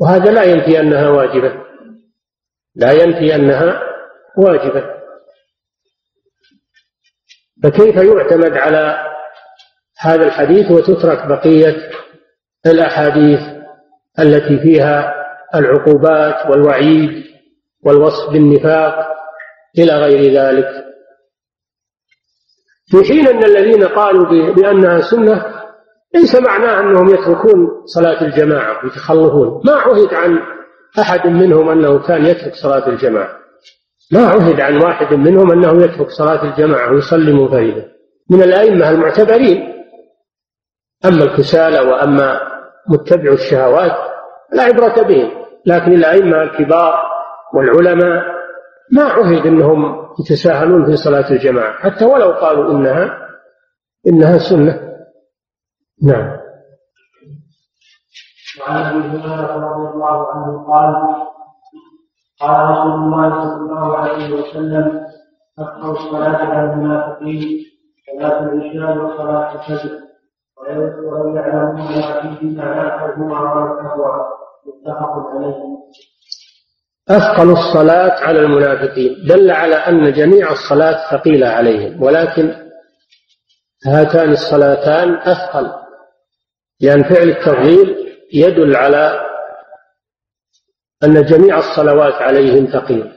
وهذا 0.00 0.30
لا 0.30 0.42
ينفي 0.42 0.80
أنها 0.80 1.08
واجبة 1.08 1.52
لا 2.76 2.92
ينفي 2.92 3.34
أنها 3.34 3.80
واجبة 4.38 4.93
فكيف 7.64 7.96
يعتمد 7.96 8.56
على 8.56 9.00
هذا 9.98 10.26
الحديث 10.26 10.70
وتترك 10.70 11.26
بقية 11.26 11.76
الأحاديث 12.66 13.40
التي 14.18 14.58
فيها 14.58 15.14
العقوبات 15.54 16.50
والوعيد 16.50 17.24
والوصف 17.84 18.30
بالنفاق 18.32 19.08
إلى 19.78 19.92
غير 19.92 20.32
ذلك 20.32 20.84
في 22.90 23.04
حين 23.04 23.26
أن 23.26 23.44
الذين 23.44 23.84
قالوا 23.84 24.52
بأنها 24.54 24.98
سنة 25.00 25.42
ليس 26.14 26.34
معناه 26.34 26.80
أنهم 26.80 27.08
يتركون 27.08 27.86
صلاة 27.86 28.20
الجماعة 28.24 28.84
ويتخلفون 28.84 29.60
ما 29.64 29.72
عهد 29.72 30.14
عن 30.14 30.38
أحد 30.98 31.26
منهم 31.26 31.68
أنه 31.68 32.06
كان 32.06 32.24
يترك 32.26 32.54
صلاة 32.54 32.88
الجماعة 32.88 33.43
ما 34.12 34.26
عهد 34.26 34.60
عن 34.60 34.76
واحد 34.82 35.14
منهم 35.14 35.52
أنه 35.52 35.82
يترك 35.84 36.08
صلاة 36.08 36.42
الجماعة 36.44 36.92
ويصلي 36.92 37.32
منفردا 37.32 37.92
من 38.30 38.42
الأئمة 38.42 38.90
المعتبرين 38.90 39.72
أما 41.04 41.24
الكسالى 41.24 41.78
وأما 41.80 42.40
متبع 42.88 43.32
الشهوات 43.32 43.92
لا 44.52 44.62
عبرة 44.62 45.02
بهم 45.02 45.30
لكن 45.66 45.92
الأئمة 45.92 46.42
الكبار 46.42 46.94
والعلماء 47.54 48.24
ما 48.92 49.02
عهد 49.02 49.46
أنهم 49.46 50.08
يتساهلون 50.20 50.86
في 50.86 50.96
صلاة 50.96 51.30
الجماعة 51.30 51.72
حتى 51.90 52.04
ولو 52.04 52.30
قالوا 52.32 52.72
إنها 52.72 53.18
إنها 54.08 54.38
سنة 54.38 54.92
نعم 56.02 56.36
وعن 58.60 58.84
ابي 58.96 59.06
هريره 59.18 59.56
رضي 59.70 59.94
الله 59.94 60.26
عنه 60.32 60.66
قال 60.72 61.24
قال 62.40 62.70
رسول 62.70 62.92
الله 62.92 63.30
صلى 63.30 63.56
الله 63.56 63.96
عليه 63.96 64.34
وسلم 64.34 65.00
أكثر 65.58 65.90
الصلاة 65.92 66.36
على 66.36 66.72
المنافقين 66.72 67.64
صلاة 68.12 68.40
العشاء 68.44 68.98
وصلاة 69.04 69.54
الفجر 69.62 69.98
ولو 70.66 71.36
يعلمون 71.36 71.76
ما 71.76 72.36
فيه 72.40 72.56
فلا 72.60 73.04
ولا 73.18 74.28
متفق 74.66 75.30
عليه 75.34 75.64
أثقل 77.10 77.50
الصلاة 77.52 78.20
على 78.26 78.38
المنافقين 78.38 79.16
دل 79.28 79.50
على 79.50 79.74
أن 79.74 80.12
جميع 80.12 80.50
الصلاة 80.52 81.10
ثقيلة 81.10 81.46
عليهم 81.48 82.02
ولكن 82.02 82.54
هاتان 83.86 84.32
الصلاتان 84.32 85.14
أثقل 85.14 85.72
لأن 86.80 87.02
فعل 87.02 87.28
التفضيل 87.28 87.96
يدل 88.32 88.76
على 88.76 89.24
أن 91.04 91.24
جميع 91.24 91.58
الصلوات 91.58 92.14
عليهم 92.14 92.66
ثقيلة 92.66 93.12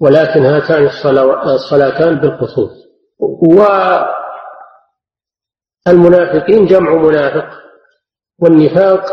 ولكن 0.00 0.40
هاتان 0.46 0.84
الصلاتان 1.54 2.14
بالقصور 2.14 2.70
والمنافقين 5.86 6.66
جمع 6.66 6.94
منافق 6.94 7.46
والنفاق 8.40 9.12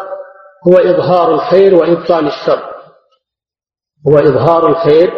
هو 0.67 0.77
إظهار 0.77 1.33
الخير 1.33 1.75
وإبطال 1.75 2.27
الشر 2.27 2.69
هو 4.07 4.17
إظهار 4.19 4.67
الخير 4.67 5.13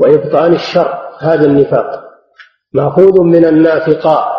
وإبطال 0.00 0.54
الشر 0.54 1.08
هذا 1.18 1.46
النفاق 1.46 2.04
مأخوذ 2.74 3.20
من 3.22 3.44
النافقاء 3.44 4.36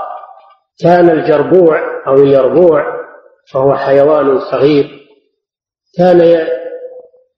كان 0.80 1.10
الجربوع 1.10 1.82
أو 2.08 2.14
اليربوع 2.14 2.94
وهو 3.56 3.76
حيوان 3.76 4.39
صغير 4.39 5.00
كان 5.98 6.22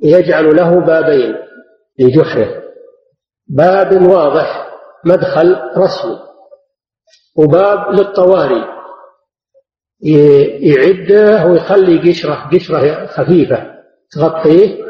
يجعل 0.06 0.56
له 0.56 0.80
بابين 0.80 1.36
لجحره 2.00 2.64
باب 3.50 4.02
واضح 4.02 4.68
مدخل 5.06 5.60
رسمي 5.78 6.20
وباب 7.38 7.90
للطوارئ 7.92 8.64
يعده 10.62 11.46
ويخلي 11.46 12.10
قشرة 12.12 12.50
قشرة 12.54 13.06
خفيفة 13.06 13.76
تغطيه 14.12 14.84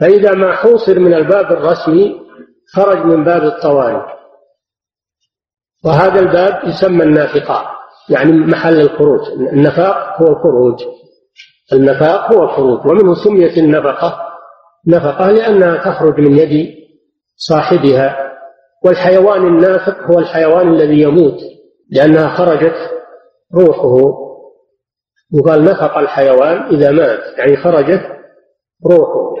فإذا 0.00 0.32
ما 0.34 0.52
حوصر 0.56 0.98
من 0.98 1.14
الباب 1.14 1.52
الرسمي 1.52 2.20
خرج 2.74 3.04
من 3.04 3.24
باب 3.24 3.42
الطوارئ 3.44 4.12
وهذا 5.84 6.20
الباب 6.20 6.68
يسمى 6.68 7.04
النافقاء 7.04 7.66
يعني 8.08 8.32
محل 8.32 8.80
الخروج 8.80 9.20
النفاق 9.52 10.22
هو 10.22 10.28
الخروج 10.32 10.84
النفاق 11.72 12.34
هو 12.34 12.42
الخروج 12.44 12.86
ومنه 12.86 13.14
سميت 13.14 13.58
النفقة 13.58 14.31
نفقة 14.86 15.26
لأنها 15.30 15.76
تخرج 15.76 16.20
من 16.20 16.38
يد 16.38 16.74
صاحبها 17.36 18.32
والحيوان 18.84 19.46
النافق 19.46 19.98
هو 20.02 20.18
الحيوان 20.18 20.68
الذي 20.68 21.00
يموت 21.02 21.40
لأنها 21.90 22.28
خرجت 22.34 22.74
روحه 23.54 23.96
يقال 25.34 25.64
نفق 25.64 25.98
الحيوان 25.98 26.62
إذا 26.74 26.90
مات 26.90 27.38
يعني 27.38 27.56
خرجت 27.56 28.02
روحه 28.86 29.32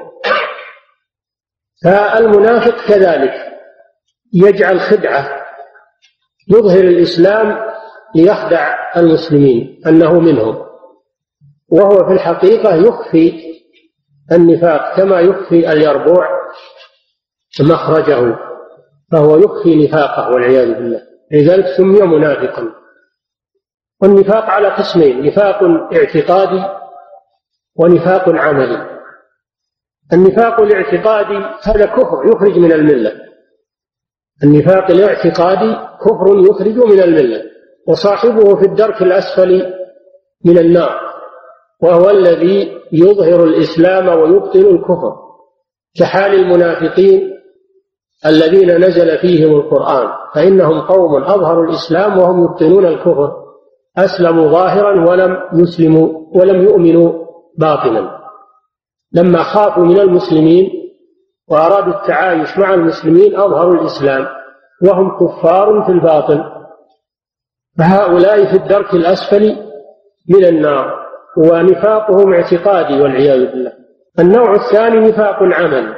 فالمنافق 1.84 2.86
كذلك 2.88 3.34
يجعل 4.34 4.80
خدعة 4.80 5.42
يظهر 6.50 6.80
الإسلام 6.84 7.58
ليخدع 8.16 8.74
المسلمين 8.96 9.82
أنه 9.86 10.20
منهم 10.20 10.66
وهو 11.68 12.06
في 12.06 12.12
الحقيقة 12.12 12.74
يخفي 12.74 13.51
النفاق 14.36 14.96
كما 14.96 15.20
يخفي 15.20 15.72
اليربوع 15.72 16.28
مخرجه 17.60 18.38
فهو 19.12 19.36
يخفي 19.38 19.84
نفاقه 19.84 20.28
والعياذ 20.34 20.74
بالله 20.74 21.02
لذلك 21.32 21.66
سمي 21.66 22.00
منافقا 22.00 22.72
والنفاق 24.02 24.42
على 24.44 24.68
قسمين 24.68 25.26
نفاق 25.26 25.62
اعتقادي 25.94 26.62
ونفاق 27.76 28.28
عملي 28.28 28.92
النفاق 30.12 30.60
الاعتقادي 30.60 31.44
هذا 31.62 31.86
كفر 31.86 32.24
يخرج 32.34 32.58
من 32.58 32.72
المله 32.72 33.12
النفاق 34.44 34.90
الاعتقادي 34.90 35.74
كفر 36.00 36.46
يخرج 36.50 36.78
من 36.78 37.00
المله 37.00 37.42
وصاحبه 37.88 38.56
في 38.56 38.66
الدرك 38.66 39.02
الاسفل 39.02 39.74
من 40.44 40.58
النار 40.58 41.11
وهو 41.82 42.10
الذي 42.10 42.76
يظهر 42.92 43.44
الإسلام 43.44 44.08
ويبطل 44.18 44.58
الكفر 44.60 45.16
كحال 45.98 46.34
المنافقين 46.34 47.32
الذين 48.26 48.76
نزل 48.80 49.18
فيهم 49.18 49.54
القرآن 49.56 50.08
فإنهم 50.34 50.80
قوم 50.80 51.14
أظهروا 51.22 51.64
الإسلام 51.64 52.18
وهم 52.18 52.44
يبطلون 52.44 52.86
الكفر 52.86 53.32
أسلموا 53.98 54.48
ظاهرا 54.52 55.10
ولم 55.10 55.38
يسلموا 55.54 56.08
ولم 56.34 56.62
يؤمنوا 56.62 57.12
باطنا 57.58 58.18
لما 59.12 59.42
خافوا 59.42 59.82
من 59.84 59.98
المسلمين 60.00 60.70
وأرادوا 61.48 62.00
التعايش 62.02 62.58
مع 62.58 62.74
المسلمين 62.74 63.36
أظهروا 63.36 63.74
الإسلام 63.74 64.26
وهم 64.84 65.10
كفار 65.18 65.82
في 65.86 65.92
الباطن 65.92 66.44
فهؤلاء 67.78 68.44
في 68.44 68.56
الدرك 68.56 68.94
الأسفل 68.94 69.56
من 70.28 70.44
النار 70.44 71.01
ونفاقهم 71.36 72.32
اعتقادي 72.32 73.00
والعياذ 73.02 73.50
بالله 73.50 73.72
النوع 74.18 74.54
الثاني 74.54 75.08
نفاق 75.08 75.36
عمل 75.42 75.94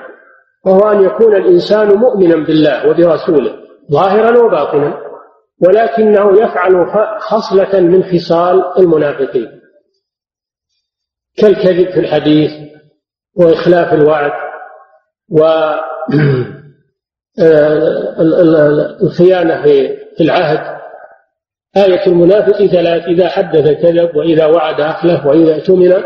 وهو 0.66 0.90
أن 0.92 1.04
يكون 1.04 1.34
الإنسان 1.36 1.94
مؤمنا 1.94 2.34
بالله 2.36 2.88
وبرسوله 2.90 3.56
ظاهرا 3.92 4.38
وباطنا 4.42 4.98
ولكنه 5.66 6.32
يفعل 6.42 6.72
خصلة 7.20 7.80
من 7.80 8.02
خصال 8.02 8.64
المنافقين 8.78 9.60
كالكذب 11.38 11.90
في 11.90 12.00
الحديث 12.00 12.50
وإخلاف 13.36 13.94
الوعد 13.94 14.32
و 15.30 15.44
آه، 17.40 18.16
الخيانة 19.02 19.62
في 19.62 20.20
العهد 20.20 20.73
آية 21.76 22.06
المنافق 22.06 22.66
ثلاث 22.66 23.02
إذا 23.04 23.28
حدث 23.28 23.70
كذب 23.82 24.16
وإذا 24.16 24.46
وعد 24.46 24.80
أخلف 24.80 25.26
وإذا 25.26 25.54
اؤتمن 25.54 26.02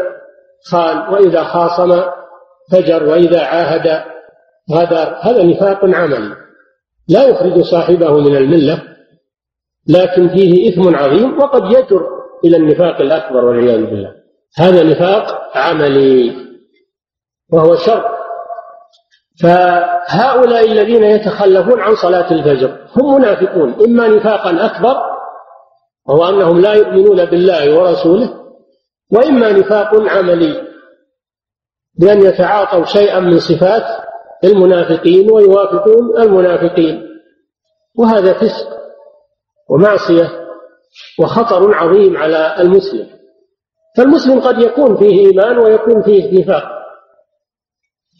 خان 0.70 1.14
وإذا 1.14 1.44
خاصم 1.44 2.00
فجر 2.72 3.04
وإذا 3.04 3.42
عاهد 3.44 4.04
غدر 4.72 5.16
هذا 5.22 5.42
نفاق 5.44 5.78
عملي 5.84 6.32
لا 7.08 7.24
يخرج 7.24 7.60
صاحبه 7.62 8.12
من 8.18 8.36
الملة 8.36 8.82
لكن 9.88 10.28
فيه 10.28 10.68
إثم 10.72 10.96
عظيم 10.96 11.38
وقد 11.42 11.62
يجر 11.72 12.06
إلى 12.44 12.56
النفاق 12.56 13.00
الأكبر 13.00 13.44
والعياذ 13.44 13.84
بالله 13.84 14.12
هذا 14.58 14.82
نفاق 14.82 15.40
عملي 15.56 16.36
وهو 17.52 17.76
شر 17.76 18.04
فهؤلاء 19.42 20.64
الذين 20.66 21.04
يتخلفون 21.04 21.80
عن 21.80 21.94
صلاة 21.94 22.30
الفجر 22.32 22.76
هم 22.96 23.16
منافقون 23.20 23.74
إما 23.86 24.08
نفاقا 24.08 24.66
أكبر 24.66 25.17
وهو 26.08 26.28
أنهم 26.28 26.60
لا 26.60 26.72
يؤمنون 26.74 27.24
بالله 27.24 27.78
ورسوله 27.78 28.34
وإما 29.12 29.52
نفاق 29.52 29.94
عملي 29.96 30.62
بأن 31.98 32.22
يتعاطوا 32.22 32.84
شيئا 32.84 33.20
من 33.20 33.38
صفات 33.38 33.84
المنافقين 34.44 35.30
ويوافقون 35.32 36.22
المنافقين 36.22 37.08
وهذا 37.98 38.32
فسق 38.32 38.66
ومعصية 39.70 40.48
وخطر 41.20 41.74
عظيم 41.74 42.16
على 42.16 42.54
المسلم 42.60 43.06
فالمسلم 43.96 44.40
قد 44.40 44.60
يكون 44.62 44.96
فيه 44.96 45.26
إيمان 45.26 45.58
ويكون 45.58 46.02
فيه 46.02 46.40
نفاق 46.42 46.78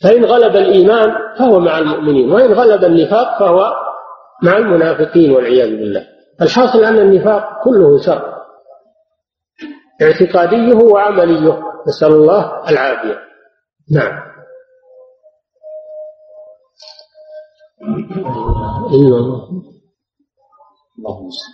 فإن 0.03 0.24
غلب 0.24 0.57
الإيمان 0.57 1.09
فهو 1.39 1.61
مع 1.61 1.78
المؤمنين 1.78 2.32
وإن 2.32 2.53
غلب 2.53 2.84
النفاق 2.84 3.39
فهو 3.41 3.72
مع 4.43 4.57
المنافقين 4.57 5.30
والعياذ 5.32 5.68
بالله 5.70 6.17
الحاصل 6.43 6.84
أن 6.84 6.99
النفاق 6.99 7.64
كله 7.64 7.99
شر 7.99 8.39
اعتقاديه 10.03 10.74
وعمليه 10.84 11.62
نسأل 11.89 12.09
الله 12.12 12.68
العافية 12.68 13.18
نعم 13.93 14.28
اللهم 18.95 19.70
صل 21.30 21.45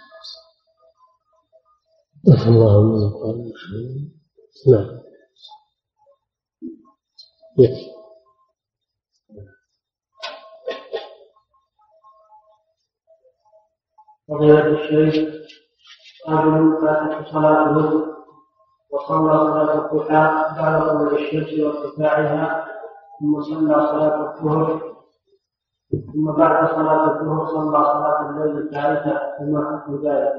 محمد 2.29 3.45
نعم 4.73 5.01
يكفي 7.59 7.94
فضيلة 14.31 14.67
الشيخ 14.67 15.35
رجل 16.29 16.79
فاتته 16.83 17.25
صلاته 17.33 18.07
وصلى 18.93 19.37
صلاة 19.39 19.93
الضحى 19.93 20.45
بعد 20.57 20.89
طلوع 20.89 21.13
الشمس 21.13 21.61
وارتفاعها 21.61 22.67
ثم 23.21 23.43
صلى 23.43 23.75
صلاة 23.87 24.35
الظهر 24.35 24.83
ثم 26.15 26.33
بعد 26.39 26.69
صلاة 26.71 27.13
الظهر 27.19 27.47
صلى 27.47 27.71
صلاة 27.85 28.31
الليل 28.31 28.57
الثالثة 28.59 29.21
ثم 29.39 29.65
حكم 29.79 30.09
ذلك؟ 30.09 30.33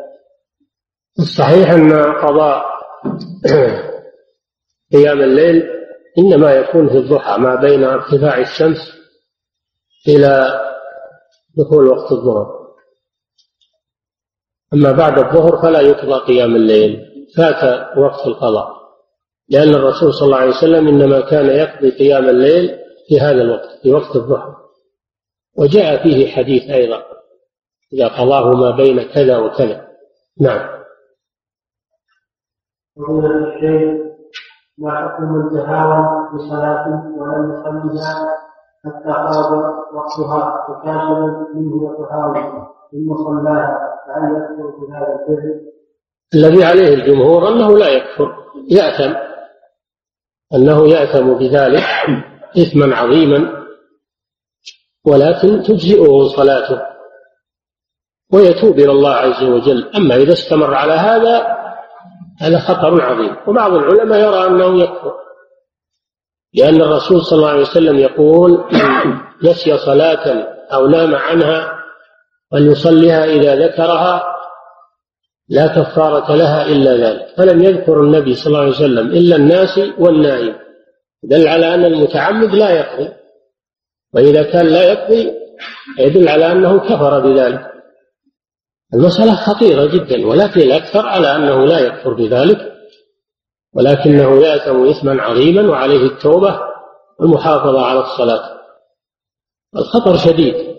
الصحيح 1.19 1.69
أن 1.71 1.93
قضاء 2.13 2.65
قيام 4.93 5.19
الليل 5.21 5.69
إنما 6.17 6.51
يكون 6.51 6.89
في 6.89 6.97
الضحى 6.97 7.37
ما 7.37 7.55
بين 7.55 7.83
ارتفاع 7.83 8.37
الشمس 8.37 8.79
إلى 10.09 10.59
دخول 11.57 11.87
وقت 11.87 12.11
الظهر 12.11 12.64
أما 14.73 14.91
بعد 14.91 15.17
الظهر 15.19 15.57
فلا 15.61 15.79
يقضى 15.81 16.19
قيام 16.25 16.55
الليل 16.55 16.99
فات 17.37 17.63
وقت 17.97 18.27
القضاء 18.27 18.75
لأن 19.49 19.75
الرسول 19.75 20.13
صلى 20.13 20.25
الله 20.25 20.37
عليه 20.37 20.49
وسلم 20.55 20.87
إنما 20.87 21.21
كان 21.21 21.45
يقضي 21.45 21.89
قيام 21.91 22.29
الليل 22.29 22.77
في 23.07 23.19
هذا 23.19 23.41
الوقت 23.41 23.79
في 23.83 23.91
وقت 23.93 24.15
الظهر 24.15 24.55
وجاء 25.57 26.03
فيه 26.03 26.31
حديث 26.31 26.63
أيضا 26.69 27.03
إذا 27.93 28.07
قضاه 28.07 28.51
ما 28.51 28.71
بين 28.71 29.01
كذا 29.03 29.37
وكذا 29.37 29.87
نعم 30.41 30.75
ومن 32.95 33.25
الشيخ 33.25 34.05
ما 34.77 34.91
حكم 34.95 35.47
التهاون 35.47 36.35
بصلاة 36.35 36.85
ولم 37.17 37.51
يصلها 37.53 38.27
حتى 38.85 39.13
قرب 39.13 39.63
وقتها 39.95 40.63
تكاملا 40.67 41.47
منه 41.55 41.75
وتهاونا 41.75 42.74
ثم 42.91 43.15
صلاها 43.15 43.77
فهل 44.07 44.31
يكفر 44.35 44.77
بهذا 44.77 45.19
الفعل؟ 45.27 45.61
الذي 46.35 46.63
عليه 46.65 46.93
الجمهور 46.93 47.47
أنه 47.47 47.77
لا 47.77 47.87
يكفر 47.89 48.35
يأثم 48.71 49.13
أنه 50.53 50.87
يأثم 50.87 51.33
بذلك 51.33 51.83
إثما 52.57 52.95
عظيما 52.95 53.65
ولكن 55.05 55.63
تجزئه 55.63 56.23
صلاته 56.27 56.81
ويتوب 58.33 58.79
إلى 58.79 58.91
الله 58.91 59.13
عز 59.13 59.43
وجل 59.43 59.91
أما 59.97 60.15
إذا 60.15 60.33
استمر 60.33 60.73
على 60.73 60.93
هذا 60.93 61.55
هذا 62.41 62.59
خطر 62.59 63.01
عظيم 63.01 63.35
وبعض 63.47 63.73
العلماء 63.73 64.19
يرى 64.19 64.47
أنه 64.47 64.79
يكفر 64.83 65.13
لأن 66.53 66.81
الرسول 66.81 67.21
صلى 67.21 67.37
الله 67.39 67.49
عليه 67.49 67.61
وسلم 67.61 67.97
يقول 67.99 68.63
نسي 69.45 69.77
صلاة 69.77 70.47
أو 70.73 70.87
نام 70.87 71.15
عنها 71.15 71.84
أن 72.53 72.71
يصليها 72.71 73.25
إذا 73.25 73.55
ذكرها 73.67 74.23
لا 75.49 75.67
كفارة 75.67 76.35
لها 76.35 76.65
إلا 76.65 76.91
ذلك 76.93 77.33
فلم 77.37 77.63
يذكر 77.63 78.01
النبي 78.01 78.33
صلى 78.33 78.47
الله 78.47 78.59
عليه 78.59 78.69
وسلم 78.69 79.07
إلا 79.07 79.35
الناس 79.35 79.79
والنائم 79.99 80.55
دل 81.23 81.47
على 81.47 81.73
أن 81.75 81.85
المتعمد 81.85 82.55
لا 82.55 82.69
يقضي 82.69 83.13
وإذا 84.13 84.43
كان 84.51 84.65
لا 84.67 84.93
يقضي 84.93 85.33
يدل 85.99 86.29
على 86.29 86.51
أنه 86.51 86.79
كفر 86.79 87.19
بذلك 87.19 87.71
المسألة 88.93 89.35
خطيرة 89.35 89.85
جدا 89.85 90.27
ولكن 90.27 90.61
الأكثر 90.61 91.05
على 91.05 91.35
أنه 91.35 91.65
لا 91.65 91.79
يكفر 91.79 92.13
بذلك 92.13 92.71
ولكنه 93.73 94.37
يأتم 94.45 94.87
إثما 94.89 95.21
عظيما 95.23 95.61
وعليه 95.69 95.97
التوبة 96.01 96.59
والمحافظة 97.19 97.81
على 97.85 97.99
الصلاة 97.99 98.57
الخطر 99.75 100.17
شديد 100.17 100.75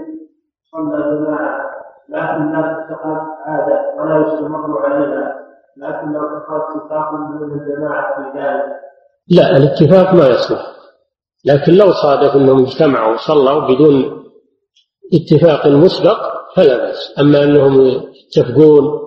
صلى 0.73 1.17
جماعة 1.21 1.63
لكن 2.09 2.53
لا 2.53 2.87
تتخذ 2.87 3.19
عادة 3.47 3.81
ولا 3.99 4.27
يستمر 4.27 4.87
عليها 4.87 5.43
لكن 5.77 6.13
لو 6.13 6.21
اتخذ 6.21 6.55
اتفاق 6.57 7.13
من 7.15 7.53
الجماعة 7.61 8.33
في 8.33 8.39
ذلك 8.39 8.67
لا 9.31 9.57
الاتفاق 9.57 10.15
ما 10.15 10.27
يصلح 10.27 10.63
لكن 11.47 11.73
لو 11.73 11.93
صادف 11.93 12.35
انهم 12.37 12.63
اجتمعوا 12.63 13.15
وصلوا 13.15 13.61
بدون 13.75 14.25
اتفاق 15.15 15.67
مسبق 15.67 16.33
فلا 16.57 16.77
بأس 16.77 17.15
أما 17.21 17.43
أنهم 17.43 17.81
يتفقون 17.81 18.99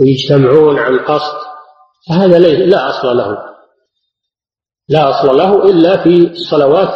ويجتمعون 0.00 0.78
عن 0.78 0.98
قصد 0.98 1.36
فهذا 2.08 2.38
لا 2.38 2.88
أصل 2.88 3.16
له 3.16 3.47
لا 4.88 5.10
أصل 5.10 5.36
له 5.38 5.64
إلا 5.70 5.96
في 6.02 6.30
الصلوات 6.30 6.94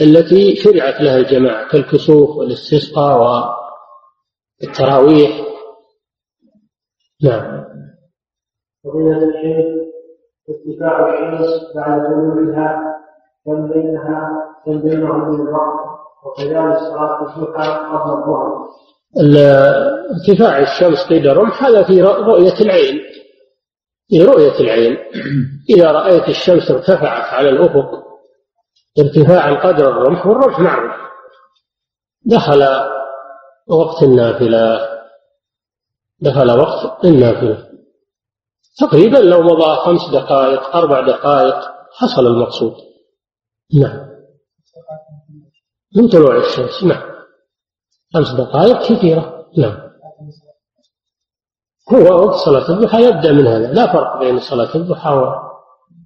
التي 0.00 0.56
شرعت 0.56 1.00
لها 1.00 1.16
الجماعة 1.18 1.68
كالكسوف 1.68 2.36
والاستسقاء 2.36 3.42
والتراويح 4.62 5.40
نعم 7.22 7.64
وبين 8.84 9.14
الشيخ 9.16 9.66
ارتفاع 10.48 11.08
الشمس 11.08 11.50
بعد 11.76 12.00
طلوعها 12.04 12.82
كم 13.46 13.68
بينها 13.68 14.30
كم 14.66 14.78
بينهم 14.82 15.28
من 15.28 15.46
الوقت 15.48 15.86
صلاة 16.80 17.22
الضحى 17.22 17.70
قبل 17.70 18.10
الظهر 18.10 18.66
ارتفاع 20.20 20.58
الشمس 20.58 21.06
قيد 21.08 21.26
الرمح 21.26 21.64
هذا 21.64 21.82
في 21.82 22.02
رؤية 22.02 22.54
العين 22.60 23.05
لرؤية 24.10 24.60
العين 24.60 24.96
إذا 25.70 25.92
رأيت 25.92 26.28
الشمس 26.28 26.70
ارتفعت 26.70 27.32
على 27.34 27.48
الأفق 27.48 28.02
ارتفاعا 28.98 29.54
قدر 29.54 29.88
الرمح 29.88 30.26
والرمح 30.26 30.58
معروف 30.60 30.84
نعم. 30.90 31.06
دخل 32.24 32.62
وقت 33.68 34.02
النافلة 34.02 34.88
دخل 36.20 36.58
وقت 36.58 37.04
النافلة 37.04 37.66
تقريبا 38.78 39.18
لو 39.18 39.42
مضى 39.42 39.76
خمس 39.76 40.10
دقائق 40.10 40.76
أربع 40.76 41.00
دقائق 41.00 41.56
حصل 41.98 42.26
المقصود 42.26 42.74
نعم 43.82 44.06
من 45.96 46.08
طلوع 46.08 46.36
الشمس 46.36 46.84
نعم 46.84 47.12
خمس 48.14 48.30
دقائق 48.32 48.82
كثيرة 48.82 49.46
نعم 49.58 49.85
هو 51.94 52.14
وقت 52.16 52.34
صلاة 52.34 52.68
الضحى 52.68 53.02
يبدأ 53.04 53.32
من 53.32 53.46
هذا 53.46 53.72
لا 53.72 53.86
فرق 53.92 54.18
بين 54.18 54.38
صلاة 54.38 54.74
الضحى 54.74 55.10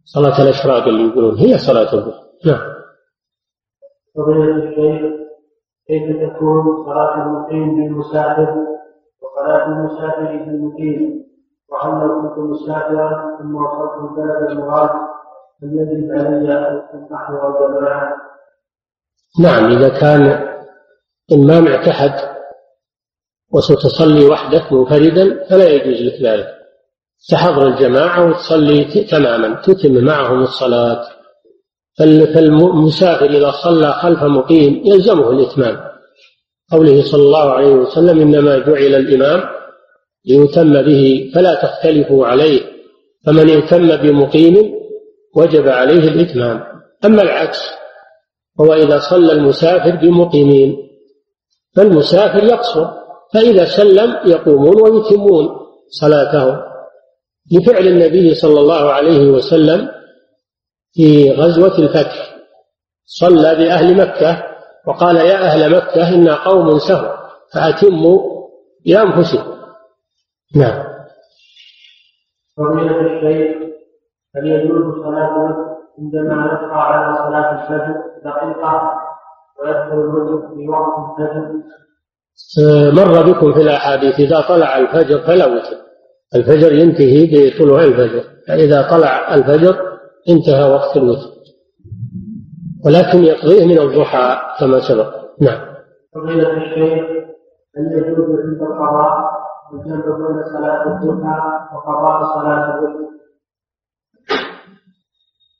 وصلاة 0.05 0.43
الأشراق 0.43 0.83
اللي 0.85 1.09
يقولون 1.13 1.35
هي 1.39 1.59
صلاة 1.59 1.93
الضحى 1.95 2.23
نعم 2.47 2.71
فضيلة 4.17 4.57
الشيخ 4.57 5.13
كيف 5.87 6.17
تكون 6.33 6.85
صلاة 6.87 7.15
المقيم 7.23 7.75
بالمسافر 7.75 8.57
وصلاة 9.23 9.67
المسافر 9.67 10.25
بالمقيم 10.27 11.27
وهل 11.71 12.09
كنت 12.29 12.39
مسافرا 12.39 13.39
ثم 13.39 13.55
وصلت 13.57 14.11
بلد 14.17 14.51
المراد 14.51 14.91
هل 15.63 15.69
يجب 15.79 16.11
علي 16.13 16.29
ان 16.95 17.09
احضر 17.15 17.69
الجماعة؟ 17.69 18.17
نعم 19.43 19.71
إذا 19.73 19.89
كان 19.89 20.23
إمام 21.33 21.67
اعتحد 21.67 22.40
وستصلي 23.53 24.25
وحدك 24.25 24.73
منفردا 24.73 25.47
فلا 25.51 25.69
يجوز 25.69 26.01
لك 26.03 26.23
ذلك 26.23 26.49
تحضر 27.29 27.69
الجماعة 27.69 28.29
وتصلي 28.31 28.85
تماما 28.85 29.61
تتم 29.61 30.05
معهم 30.05 30.43
الصلاة 30.43 31.05
فالمسافر 32.35 33.27
إذا 33.31 33.51
صلى 33.51 33.93
خلف 33.93 34.23
مقيم 34.23 34.83
يلزمه 34.85 35.31
الإتمام 35.31 35.77
قوله 36.73 37.03
صلى 37.03 37.23
الله 37.23 37.51
عليه 37.51 37.69
وسلم 37.71 38.21
إنما 38.21 38.59
جعل 38.59 38.77
الإمام 38.95 39.49
ليتم 40.27 40.83
به 40.83 41.31
فلا 41.35 41.63
تختلفوا 41.63 42.27
عليه 42.27 42.61
فمن 43.27 43.51
اهتم 43.51 43.97
بمقيم 43.97 44.57
وجب 45.37 45.69
عليه 45.69 46.09
الإتمام 46.09 46.65
أما 47.05 47.23
العكس 47.23 47.71
هو 48.61 48.75
إذا 48.75 48.99
صلى 48.99 49.33
المسافر 49.33 49.97
بمقيمين 49.97 50.77
فالمسافر 51.77 52.45
يقصر 52.45 53.00
فإذا 53.35 53.65
سلم 53.65 54.17
يقومون 54.33 54.83
ويتمون 54.83 55.57
صلاتهم 55.89 56.61
بفعل 57.53 57.87
النبي 57.89 58.35
صلى 58.35 58.61
الله 58.61 58.93
عليه 58.93 59.31
وسلم 59.31 59.89
في 60.93 61.31
غزوة 61.33 61.79
الفتح 61.79 62.31
صلى 63.05 63.55
بأهل 63.55 63.97
مكة 64.01 64.43
وقال 64.87 65.17
يا 65.17 65.37
أهل 65.43 65.77
مكة 65.77 66.09
إنا 66.15 66.35
قوم 66.45 66.79
سهوا 66.79 67.17
فأتموا 67.55 68.47
بأنفسكم 68.87 69.57
نعم 70.57 70.85
ومن 72.59 72.89
الشيخ 72.91 73.57
هل 74.37 74.47
يجوز 74.47 74.95
صلاة 75.05 75.45
عندما 75.99 76.37
يبقى 76.45 76.89
على 76.89 77.17
صلاة 77.19 77.63
الفجر 77.63 77.95
دقيقة 78.25 78.93
ويدخل 79.61 79.93
الرجل 80.01 80.57
في 80.57 80.69
وقت 80.69 81.21
الفجر 81.21 81.81
مر 82.93 83.23
بكم 83.33 83.53
في 83.55 83.61
الأحاديث 83.61 84.15
إذا 84.15 84.41
طلع 84.49 84.79
الفجر 84.79 85.19
فلا 85.27 85.47
وتر 85.47 85.77
الفجر 86.37 86.73
ينتهي 86.73 87.51
بطلوع 87.51 87.85
الفجر 87.85 88.25
فإذا 88.49 88.83
طلع 88.91 89.35
الفجر 89.35 89.79
انتهى 90.29 90.63
وقت 90.73 90.97
الوتر 90.97 91.31
ولكن 92.85 93.25
يقضيه 93.25 93.67
من 93.67 93.79
الضحى 93.79 94.39
كما 94.61 94.81
سبق 94.89 95.15
نعم 95.41 95.61
يجوز 97.77 98.29
القضاء 98.29 99.31
صلاة 100.53 100.87
الضحى 100.87 101.41
وقضاء 101.75 102.35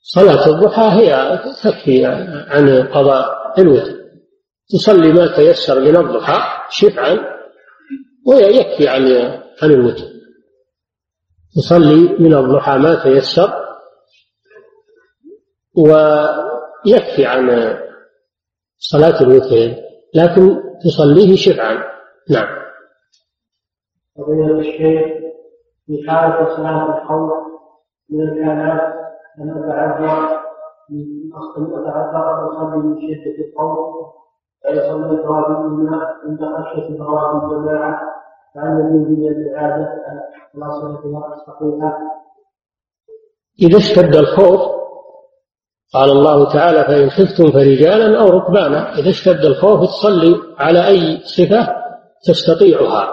صلاة 0.03 0.45
الضحى 0.47 0.81
هي 1.01 1.39
تكفي 1.63 2.05
عن 2.51 2.83
قضاء 2.93 3.51
الوتر 3.59 4.00
تصلي 4.71 5.13
ما 5.13 5.35
تيسر 5.35 5.79
من 5.79 5.95
الضحى 5.97 6.39
شفعا 6.69 7.19
ويكفي 8.27 8.87
عن 8.87 9.11
عن 9.63 9.71
الوتر 9.71 10.05
تصلي 11.55 12.15
من 12.19 12.33
الضحى 12.33 12.77
ما 12.77 13.03
تيسر 13.03 13.53
ويكفي 15.77 17.25
عن 17.25 17.77
صلاة 18.77 19.21
الوتر 19.21 19.75
لكن 20.15 20.63
تصليه 20.83 21.35
شفعا 21.35 21.73
نعم 22.29 22.61
فضيلة 24.17 24.59
الشيخ 24.59 25.05
في 25.87 26.09
حالة 26.09 26.55
صلاة 26.55 27.01
الخوف 27.01 27.31
من 28.09 28.21
الآلات 28.29 28.93
أن 29.39 29.63
أتعذر 29.63 30.39
من 30.91 31.05
أصل 31.33 31.73
أتعذر 31.81 32.47
أصلي 32.51 32.77
من 32.77 32.95
شدة 33.01 33.45
الخوف 33.53 34.11
فيصلي 34.67 34.91
الرابعهما 34.91 35.97
عند 36.25 36.39
خشية 36.39 36.97
فوات 36.97 37.43
الجماعة 37.43 37.99
فعن 38.55 38.79
المنزل 38.81 39.41
العادة 39.49 40.03
على 40.55 40.71
صلتها 40.81 41.33
الصحيحة 41.33 41.99
إذا 43.61 43.77
اشتد 43.77 44.15
الخوف 44.15 44.81
قال 45.93 46.09
الله 46.09 46.53
تعالى 46.53 46.83
فإن 46.83 47.09
خفتم 47.09 47.51
فرجالا 47.51 48.19
أو 48.19 48.27
ركبانا 48.29 48.93
إذا 48.99 49.09
اشتد 49.09 49.45
الخوف 49.45 49.79
تصلي 49.81 50.35
على 50.57 50.87
أي 50.87 51.19
صفة 51.23 51.75
تستطيعها 52.23 53.11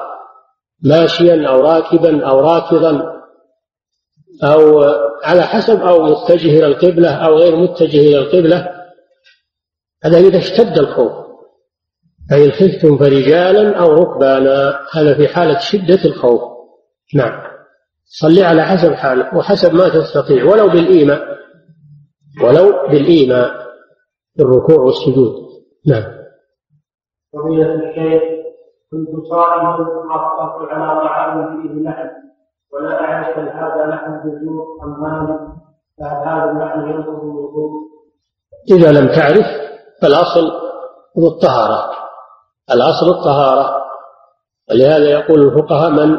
ماشيا 0.84 1.49
أو 1.49 1.61
راكبا 1.61 2.26
أو 2.26 2.40
راكضا 2.40 3.14
أو 4.44 4.78
على 5.24 5.42
حسب 5.42 5.80
أو 5.82 6.03
متجه 6.03 6.59
إلى 6.59 6.66
القبلة 6.66 7.12
أو 7.14 7.34
غير 7.34 7.57
متجه 7.57 8.01
إلى 8.01 8.18
القبلة 8.18 8.68
هذا 10.05 10.18
إذا 10.18 10.38
اشتد 10.38 10.78
الخوف 10.78 11.28
فإن 12.31 12.51
خفتم 12.51 12.99
فرجالا 12.99 13.76
أو 13.81 13.93
ركبانا 13.93 14.79
هذا 14.95 15.14
في 15.14 15.29
حالة 15.29 15.59
شدة 15.59 16.05
الخوف 16.05 16.43
نعم 17.14 17.41
صلي 18.05 18.45
على 18.45 18.62
حسب 18.62 18.93
حالك 18.93 19.33
وحسب 19.35 19.74
ما 19.74 19.89
تستطيع 19.89 20.45
ولو 20.45 20.68
بالإيماء 20.68 21.39
ولو 22.45 22.89
بالإيماء 22.89 23.51
الركوع 24.41 24.81
والسجود 24.85 25.33
نعم 25.87 26.12
فضيلة 27.33 27.74
الشيخ 27.74 28.22
كنت 28.91 29.24
صائما 29.31 29.79
وقفت 29.79 30.72
على 30.72 31.01
طعام 31.01 31.62
فيه 31.62 31.89
لحم 31.91 32.09
ولا 32.72 33.01
أعرف 33.01 33.39
هل 33.39 33.49
هذا 33.49 33.87
لحم 33.91 34.12
جزور 34.18 34.64
أم 34.85 35.29
فهل 35.99 36.41
هذا 36.41 36.51
اللحم 36.51 36.91
ينقض 36.91 37.22
الوضوء؟ 37.22 37.70
إذا 38.70 38.93
لم 39.01 39.09
تعرف 39.09 39.47
فالأصل 40.03 40.51
هو 41.18 41.26
الطهاره 41.29 42.07
الأصل 42.70 43.10
الطهارة 43.10 43.84
ولهذا 44.70 45.10
يقول 45.10 45.42
الفقهاء 45.46 45.90
من 45.90 46.18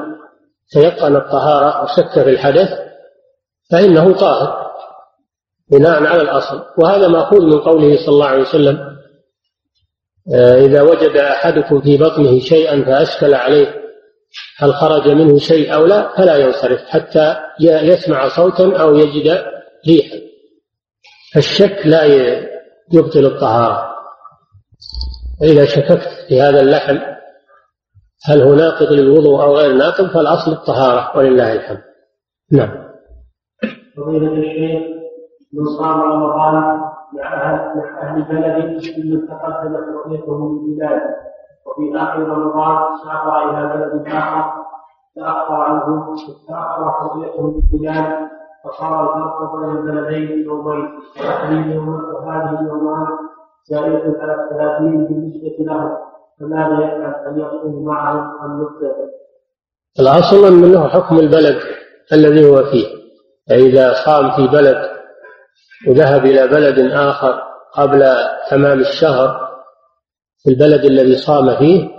تيقن 0.74 1.16
الطهارة 1.16 1.84
وشك 1.84 2.24
في 2.24 2.30
الحدث 2.30 2.70
فإنه 3.72 4.14
طاهر 4.14 4.70
بناء 5.72 6.04
على 6.06 6.22
الأصل 6.22 6.64
وهذا 6.78 7.08
مأخوذ 7.08 7.42
من 7.42 7.60
قوله 7.60 7.96
صلى 7.98 8.08
الله 8.14 8.26
عليه 8.26 8.42
وسلم 8.42 9.00
آه، 10.36 10.56
إذا 10.56 10.82
وجد 10.82 11.18
أحدكم 11.18 11.82
في 11.82 11.98
بطنه 11.98 12.40
شيئا 12.40 12.86
فأشكل 12.86 13.34
عليه 13.36 13.80
هل 14.60 14.74
خرج 14.74 15.08
منه 15.10 15.38
شيء 15.38 15.74
أو 15.76 15.86
لا 15.86 16.16
فلا 16.18 16.36
ينصرف 16.38 16.80
حتى 16.82 17.36
يسمع 17.62 18.28
صوتا 18.28 18.78
أو 18.82 18.96
يجد 18.96 19.46
ريحا 19.88 20.16
فالشك 21.34 21.82
لا 21.86 22.04
يبطل 22.94 23.26
الطهارة 23.26 23.89
فإذا 25.40 25.66
شككت 25.66 26.08
في 26.30 26.42
هذا 26.42 26.62
اللحم 26.62 26.98
هل 28.30 28.42
هو 28.42 28.54
ناقض 28.56 28.92
للوضوء 28.92 29.42
أو 29.44 29.56
غير 29.56 29.76
ناقض 29.78 30.06
فالأصل 30.08 30.52
الطهارة 30.52 31.18
ولله 31.18 31.54
الحمد 31.54 31.84
نعم 32.52 32.70
فضيلة 33.98 34.28
الشيخ 34.32 35.00
من 35.54 35.66
صام 35.78 36.02
رمضان 36.02 36.80
مع 37.14 37.52
أهل 38.02 38.24
بلد 38.24 38.82
ممن 38.98 39.28
تقدمت 39.28 39.84
رؤيته 40.06 40.38
من 40.38 40.76
بلاد 40.76 41.02
وفي 41.68 42.04
آخر 42.04 42.20
رمضان 42.20 42.98
سافر 43.04 43.50
إلى 43.50 43.68
بلد 43.86 44.08
آخر 44.08 44.44
تأخر 45.16 45.54
عنه 45.56 46.16
تأخر 46.48 46.84
رؤيته 47.04 47.48
من 47.48 47.62
بلاد 47.80 48.28
فصار 48.64 49.18
الفرق 49.18 49.56
بين 49.60 49.78
البلدين 49.78 50.46
يومين 50.46 50.90
وهذه 52.24 52.60
اليومان 52.62 53.08
زائدة 53.68 54.16
على 54.20 54.36
الثلاثين 54.44 55.06
بالنسبة 55.06 55.56
له 55.66 55.92
فماذا 56.40 56.86
يفعل 56.86 57.28
أن 57.28 57.40
يصوم 57.40 57.86
معه 57.86 58.46
أم 58.46 58.62
يفطر؟ 58.64 58.96
الأصل 60.00 60.48
أنه 60.48 60.88
حكم 60.88 61.20
البلد 61.20 61.56
الذي 62.14 62.50
هو 62.50 62.64
فيه 62.64 62.86
فإذا 63.50 63.94
صام 63.94 64.32
في 64.36 64.48
بلد 64.48 64.90
وذهب 65.88 66.26
إلى 66.26 66.48
بلد 66.48 66.92
آخر 66.92 67.44
قبل 67.74 68.06
تمام 68.50 68.80
الشهر 68.80 69.50
في 70.44 70.50
البلد 70.50 70.86
الذي 70.86 71.16
صام 71.16 71.56
فيه 71.56 71.90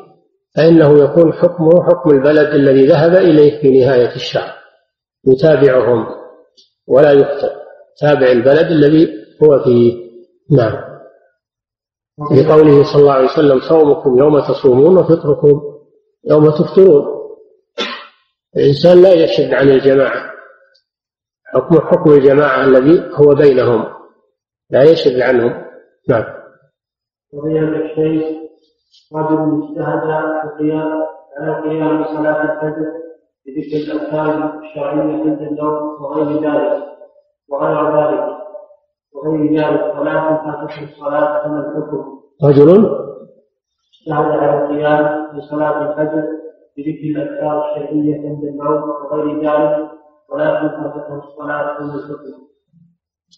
فإنه 0.56 0.98
يكون 1.04 1.32
حكمه 1.32 1.82
حكم 1.84 2.10
البلد 2.10 2.54
الذي 2.54 2.86
ذهب 2.86 3.14
إليه 3.16 3.60
في 3.60 3.70
نهاية 3.80 4.14
الشهر 4.16 4.54
يتابعهم 5.26 6.06
ولا 6.88 7.12
يقتل 7.12 7.50
تابع 7.98 8.26
البلد 8.30 8.66
الذي 8.66 9.08
هو 9.44 9.64
فيه 9.64 10.10
نعم 10.50 10.89
لقوله 12.20 12.82
صلى 12.84 13.00
الله 13.02 13.12
عليه 13.12 13.24
وسلم 13.24 13.60
صومكم 13.60 14.18
يوم 14.18 14.38
تصومون 14.38 14.96
وفطركم 14.98 15.62
يوم 16.24 16.44
تفطرون 16.50 17.06
الإنسان 18.56 19.02
لا 19.02 19.12
يشد 19.12 19.54
عن 19.54 19.68
الجماعة 19.70 20.30
حكم 21.46 21.80
حكم 21.80 22.10
الجماعة 22.10 22.64
الذي 22.64 23.10
هو 23.14 23.34
بينهم 23.34 23.84
لا 24.70 24.82
يشد 24.82 25.20
عنهم 25.20 25.64
نعم 26.08 26.24
وبين 27.32 27.64
الشيخ 27.74 28.26
رجل 29.14 29.38
اجتهد 29.38 30.00
في 30.06 30.44
القيام 30.44 31.02
على 31.38 31.62
قيام 31.64 32.04
صلاة 32.16 32.42
الفجر 32.42 32.86
بذكر 33.46 33.92
الأذكار 33.92 34.58
الشرعية 34.58 35.02
عند 35.02 35.40
النوم 35.42 36.02
وغير 36.04 36.32
ذلك 36.34 36.82
وغير 37.48 37.96
ذلك 38.00 38.36
وغير 39.12 39.56
ذلك 39.56 39.80
صلاة 39.96 40.44
تنفع 40.66 40.82
الصلاة 40.82 41.42
كما 41.44 41.60
الحكم 41.68 42.19
رجل 42.44 42.84
ذهب 44.10 44.24
على 44.24 44.62
القيام 44.62 45.36
بصلاة 45.38 45.90
الفجر 45.90 46.22
بذكر 46.76 47.00
الأذكار 47.04 47.64
الشرعية 47.70 48.14
عند 48.14 48.44
الموت 48.44 48.84
وغير 49.12 49.36
ذلك 49.36 49.90
ولكن 50.32 50.68
فاتته 50.68 51.18
الصلاة 51.18 51.80
دون 51.80 51.90
الفجر 51.90 52.40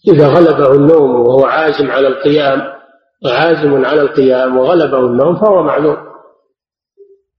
إذا 0.07 0.27
غلبه 0.27 0.75
النوم 0.75 1.15
وهو 1.15 1.45
عازم 1.45 1.91
على 1.91 2.07
القيام 2.07 2.61
عازم 3.25 3.85
على 3.85 4.01
القيام 4.01 4.57
وغلبه 4.57 4.99
النوم 4.99 5.35
فهو 5.35 5.63
معلوم 5.63 5.97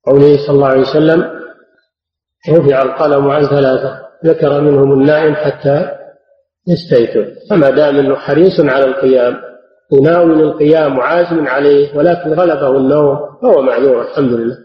قوله 0.06 0.36
صلى 0.46 0.54
الله 0.54 0.66
عليه 0.66 0.80
وسلم 0.80 1.40
رفع 2.50 2.82
القلم 2.82 3.30
عن 3.30 3.46
ثلاثة 3.48 4.00
ذكر 4.24 4.60
منهم 4.60 4.92
النائم 4.92 5.34
حتى 5.34 5.94
يستيقظ 6.68 7.28
فما 7.50 7.70
دام 7.70 7.96
انه 7.96 8.14
حريص 8.14 8.60
على 8.60 8.84
القيام 8.84 9.40
يناول 9.94 10.40
القيام 10.40 10.98
وعازم 10.98 11.46
عليه 11.48 11.96
ولكن 11.98 12.32
غلبه 12.34 12.68
النوم 12.76 13.18
فهو 13.42 13.62
معذور 13.62 14.02
الحمد 14.02 14.32
لله 14.32 14.56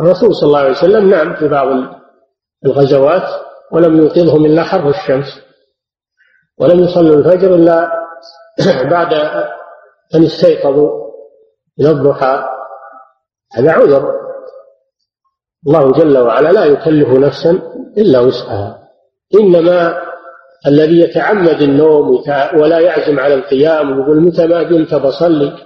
الرسول 0.00 0.34
صلى 0.34 0.46
الله 0.46 0.58
عليه 0.58 0.70
وسلم 0.70 1.08
نعم 1.10 1.34
في 1.36 1.48
بعض 1.48 1.68
الغزوات 2.66 3.28
ولم 3.72 3.96
يوقظهم 3.96 4.44
إلا 4.46 4.62
حر 4.62 4.88
الشمس 4.88 5.40
ولم 6.60 6.78
يصلوا 6.80 7.16
الفجر 7.16 7.54
إلا 7.54 7.92
بعد 8.90 9.14
أن 10.14 10.22
استيقظوا 10.24 11.08
من 11.78 11.86
الضحى 11.86 12.48
هذا 13.54 13.72
عذر 13.72 14.14
الله 15.66 15.92
جل 15.92 16.18
وعلا 16.18 16.48
لا 16.52 16.64
يكلف 16.64 17.08
نفسا 17.08 17.58
إلا 17.98 18.20
وسعها 18.20 18.78
إنما 19.40 20.07
الذي 20.66 21.00
يتعمد 21.00 21.62
النوم 21.62 22.22
ولا 22.54 22.78
يعزم 22.80 23.20
على 23.20 23.34
القيام 23.34 23.98
ويقول 23.98 24.20
متى 24.20 24.46
ما 24.46 24.58
قمت 24.62 24.94
بصلي 24.94 25.56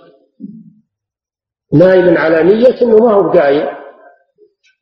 نايم 1.75 2.19
على 2.19 2.43
نية 2.43 2.83
انه 2.83 2.97
ما 2.97 3.13
هو 3.13 3.31
قايم 3.31 3.67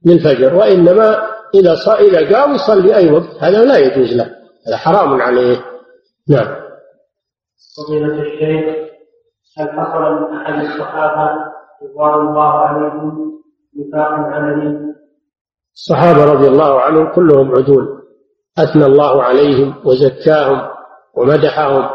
للفجر 0.06 0.54
وانما 0.54 1.26
اذا 1.54 1.72
اذا 1.94 2.36
قام 2.36 2.54
يصلي 2.54 2.94
اي 2.96 3.10
وقت 3.12 3.36
هذا 3.40 3.64
لا 3.64 3.78
يجوز 3.78 4.12
له 4.16 4.30
هذا 4.66 4.76
حرام 4.76 5.22
عليه 5.22 5.64
نعم 6.28 6.56
فضيلة 7.76 8.14
الشيخ 8.22 8.74
هل 9.58 9.70
حصل 9.70 10.02
من 10.12 10.36
احد 10.36 10.64
الصحابة 10.64 11.30
رضوان 11.82 12.26
الله 12.28 12.58
عليهم 12.60 13.40
نفاق 13.76 14.08
عملي؟ 14.12 14.78
الصحابة 15.74 16.24
رضي 16.32 16.48
الله 16.48 16.80
عنهم 16.80 17.12
كلهم 17.14 17.50
عدول 17.54 17.99
أثنى 18.58 18.86
الله 18.86 19.22
عليهم 19.22 19.74
وزكاهم 19.84 20.60
ومدحهم 21.16 21.88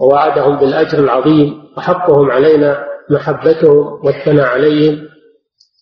ووعدهم 0.00 0.56
بالأجر 0.58 0.98
العظيم 0.98 1.62
وحقهم 1.76 2.30
علينا 2.30 2.84
محبتهم 3.10 4.00
والثناء 4.04 4.46
عليهم 4.46 4.98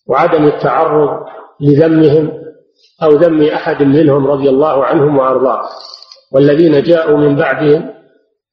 وعدم 0.07 0.45
التعرض 0.45 1.09
لذمهم 1.61 2.31
أو 3.03 3.09
ذم 3.09 3.41
أحد 3.43 3.83
منهم 3.83 4.27
رضي 4.27 4.49
الله 4.49 4.85
عنهم 4.85 5.17
وأرضاه 5.17 5.61
والذين 6.33 6.83
جاءوا 6.83 7.17
من 7.17 7.35
بعدهم 7.35 7.89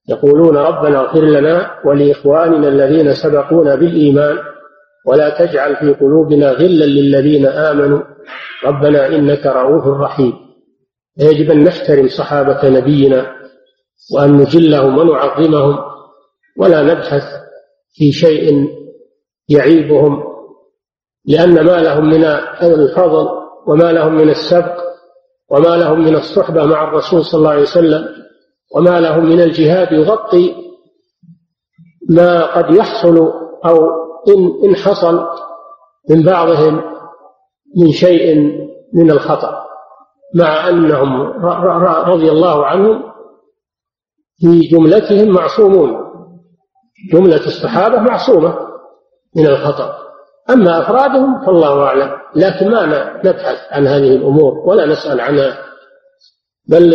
يقولون 0.09 0.57
ربنا 0.57 1.01
اغفر 1.01 1.21
لنا 1.21 1.71
ولإخواننا 1.85 2.69
الذين 2.69 3.15
سبقونا 3.15 3.75
بالإيمان 3.75 4.39
ولا 5.07 5.39
تجعل 5.39 5.77
في 5.77 5.95
قلوبنا 5.95 6.51
غلا 6.51 6.85
للذين 6.85 7.47
آمنوا 7.47 8.01
ربنا 8.65 9.07
إنك 9.07 9.47
رؤوف 9.47 9.87
رحيم 10.01 10.33
يجب 11.19 11.51
أن 11.51 11.65
نحترم 11.65 12.09
صحابة 12.09 12.69
نبينا 12.69 13.33
وأن 14.15 14.37
نجلهم 14.39 14.99
ونعظمهم 14.99 15.79
ولا 16.57 16.83
نبحث 16.83 17.23
في 17.95 18.13
شيء 18.13 18.69
يعيبهم 19.49 20.25
لأن 21.27 21.55
ما 21.65 21.81
لهم 21.83 22.05
من 22.05 22.25
الفضل 22.65 23.29
وما 23.67 23.93
لهم 23.93 24.15
من 24.15 24.31
السبق 24.31 24.81
وما 25.51 25.77
لهم 25.77 26.01
من 26.05 26.17
الصحبة 26.17 26.65
مع 26.65 26.89
الرسول 26.89 27.25
صلى 27.25 27.39
الله 27.39 27.51
عليه 27.51 27.63
وسلم 27.63 28.09
وما 28.75 29.01
لهم 29.01 29.27
من 29.27 29.41
الجهاد 29.41 29.93
يغطي 29.93 30.55
ما 32.09 32.45
قد 32.55 32.75
يحصل 32.75 33.17
أو 33.65 33.91
إن 34.29 34.53
إن 34.65 34.77
حصل 34.77 35.27
من 36.11 36.23
بعضهم 36.23 36.83
من 37.77 37.93
شيء 37.93 38.39
من 38.95 39.11
الخطأ 39.11 39.66
مع 40.35 40.69
أنهم 40.69 41.21
رضي 42.11 42.31
الله 42.31 42.67
عنهم 42.67 43.03
في 44.37 44.61
جملتهم 44.61 45.29
معصومون 45.29 46.03
جملة 47.13 47.47
الصحابة 47.47 48.01
معصومة 48.01 48.59
من 49.37 49.47
الخطأ 49.47 49.97
أما 50.51 50.83
أفرادهم 50.83 51.47
فالله 51.47 51.83
أعلم 51.85 52.13
لكن 52.37 52.71
ما 52.71 52.87
نبحث 53.25 53.59
عن 53.71 53.87
هذه 53.87 54.17
الأمور 54.17 54.53
ولا 54.59 54.87
نسأل 54.87 55.21
عنها 55.21 55.59
بل 56.69 56.95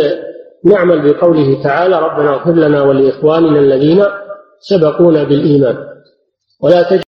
نعمل 0.64 1.12
بقوله 1.12 1.62
تعالى 1.62 1.98
ربنا 2.00 2.30
اغفر 2.34 2.52
لنا 2.52 2.82
ولإخواننا 2.82 3.58
الذين 3.58 4.04
سبقونا 4.60 5.24
بالإيمان 5.24 5.76
ولا 6.60 6.82
تجد 6.82 7.00